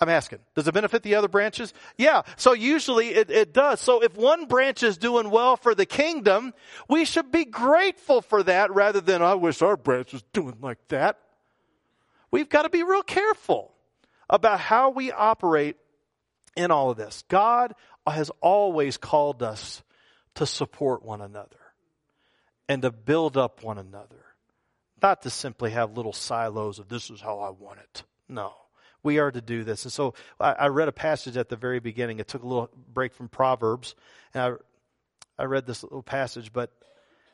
I'm 0.00 0.08
asking, 0.08 0.40
does 0.56 0.66
it 0.66 0.74
benefit 0.74 1.04
the 1.04 1.14
other 1.14 1.28
branches? 1.28 1.72
Yeah, 1.96 2.22
so 2.36 2.52
usually 2.52 3.10
it, 3.10 3.30
it 3.30 3.54
does. 3.54 3.80
So 3.80 4.02
if 4.02 4.16
one 4.16 4.46
branch 4.46 4.82
is 4.82 4.98
doing 4.98 5.30
well 5.30 5.56
for 5.56 5.74
the 5.74 5.86
kingdom, 5.86 6.52
we 6.88 7.04
should 7.04 7.30
be 7.30 7.44
grateful 7.44 8.20
for 8.20 8.42
that 8.42 8.74
rather 8.74 9.00
than, 9.00 9.22
I 9.22 9.34
wish 9.34 9.62
our 9.62 9.76
branch 9.76 10.12
was 10.12 10.22
doing 10.32 10.56
like 10.60 10.78
that. 10.88 11.20
We've 12.32 12.48
got 12.48 12.62
to 12.62 12.70
be 12.70 12.82
real 12.82 13.04
careful 13.04 13.72
about 14.28 14.58
how 14.58 14.90
we 14.90 15.12
operate 15.12 15.76
in 16.56 16.70
all 16.70 16.90
of 16.90 16.96
this. 16.96 17.24
God 17.28 17.74
has 18.06 18.30
always 18.40 18.96
called 18.96 19.42
us 19.42 19.82
to 20.34 20.46
support 20.46 21.04
one 21.04 21.20
another 21.20 21.56
and 22.68 22.82
to 22.82 22.90
build 22.90 23.36
up 23.36 23.62
one 23.62 23.78
another. 23.78 24.24
Not 25.02 25.22
to 25.22 25.30
simply 25.30 25.70
have 25.72 25.96
little 25.96 26.12
silos 26.12 26.78
of 26.78 26.88
this 26.88 27.10
is 27.10 27.20
how 27.20 27.40
I 27.40 27.50
want 27.50 27.80
it. 27.80 28.04
No. 28.28 28.54
We 29.02 29.18
are 29.18 29.30
to 29.30 29.40
do 29.42 29.64
this. 29.64 29.84
And 29.84 29.92
so 29.92 30.14
I, 30.40 30.52
I 30.52 30.66
read 30.68 30.88
a 30.88 30.92
passage 30.92 31.36
at 31.36 31.50
the 31.50 31.56
very 31.56 31.78
beginning. 31.78 32.20
It 32.20 32.28
took 32.28 32.42
a 32.42 32.46
little 32.46 32.70
break 32.92 33.12
from 33.12 33.28
Proverbs. 33.28 33.94
And 34.32 34.42
I, 35.38 35.42
I 35.42 35.44
read 35.44 35.66
this 35.66 35.82
little 35.82 36.02
passage, 36.02 36.52
but 36.52 36.70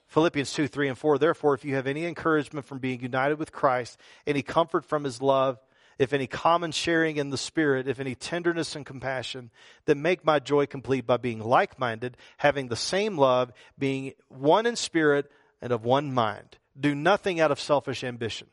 Philippians 0.09 0.53
2, 0.53 0.67
3, 0.67 0.89
and 0.89 0.99
4. 0.99 1.19
Therefore, 1.19 1.55
if 1.55 1.65
you 1.65 1.77
have 1.77 1.87
any 1.87 2.07
encouragement 2.07 2.67
from 2.67 2.79
being 2.79 3.01
united 3.01 3.39
with 3.39 3.53
Christ, 3.53 4.01
any 4.27 4.43
comfort 4.43 4.85
from 4.85 5.05
his 5.05 5.23
love, 5.23 5.61
if 6.01 6.15
any 6.15 6.27
common 6.27 6.73
sharing 6.73 7.19
in 7.19 7.29
the 7.29 7.37
Spirit, 7.37 7.87
if 7.87 8.01
any 8.01 8.15
tenderness 8.15 8.75
and 8.75 8.87
compassion, 8.87 9.51
then 9.85 10.01
make 10.01 10.25
my 10.25 10.39
joy 10.39 10.65
complete 10.65 11.07
by 11.07 11.19
being 11.19 11.41
like 11.41 11.79
minded, 11.79 12.17
having 12.39 12.69
the 12.69 12.75
same 12.75 13.19
love, 13.19 13.53
being 13.79 14.15
one 14.29 14.65
in 14.65 14.77
spirit 14.77 15.31
and 15.61 15.75
of 15.75 15.85
one 15.85 16.15
mind. 16.15 16.57
Do 16.79 16.95
nothing 16.95 17.39
out 17.39 17.51
of 17.51 17.61
selfish 17.61 18.03
ambition. 18.03 18.47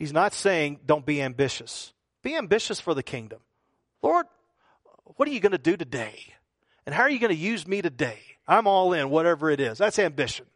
He's 0.00 0.12
not 0.12 0.34
saying 0.34 0.80
don't 0.84 1.06
be 1.06 1.22
ambitious. 1.22 1.92
Be 2.24 2.34
ambitious 2.34 2.80
for 2.80 2.92
the 2.92 3.04
kingdom. 3.04 3.38
Lord, 4.02 4.26
what 5.04 5.28
are 5.28 5.32
you 5.32 5.38
going 5.38 5.52
to 5.52 5.58
do 5.58 5.76
today? 5.76 6.34
And 6.86 6.92
how 6.92 7.02
are 7.02 7.10
you 7.10 7.20
going 7.20 7.32
to 7.32 7.40
use 7.40 7.68
me 7.68 7.82
today? 7.82 8.18
I'm 8.48 8.66
all 8.66 8.92
in, 8.94 9.10
whatever 9.10 9.48
it 9.48 9.60
is. 9.60 9.78
That's 9.78 10.00
ambition. 10.00 10.46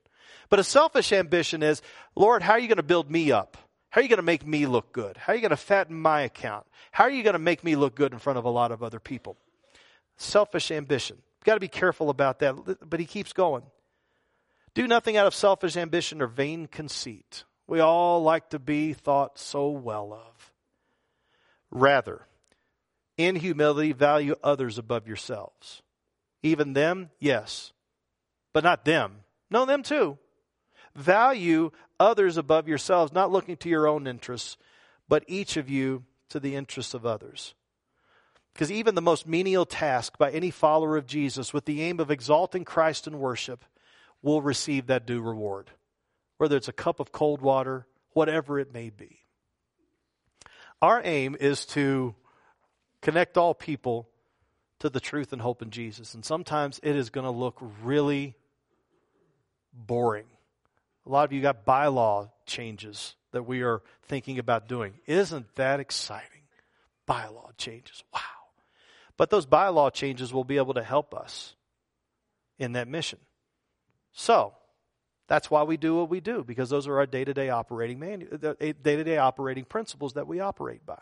But 0.49 0.59
a 0.59 0.65
selfish 0.65 1.13
ambition 1.13 1.63
is, 1.63 1.81
Lord, 2.17 2.43
how 2.43 2.55
are 2.55 2.59
you 2.59 2.67
going 2.67 2.79
to 2.79 2.83
build 2.83 3.09
me 3.09 3.31
up? 3.31 3.57
How 3.91 4.01
are 4.01 4.03
you 4.03 4.09
going 4.09 4.19
to 4.19 4.23
make 4.23 4.47
me 4.47 4.67
look 4.67 4.93
good? 4.93 5.17
How 5.17 5.33
are 5.33 5.37
you 5.37 5.43
going 5.43 5.51
to 5.51 5.57
fatten 5.57 6.01
my 6.01 6.23
account? 6.23 6.67
How 6.93 7.05
are 7.05 7.11
you 7.11 7.23
going 7.23 7.35
to 7.35 7.41
make 7.41 7.65
me 7.65 7.75
look 7.77 7.97
good 7.97 8.13
in 8.13 8.19
front 8.19 8.39
of 8.39 8.45
a 8.45 8.51
lot 8.51 8.71
of 8.73 8.83
other 8.83 9.01
people? 9.01 9.37
Selfish 10.17 10.71
ambition. 10.71 11.17
You've 11.17 11.45
got 11.45 11.55
to 11.55 11.61
be 11.61 11.69
careful 11.69 12.09
about 12.09 12.39
that. 12.39 12.89
But 12.89 13.01
he 13.01 13.07
keeps 13.07 13.33
going. 13.33 13.65
Do 14.75 14.87
nothing 14.87 15.17
out 15.17 15.27
of 15.27 15.35
selfish 15.35 15.77
ambition 15.77 16.23
or 16.23 16.29
vain 16.29 16.67
conceit. 16.67 17.45
We 17.67 17.81
all 17.81 18.23
like 18.23 18.51
to 18.51 18.59
be 18.59 18.93
thought 18.93 19.39
so 19.39 19.71
well 19.71 20.13
of. 20.13 20.53
Rather, 21.71 22.27
in 23.17 23.37
humility, 23.37 23.93
value 23.93 24.37
others 24.43 24.79
above 24.79 25.07
yourselves. 25.07 25.83
Even 26.43 26.73
them, 26.73 27.11
yes, 27.19 27.73
but 28.53 28.65
not 28.65 28.85
them. 28.85 29.25
No, 29.51 29.67
them 29.67 29.83
too. 29.83 30.19
Value 30.95 31.71
others 32.01 32.37
above 32.37 32.67
yourselves, 32.67 33.13
not 33.13 33.31
looking 33.31 33.57
to 33.59 33.69
your 33.69 33.87
own 33.87 34.09
interests, 34.09 34.57
but 35.09 35.23
each 35.29 35.57
of 35.57 35.69
you 35.69 36.05
to 36.31 36.41
the 36.41 36.57
interests 36.57 36.95
of 36.95 37.07
others. 37.07 37.55
Because 38.53 38.73
even 38.73 38.97
the 38.97 39.03
most 39.03 39.29
menial 39.29 39.67
task 39.67 40.19
by 40.19 40.31
any 40.31 40.51
follower 40.51 40.97
of 40.97 41.07
Jesus 41.07 41.53
with 41.53 41.67
the 41.67 41.83
aim 41.83 42.01
of 42.01 42.11
exalting 42.11 42.65
Christ 42.65 43.07
in 43.07 43.19
worship 43.19 43.65
will 44.23 44.43
receive 44.43 44.87
that 44.87 45.07
due 45.07 45.21
reward, 45.21 45.71
whether 46.39 46.57
it's 46.57 46.69
a 46.69 46.73
cup 46.73 46.99
of 46.99 47.13
cold 47.13 47.41
water, 47.41 47.87
whatever 48.13 48.59
it 48.59 48.73
may 48.73 48.91
be. 48.91 49.21
Our 50.83 51.01
aim 51.05 51.37
is 51.39 51.67
to 51.67 52.15
connect 53.03 53.37
all 53.37 53.55
people 53.55 54.09
to 54.81 54.89
the 54.89 55.01
truth 55.01 55.33
and 55.33 55.41
hope 55.41 55.63
in 55.63 55.71
Jesus. 55.71 56.15
And 56.15 56.25
sometimes 56.25 56.81
it 56.83 56.97
is 56.97 57.11
going 57.11 57.25
to 57.25 57.31
look 57.31 57.59
really 57.83 58.35
boring. 59.73 60.27
A 61.07 61.09
lot 61.09 61.25
of 61.25 61.33
you 61.33 61.41
got 61.41 61.65
bylaw 61.65 62.31
changes 62.47 63.15
that 63.33 63.45
we 63.45 63.63
are 63.63 63.83
thinking 64.05 64.39
about 64.39 64.69
doing. 64.69 64.95
Isn't 65.07 65.55
that 65.57 65.81
exciting? 65.81 66.43
Bylaw 67.09 67.57
changes. 67.57 68.05
Wow. 68.13 68.21
But 69.17 69.31
those 69.31 69.47
bylaw 69.47 69.93
changes 69.93 70.33
will 70.33 70.45
be 70.45 70.57
able 70.57 70.75
to 70.75 70.83
help 70.83 71.15
us 71.15 71.55
in 72.59 72.73
that 72.73 72.89
mission. 72.89 73.19
So, 74.13 74.55
that's 75.29 75.51
why 75.51 75.63
we 75.63 75.77
do 75.77 75.97
what 75.97 76.11
we 76.11 76.21
do 76.21 76.43
because 76.43 76.71
those 76.71 76.89
are 76.89 76.99
our 76.99 77.07
day-to-day 77.07 77.51
operating 77.51 78.01
manu- 78.01 78.37
day-to-day 78.39 79.17
operating 79.17 79.65
principles 79.65 80.15
that 80.15 80.27
we 80.27 80.41
operate 80.41 80.85
by. 80.85 81.01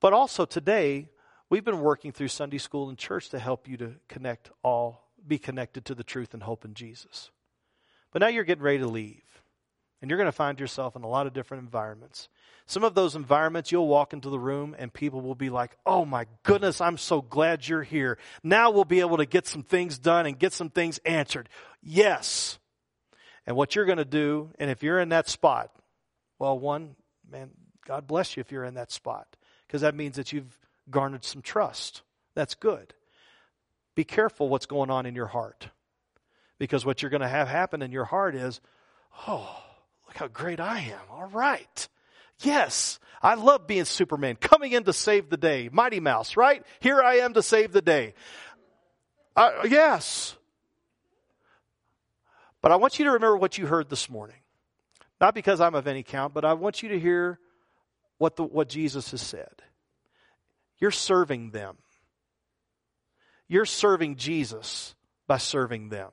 But 0.00 0.12
also 0.12 0.44
today, 0.44 1.08
we've 1.48 1.64
been 1.64 1.80
working 1.80 2.10
through 2.10 2.28
Sunday 2.28 2.58
school 2.58 2.88
and 2.88 2.98
church 2.98 3.28
to 3.30 3.38
help 3.38 3.68
you 3.68 3.76
to 3.76 3.94
connect 4.08 4.50
all 4.62 5.06
be 5.26 5.38
connected 5.38 5.84
to 5.86 5.94
the 5.94 6.04
truth 6.04 6.34
and 6.34 6.42
hope 6.42 6.64
in 6.64 6.74
Jesus. 6.74 7.30
But 8.16 8.22
now 8.22 8.28
you're 8.28 8.44
getting 8.44 8.64
ready 8.64 8.78
to 8.78 8.86
leave. 8.86 9.42
And 10.00 10.10
you're 10.10 10.16
going 10.16 10.24
to 10.24 10.32
find 10.32 10.58
yourself 10.58 10.96
in 10.96 11.02
a 11.02 11.06
lot 11.06 11.26
of 11.26 11.34
different 11.34 11.64
environments. 11.64 12.30
Some 12.64 12.82
of 12.82 12.94
those 12.94 13.14
environments, 13.14 13.70
you'll 13.70 13.88
walk 13.88 14.14
into 14.14 14.30
the 14.30 14.38
room 14.38 14.74
and 14.78 14.90
people 14.90 15.20
will 15.20 15.34
be 15.34 15.50
like, 15.50 15.76
oh 15.84 16.06
my 16.06 16.24
goodness, 16.42 16.80
I'm 16.80 16.96
so 16.96 17.20
glad 17.20 17.68
you're 17.68 17.82
here. 17.82 18.16
Now 18.42 18.70
we'll 18.70 18.86
be 18.86 19.00
able 19.00 19.18
to 19.18 19.26
get 19.26 19.46
some 19.46 19.62
things 19.62 19.98
done 19.98 20.24
and 20.24 20.38
get 20.38 20.54
some 20.54 20.70
things 20.70 20.96
answered. 21.04 21.50
Yes. 21.82 22.58
And 23.46 23.54
what 23.54 23.76
you're 23.76 23.84
going 23.84 23.98
to 23.98 24.06
do, 24.06 24.48
and 24.58 24.70
if 24.70 24.82
you're 24.82 24.98
in 24.98 25.10
that 25.10 25.28
spot, 25.28 25.70
well, 26.38 26.58
one, 26.58 26.96
man, 27.30 27.50
God 27.86 28.06
bless 28.06 28.34
you 28.34 28.40
if 28.40 28.50
you're 28.50 28.64
in 28.64 28.76
that 28.76 28.90
spot, 28.90 29.26
because 29.66 29.82
that 29.82 29.94
means 29.94 30.16
that 30.16 30.32
you've 30.32 30.58
garnered 30.88 31.26
some 31.26 31.42
trust. 31.42 32.00
That's 32.34 32.54
good. 32.54 32.94
Be 33.94 34.04
careful 34.04 34.48
what's 34.48 34.64
going 34.64 34.88
on 34.88 35.04
in 35.04 35.14
your 35.14 35.26
heart. 35.26 35.68
Because 36.58 36.86
what 36.86 37.02
you're 37.02 37.10
going 37.10 37.20
to 37.22 37.28
have 37.28 37.48
happen 37.48 37.82
in 37.82 37.92
your 37.92 38.04
heart 38.04 38.34
is, 38.34 38.60
oh, 39.28 39.62
look 40.06 40.16
how 40.16 40.28
great 40.28 40.60
I 40.60 40.78
am. 40.80 41.00
All 41.10 41.28
right. 41.28 41.88
Yes, 42.40 42.98
I 43.22 43.34
love 43.34 43.66
being 43.66 43.84
Superman, 43.84 44.36
coming 44.36 44.72
in 44.72 44.84
to 44.84 44.92
save 44.92 45.30
the 45.30 45.36
day. 45.36 45.70
Mighty 45.72 46.00
Mouse, 46.00 46.36
right? 46.36 46.62
Here 46.80 47.00
I 47.00 47.16
am 47.16 47.34
to 47.34 47.42
save 47.42 47.72
the 47.72 47.82
day. 47.82 48.14
Uh, 49.34 49.50
yes. 49.68 50.36
But 52.60 52.72
I 52.72 52.76
want 52.76 52.98
you 52.98 53.04
to 53.06 53.12
remember 53.12 53.36
what 53.36 53.58
you 53.58 53.66
heard 53.66 53.88
this 53.88 54.10
morning. 54.10 54.36
Not 55.20 55.34
because 55.34 55.60
I'm 55.60 55.74
of 55.74 55.86
any 55.86 56.02
count, 56.02 56.34
but 56.34 56.44
I 56.44 56.54
want 56.54 56.82
you 56.82 56.90
to 56.90 57.00
hear 57.00 57.38
what, 58.18 58.36
the, 58.36 58.44
what 58.44 58.68
Jesus 58.68 59.10
has 59.12 59.22
said. 59.22 59.62
You're 60.78 60.90
serving 60.90 61.50
them. 61.50 61.76
You're 63.48 63.64
serving 63.64 64.16
Jesus 64.16 64.94
by 65.26 65.38
serving 65.38 65.88
them. 65.88 66.10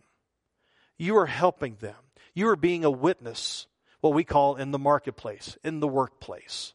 You 0.98 1.18
are 1.18 1.26
helping 1.26 1.76
them. 1.76 1.96
You 2.34 2.50
are 2.50 2.56
being 2.56 2.84
a 2.84 2.92
witness, 2.92 3.68
what 4.02 4.14
we 4.14 4.24
call 4.24 4.56
in 4.56 4.72
the 4.72 4.80
marketplace, 4.80 5.58
in 5.64 5.80
the 5.80 5.88
workplace. 5.88 6.74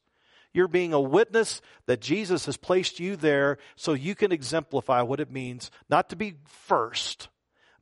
You're 0.53 0.69
being 0.69 0.93
a 0.93 1.01
witness 1.01 1.61
that 1.87 2.01
Jesus 2.01 2.47
has 2.47 2.57
placed 2.57 3.01
you 3.01 3.17
there 3.17 3.59
so 3.77 3.93
you 3.93 4.15
can 4.15 4.33
exemplify 4.33 5.03
what 5.03 5.21
it 5.21 5.31
means 5.31 5.71
not 5.89 6.09
to 6.11 6.17
be 6.17 6.35
first, 6.47 7.29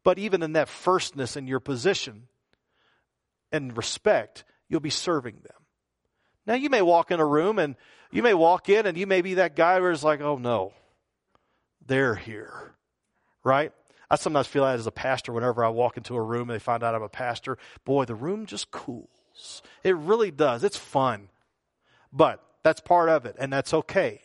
but 0.02 0.18
even 0.18 0.42
in 0.42 0.52
that 0.54 0.68
firstness 0.68 1.36
in 1.36 1.46
your 1.46 1.60
position 1.60 2.28
and 3.52 3.76
respect, 3.76 4.44
you'll 4.68 4.80
be 4.80 4.90
serving 4.90 5.36
them. 5.42 5.56
Now, 6.46 6.54
you 6.54 6.70
may 6.70 6.82
walk 6.82 7.10
in 7.10 7.20
a 7.20 7.26
room 7.26 7.58
and 7.58 7.76
you 8.10 8.22
may 8.22 8.34
walk 8.34 8.68
in 8.68 8.86
and 8.86 8.96
you 8.96 9.06
may 9.06 9.20
be 9.20 9.34
that 9.34 9.56
guy 9.56 9.80
where 9.80 9.90
it's 9.90 10.04
like, 10.04 10.20
oh 10.20 10.36
no, 10.36 10.72
they're 11.86 12.14
here, 12.14 12.74
right? 13.42 13.72
I 14.10 14.16
sometimes 14.16 14.46
feel 14.46 14.64
that 14.64 14.78
as 14.78 14.86
a 14.86 14.92
pastor 14.92 15.32
whenever 15.32 15.64
I 15.64 15.68
walk 15.68 15.96
into 15.96 16.14
a 16.14 16.22
room 16.22 16.48
and 16.48 16.54
they 16.54 16.62
find 16.62 16.82
out 16.82 16.94
I'm 16.94 17.02
a 17.02 17.08
pastor. 17.08 17.58
Boy, 17.84 18.04
the 18.04 18.14
room 18.14 18.46
just 18.46 18.70
cools. 18.70 19.62
It 19.82 19.96
really 19.96 20.30
does. 20.30 20.64
It's 20.64 20.76
fun. 20.76 21.28
But 22.12 22.42
that's 22.62 22.80
part 22.80 23.08
of 23.08 23.26
it, 23.26 23.36
and 23.38 23.52
that's 23.52 23.74
okay. 23.74 24.20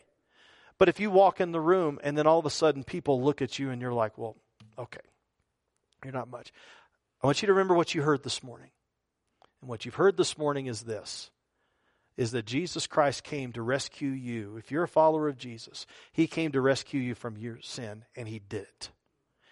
But 0.77 0.89
if 0.89 0.99
you 0.99 1.11
walk 1.11 1.41
in 1.41 1.51
the 1.51 1.59
room 1.59 1.99
and 2.03 2.17
then 2.17 2.27
all 2.27 2.39
of 2.39 2.45
a 2.45 2.51
sudden 2.51 2.83
people 2.83 3.21
look 3.21 3.41
at 3.41 3.59
you 3.59 3.69
and 3.69 3.81
you're 3.81 3.93
like, 3.93 4.17
well, 4.17 4.35
okay, 4.77 5.01
you're 6.03 6.13
not 6.13 6.29
much. 6.29 6.51
I 7.21 7.27
want 7.27 7.41
you 7.41 7.47
to 7.47 7.53
remember 7.53 7.75
what 7.75 7.93
you 7.93 8.01
heard 8.01 8.23
this 8.23 8.41
morning. 8.41 8.71
And 9.61 9.69
what 9.69 9.85
you've 9.85 9.95
heard 9.95 10.17
this 10.17 10.37
morning 10.37 10.67
is 10.67 10.81
this 10.81 11.29
is 12.17 12.31
that 12.31 12.45
Jesus 12.45 12.87
Christ 12.87 13.23
came 13.23 13.53
to 13.53 13.61
rescue 13.61 14.09
you. 14.09 14.57
If 14.57 14.69
you're 14.69 14.83
a 14.83 14.87
follower 14.87 15.27
of 15.27 15.37
Jesus, 15.37 15.85
he 16.11 16.27
came 16.27 16.51
to 16.51 16.61
rescue 16.61 16.99
you 16.99 17.15
from 17.15 17.37
your 17.37 17.59
sin, 17.61 18.03
and 18.15 18.27
he 18.27 18.37
did 18.37 18.63
it 18.63 18.89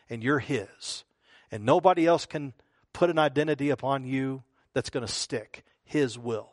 and 0.09 0.23
you're 0.23 0.39
His. 0.39 1.03
And 1.51 1.65
nobody 1.65 2.05
else 2.05 2.25
can 2.25 2.53
put 2.93 3.09
an 3.09 3.19
identity 3.19 3.69
upon 3.69 4.05
you 4.05 4.43
that's 4.73 4.89
going 4.89 5.05
to 5.05 5.11
stick. 5.11 5.63
His 5.83 6.19
will. 6.19 6.49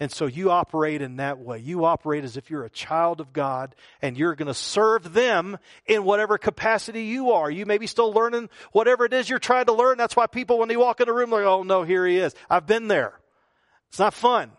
And 0.00 0.12
so 0.12 0.26
you 0.26 0.50
operate 0.50 1.02
in 1.02 1.16
that 1.16 1.40
way. 1.40 1.58
You 1.58 1.84
operate 1.84 2.22
as 2.22 2.36
if 2.36 2.50
you're 2.50 2.64
a 2.64 2.70
child 2.70 3.20
of 3.20 3.32
God 3.32 3.74
and 4.00 4.16
you're 4.16 4.36
going 4.36 4.46
to 4.46 4.54
serve 4.54 5.12
them 5.12 5.58
in 5.86 6.04
whatever 6.04 6.38
capacity 6.38 7.04
you 7.04 7.32
are. 7.32 7.50
You 7.50 7.66
may 7.66 7.78
be 7.78 7.88
still 7.88 8.12
learning 8.12 8.48
whatever 8.70 9.04
it 9.04 9.12
is 9.12 9.28
you're 9.28 9.40
trying 9.40 9.64
to 9.64 9.72
learn. 9.72 9.98
That's 9.98 10.14
why 10.14 10.28
people, 10.28 10.60
when 10.60 10.68
they 10.68 10.76
walk 10.76 11.00
in 11.00 11.08
a 11.08 11.12
room, 11.12 11.30
they're 11.30 11.40
like, 11.40 11.48
oh 11.48 11.64
no, 11.64 11.82
here 11.82 12.06
he 12.06 12.18
is. 12.18 12.32
I've 12.48 12.66
been 12.66 12.86
there. 12.86 13.18
It's 13.88 13.98
not 13.98 14.14
fun. 14.14 14.52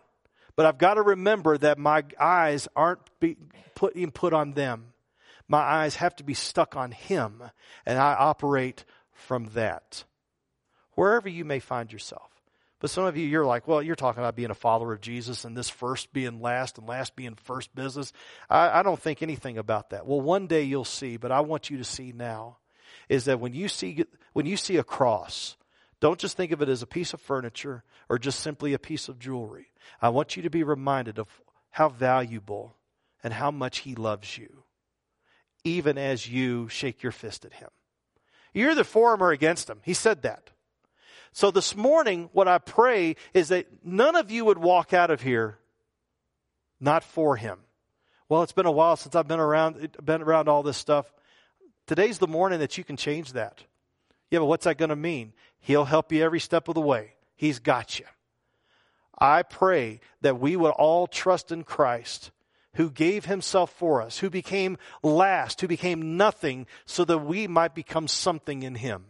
But 0.56 0.66
I've 0.66 0.78
got 0.78 0.94
to 0.94 1.02
remember 1.02 1.56
that 1.56 1.78
my 1.78 2.04
eyes 2.18 2.68
aren't 2.76 3.00
being 3.18 3.50
put, 3.74 3.94
put 4.12 4.34
on 4.34 4.52
them 4.52 4.92
my 5.50 5.58
eyes 5.58 5.96
have 5.96 6.14
to 6.16 6.24
be 6.24 6.32
stuck 6.32 6.76
on 6.76 6.92
Him, 6.92 7.42
and 7.84 7.98
I 7.98 8.14
operate 8.14 8.84
from 9.12 9.46
that. 9.54 10.04
Wherever 10.94 11.28
you 11.28 11.44
may 11.44 11.58
find 11.58 11.92
yourself. 11.92 12.30
But 12.78 12.90
some 12.90 13.04
of 13.04 13.16
you, 13.16 13.26
you're 13.26 13.44
like, 13.44 13.66
well, 13.66 13.82
you're 13.82 13.96
talking 13.96 14.22
about 14.22 14.36
being 14.36 14.52
a 14.52 14.54
follower 14.54 14.92
of 14.92 15.00
Jesus 15.00 15.44
and 15.44 15.56
this 15.56 15.68
first 15.68 16.12
being 16.12 16.40
last 16.40 16.78
and 16.78 16.86
last 16.86 17.16
being 17.16 17.34
first 17.34 17.74
business. 17.74 18.12
I, 18.48 18.78
I 18.78 18.82
don't 18.84 19.00
think 19.00 19.22
anything 19.22 19.58
about 19.58 19.90
that. 19.90 20.06
Well, 20.06 20.20
one 20.20 20.46
day 20.46 20.62
you'll 20.62 20.84
see, 20.84 21.16
but 21.16 21.32
I 21.32 21.40
want 21.40 21.68
you 21.68 21.78
to 21.78 21.84
see 21.84 22.12
now 22.12 22.58
is 23.08 23.24
that 23.24 23.40
when 23.40 23.52
you 23.52 23.68
see, 23.68 24.04
when 24.32 24.46
you 24.46 24.56
see 24.56 24.76
a 24.76 24.84
cross, 24.84 25.56
don't 25.98 26.18
just 26.18 26.36
think 26.36 26.52
of 26.52 26.62
it 26.62 26.68
as 26.68 26.80
a 26.80 26.86
piece 26.86 27.12
of 27.12 27.20
furniture 27.20 27.82
or 28.08 28.18
just 28.20 28.38
simply 28.38 28.72
a 28.72 28.78
piece 28.78 29.08
of 29.08 29.18
jewelry. 29.18 29.66
I 30.00 30.10
want 30.10 30.36
you 30.36 30.44
to 30.44 30.50
be 30.50 30.62
reminded 30.62 31.18
of 31.18 31.26
how 31.70 31.88
valuable 31.88 32.76
and 33.24 33.34
how 33.34 33.50
much 33.50 33.80
He 33.80 33.96
loves 33.96 34.38
you 34.38 34.62
even 35.64 35.98
as 35.98 36.28
you 36.28 36.68
shake 36.68 37.02
your 37.02 37.12
fist 37.12 37.44
at 37.44 37.54
him. 37.54 37.68
You're 38.52 38.70
either 38.70 38.84
for 38.84 39.14
him 39.14 39.22
or 39.22 39.30
against 39.30 39.70
him. 39.70 39.80
He 39.84 39.94
said 39.94 40.22
that. 40.22 40.50
So 41.32 41.50
this 41.50 41.76
morning, 41.76 42.28
what 42.32 42.48
I 42.48 42.58
pray 42.58 43.16
is 43.32 43.48
that 43.48 43.66
none 43.84 44.16
of 44.16 44.30
you 44.30 44.44
would 44.44 44.58
walk 44.58 44.92
out 44.92 45.10
of 45.10 45.22
here 45.22 45.58
not 46.80 47.04
for 47.04 47.36
him. 47.36 47.58
Well, 48.28 48.42
it's 48.42 48.52
been 48.52 48.66
a 48.66 48.72
while 48.72 48.96
since 48.96 49.14
I've 49.14 49.28
been 49.28 49.40
around, 49.40 49.96
been 50.04 50.22
around 50.22 50.48
all 50.48 50.62
this 50.62 50.76
stuff. 50.76 51.12
Today's 51.86 52.18
the 52.18 52.28
morning 52.28 52.60
that 52.60 52.78
you 52.78 52.84
can 52.84 52.96
change 52.96 53.32
that. 53.32 53.62
Yeah, 54.30 54.38
but 54.38 54.46
what's 54.46 54.64
that 54.64 54.78
going 54.78 54.90
to 54.90 54.96
mean? 54.96 55.32
He'll 55.58 55.84
help 55.84 56.12
you 56.12 56.22
every 56.22 56.40
step 56.40 56.68
of 56.68 56.74
the 56.74 56.80
way. 56.80 57.14
He's 57.36 57.58
got 57.58 57.98
you. 57.98 58.06
I 59.18 59.42
pray 59.42 60.00
that 60.22 60.40
we 60.40 60.56
would 60.56 60.70
all 60.70 61.06
trust 61.06 61.52
in 61.52 61.64
Christ 61.64 62.30
who 62.74 62.90
gave 62.90 63.24
himself 63.24 63.70
for 63.72 64.00
us, 64.00 64.18
who 64.18 64.30
became 64.30 64.78
last, 65.02 65.60
who 65.60 65.68
became 65.68 66.16
nothing 66.16 66.66
so 66.86 67.04
that 67.04 67.18
we 67.18 67.46
might 67.46 67.74
become 67.74 68.06
something 68.06 68.62
in 68.62 68.74
him. 68.74 69.06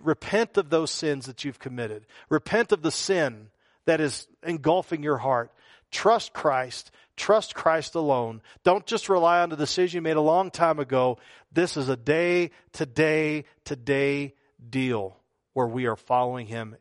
Repent 0.00 0.56
of 0.56 0.70
those 0.70 0.90
sins 0.90 1.26
that 1.26 1.44
you've 1.44 1.58
committed. 1.58 2.06
Repent 2.28 2.72
of 2.72 2.82
the 2.82 2.90
sin 2.90 3.48
that 3.86 4.00
is 4.00 4.28
engulfing 4.42 5.02
your 5.02 5.18
heart. 5.18 5.52
Trust 5.90 6.32
Christ. 6.32 6.90
Trust 7.16 7.54
Christ 7.54 7.94
alone. 7.94 8.42
Don't 8.62 8.86
just 8.86 9.08
rely 9.08 9.40
on 9.40 9.48
the 9.48 9.56
decision 9.56 9.98
you 9.98 10.02
made 10.02 10.16
a 10.16 10.20
long 10.20 10.50
time 10.50 10.78
ago. 10.78 11.18
This 11.50 11.76
is 11.76 11.88
a 11.88 11.96
day 11.96 12.50
to 12.74 12.84
day 12.84 13.44
to 13.64 13.74
day 13.74 14.34
deal 14.68 15.16
where 15.54 15.66
we 15.66 15.86
are 15.86 15.96
following 15.96 16.46
Him 16.46 16.76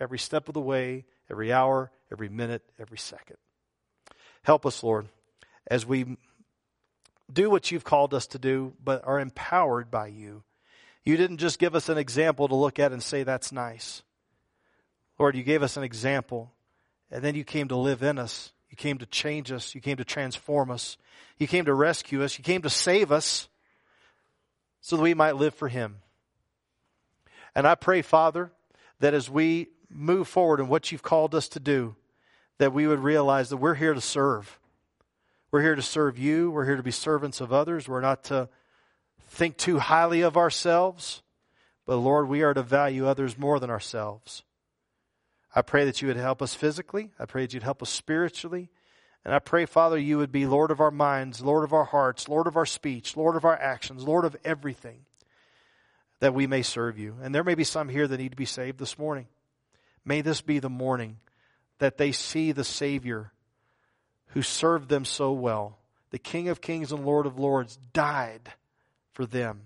every 0.00 0.18
step 0.18 0.48
of 0.48 0.54
the 0.54 0.60
way, 0.60 1.04
every 1.30 1.52
hour, 1.52 1.92
every 2.10 2.28
minute, 2.28 2.62
every 2.80 2.98
second. 2.98 3.36
Help 4.48 4.64
us, 4.64 4.82
Lord, 4.82 5.08
as 5.66 5.84
we 5.84 6.16
do 7.30 7.50
what 7.50 7.70
you've 7.70 7.84
called 7.84 8.14
us 8.14 8.26
to 8.28 8.38
do, 8.38 8.72
but 8.82 9.06
are 9.06 9.20
empowered 9.20 9.90
by 9.90 10.06
you. 10.06 10.42
You 11.04 11.18
didn't 11.18 11.36
just 11.36 11.58
give 11.58 11.74
us 11.74 11.90
an 11.90 11.98
example 11.98 12.48
to 12.48 12.54
look 12.54 12.78
at 12.78 12.90
and 12.90 13.02
say, 13.02 13.24
that's 13.24 13.52
nice. 13.52 14.02
Lord, 15.18 15.36
you 15.36 15.42
gave 15.42 15.62
us 15.62 15.76
an 15.76 15.82
example, 15.82 16.50
and 17.10 17.22
then 17.22 17.34
you 17.34 17.44
came 17.44 17.68
to 17.68 17.76
live 17.76 18.02
in 18.02 18.18
us. 18.18 18.52
You 18.70 18.78
came 18.78 18.96
to 18.96 19.04
change 19.04 19.52
us. 19.52 19.74
You 19.74 19.82
came 19.82 19.98
to 19.98 20.04
transform 20.04 20.70
us. 20.70 20.96
You 21.36 21.46
came 21.46 21.66
to 21.66 21.74
rescue 21.74 22.24
us. 22.24 22.38
You 22.38 22.42
came 22.42 22.62
to 22.62 22.70
save 22.70 23.12
us 23.12 23.48
so 24.80 24.96
that 24.96 25.02
we 25.02 25.12
might 25.12 25.36
live 25.36 25.52
for 25.52 25.68
Him. 25.68 25.96
And 27.54 27.66
I 27.66 27.74
pray, 27.74 28.00
Father, 28.00 28.50
that 29.00 29.12
as 29.12 29.28
we 29.28 29.68
move 29.90 30.26
forward 30.26 30.58
in 30.58 30.68
what 30.68 30.90
you've 30.90 31.02
called 31.02 31.34
us 31.34 31.50
to 31.50 31.60
do, 31.60 31.96
that 32.58 32.72
we 32.72 32.86
would 32.86 33.00
realize 33.00 33.48
that 33.50 33.56
we're 33.56 33.74
here 33.74 33.94
to 33.94 34.00
serve. 34.00 34.58
We're 35.50 35.62
here 35.62 35.76
to 35.76 35.82
serve 35.82 36.18
you. 36.18 36.50
We're 36.50 36.66
here 36.66 36.76
to 36.76 36.82
be 36.82 36.90
servants 36.90 37.40
of 37.40 37.52
others. 37.52 37.88
We're 37.88 38.00
not 38.00 38.24
to 38.24 38.48
think 39.28 39.56
too 39.56 39.78
highly 39.78 40.20
of 40.20 40.36
ourselves. 40.36 41.22
But 41.86 41.96
Lord, 41.96 42.28
we 42.28 42.42
are 42.42 42.52
to 42.52 42.62
value 42.62 43.06
others 43.06 43.38
more 43.38 43.58
than 43.58 43.70
ourselves. 43.70 44.42
I 45.54 45.62
pray 45.62 45.84
that 45.86 46.02
you 46.02 46.08
would 46.08 46.16
help 46.16 46.42
us 46.42 46.54
physically. 46.54 47.10
I 47.18 47.24
pray 47.24 47.42
that 47.42 47.54
you'd 47.54 47.62
help 47.62 47.82
us 47.82 47.90
spiritually. 47.90 48.68
And 49.24 49.34
I 49.34 49.38
pray, 49.38 49.64
Father, 49.64 49.98
you 49.98 50.18
would 50.18 50.32
be 50.32 50.46
Lord 50.46 50.70
of 50.70 50.80
our 50.80 50.90
minds, 50.90 51.40
Lord 51.40 51.64
of 51.64 51.72
our 51.72 51.84
hearts, 51.84 52.28
Lord 52.28 52.46
of 52.46 52.56
our 52.56 52.66
speech, 52.66 53.16
Lord 53.16 53.36
of 53.36 53.44
our 53.44 53.56
actions, 53.56 54.04
Lord 54.04 54.24
of 54.24 54.36
everything, 54.44 55.00
that 56.20 56.34
we 56.34 56.46
may 56.46 56.62
serve 56.62 56.98
you. 56.98 57.16
And 57.22 57.34
there 57.34 57.44
may 57.44 57.54
be 57.54 57.64
some 57.64 57.88
here 57.88 58.06
that 58.06 58.18
need 58.18 58.30
to 58.30 58.36
be 58.36 58.44
saved 58.44 58.78
this 58.78 58.98
morning. 58.98 59.26
May 60.04 60.20
this 60.20 60.40
be 60.40 60.58
the 60.58 60.70
morning 60.70 61.18
that 61.78 61.98
they 61.98 62.12
see 62.12 62.52
the 62.52 62.64
Savior 62.64 63.32
who 64.28 64.42
served 64.42 64.88
them 64.88 65.04
so 65.04 65.32
well, 65.32 65.78
the 66.10 66.18
King 66.18 66.48
of 66.48 66.60
Kings 66.60 66.92
and 66.92 67.04
Lord 67.04 67.26
of 67.26 67.38
Lords, 67.38 67.78
died 67.92 68.52
for 69.12 69.26
them 69.26 69.62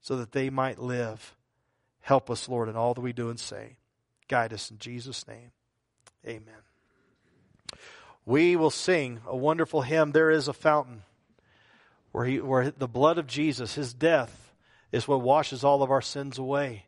so 0.00 0.16
that 0.16 0.32
they 0.32 0.50
might 0.50 0.78
live. 0.78 1.34
Help 2.00 2.30
us, 2.30 2.48
Lord, 2.48 2.68
in 2.68 2.76
all 2.76 2.94
that 2.94 3.00
we 3.00 3.12
do 3.12 3.30
and 3.30 3.38
say. 3.38 3.76
Guide 4.28 4.52
us 4.52 4.70
in 4.70 4.78
Jesus' 4.78 5.26
name. 5.26 5.52
Amen. 6.26 6.54
We 8.26 8.56
will 8.56 8.70
sing 8.70 9.20
a 9.26 9.36
wonderful 9.36 9.82
hymn, 9.82 10.12
There 10.12 10.30
is 10.30 10.48
a 10.48 10.52
Fountain, 10.52 11.02
where, 12.12 12.24
he, 12.24 12.40
where 12.40 12.70
the 12.70 12.88
blood 12.88 13.18
of 13.18 13.26
Jesus, 13.26 13.74
his 13.74 13.92
death, 13.92 14.52
is 14.92 15.06
what 15.06 15.20
washes 15.20 15.64
all 15.64 15.82
of 15.82 15.90
our 15.90 16.00
sins 16.00 16.38
away 16.38 16.86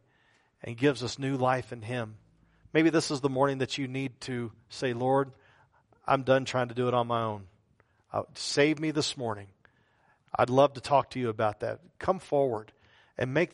and 0.62 0.76
gives 0.76 1.02
us 1.02 1.18
new 1.18 1.36
life 1.36 1.72
in 1.72 1.82
him. 1.82 2.16
Maybe 2.76 2.90
this 2.90 3.10
is 3.10 3.22
the 3.22 3.30
morning 3.30 3.56
that 3.60 3.78
you 3.78 3.88
need 3.88 4.20
to 4.20 4.52
say, 4.68 4.92
Lord, 4.92 5.32
I'm 6.06 6.24
done 6.24 6.44
trying 6.44 6.68
to 6.68 6.74
do 6.74 6.88
it 6.88 6.92
on 6.92 7.06
my 7.06 7.22
own. 7.22 7.44
Uh, 8.12 8.24
save 8.34 8.78
me 8.78 8.90
this 8.90 9.16
morning. 9.16 9.46
I'd 10.38 10.50
love 10.50 10.74
to 10.74 10.82
talk 10.82 11.08
to 11.12 11.18
you 11.18 11.30
about 11.30 11.60
that. 11.60 11.80
Come 11.98 12.18
forward 12.18 12.72
and 13.16 13.32
make. 13.32 13.52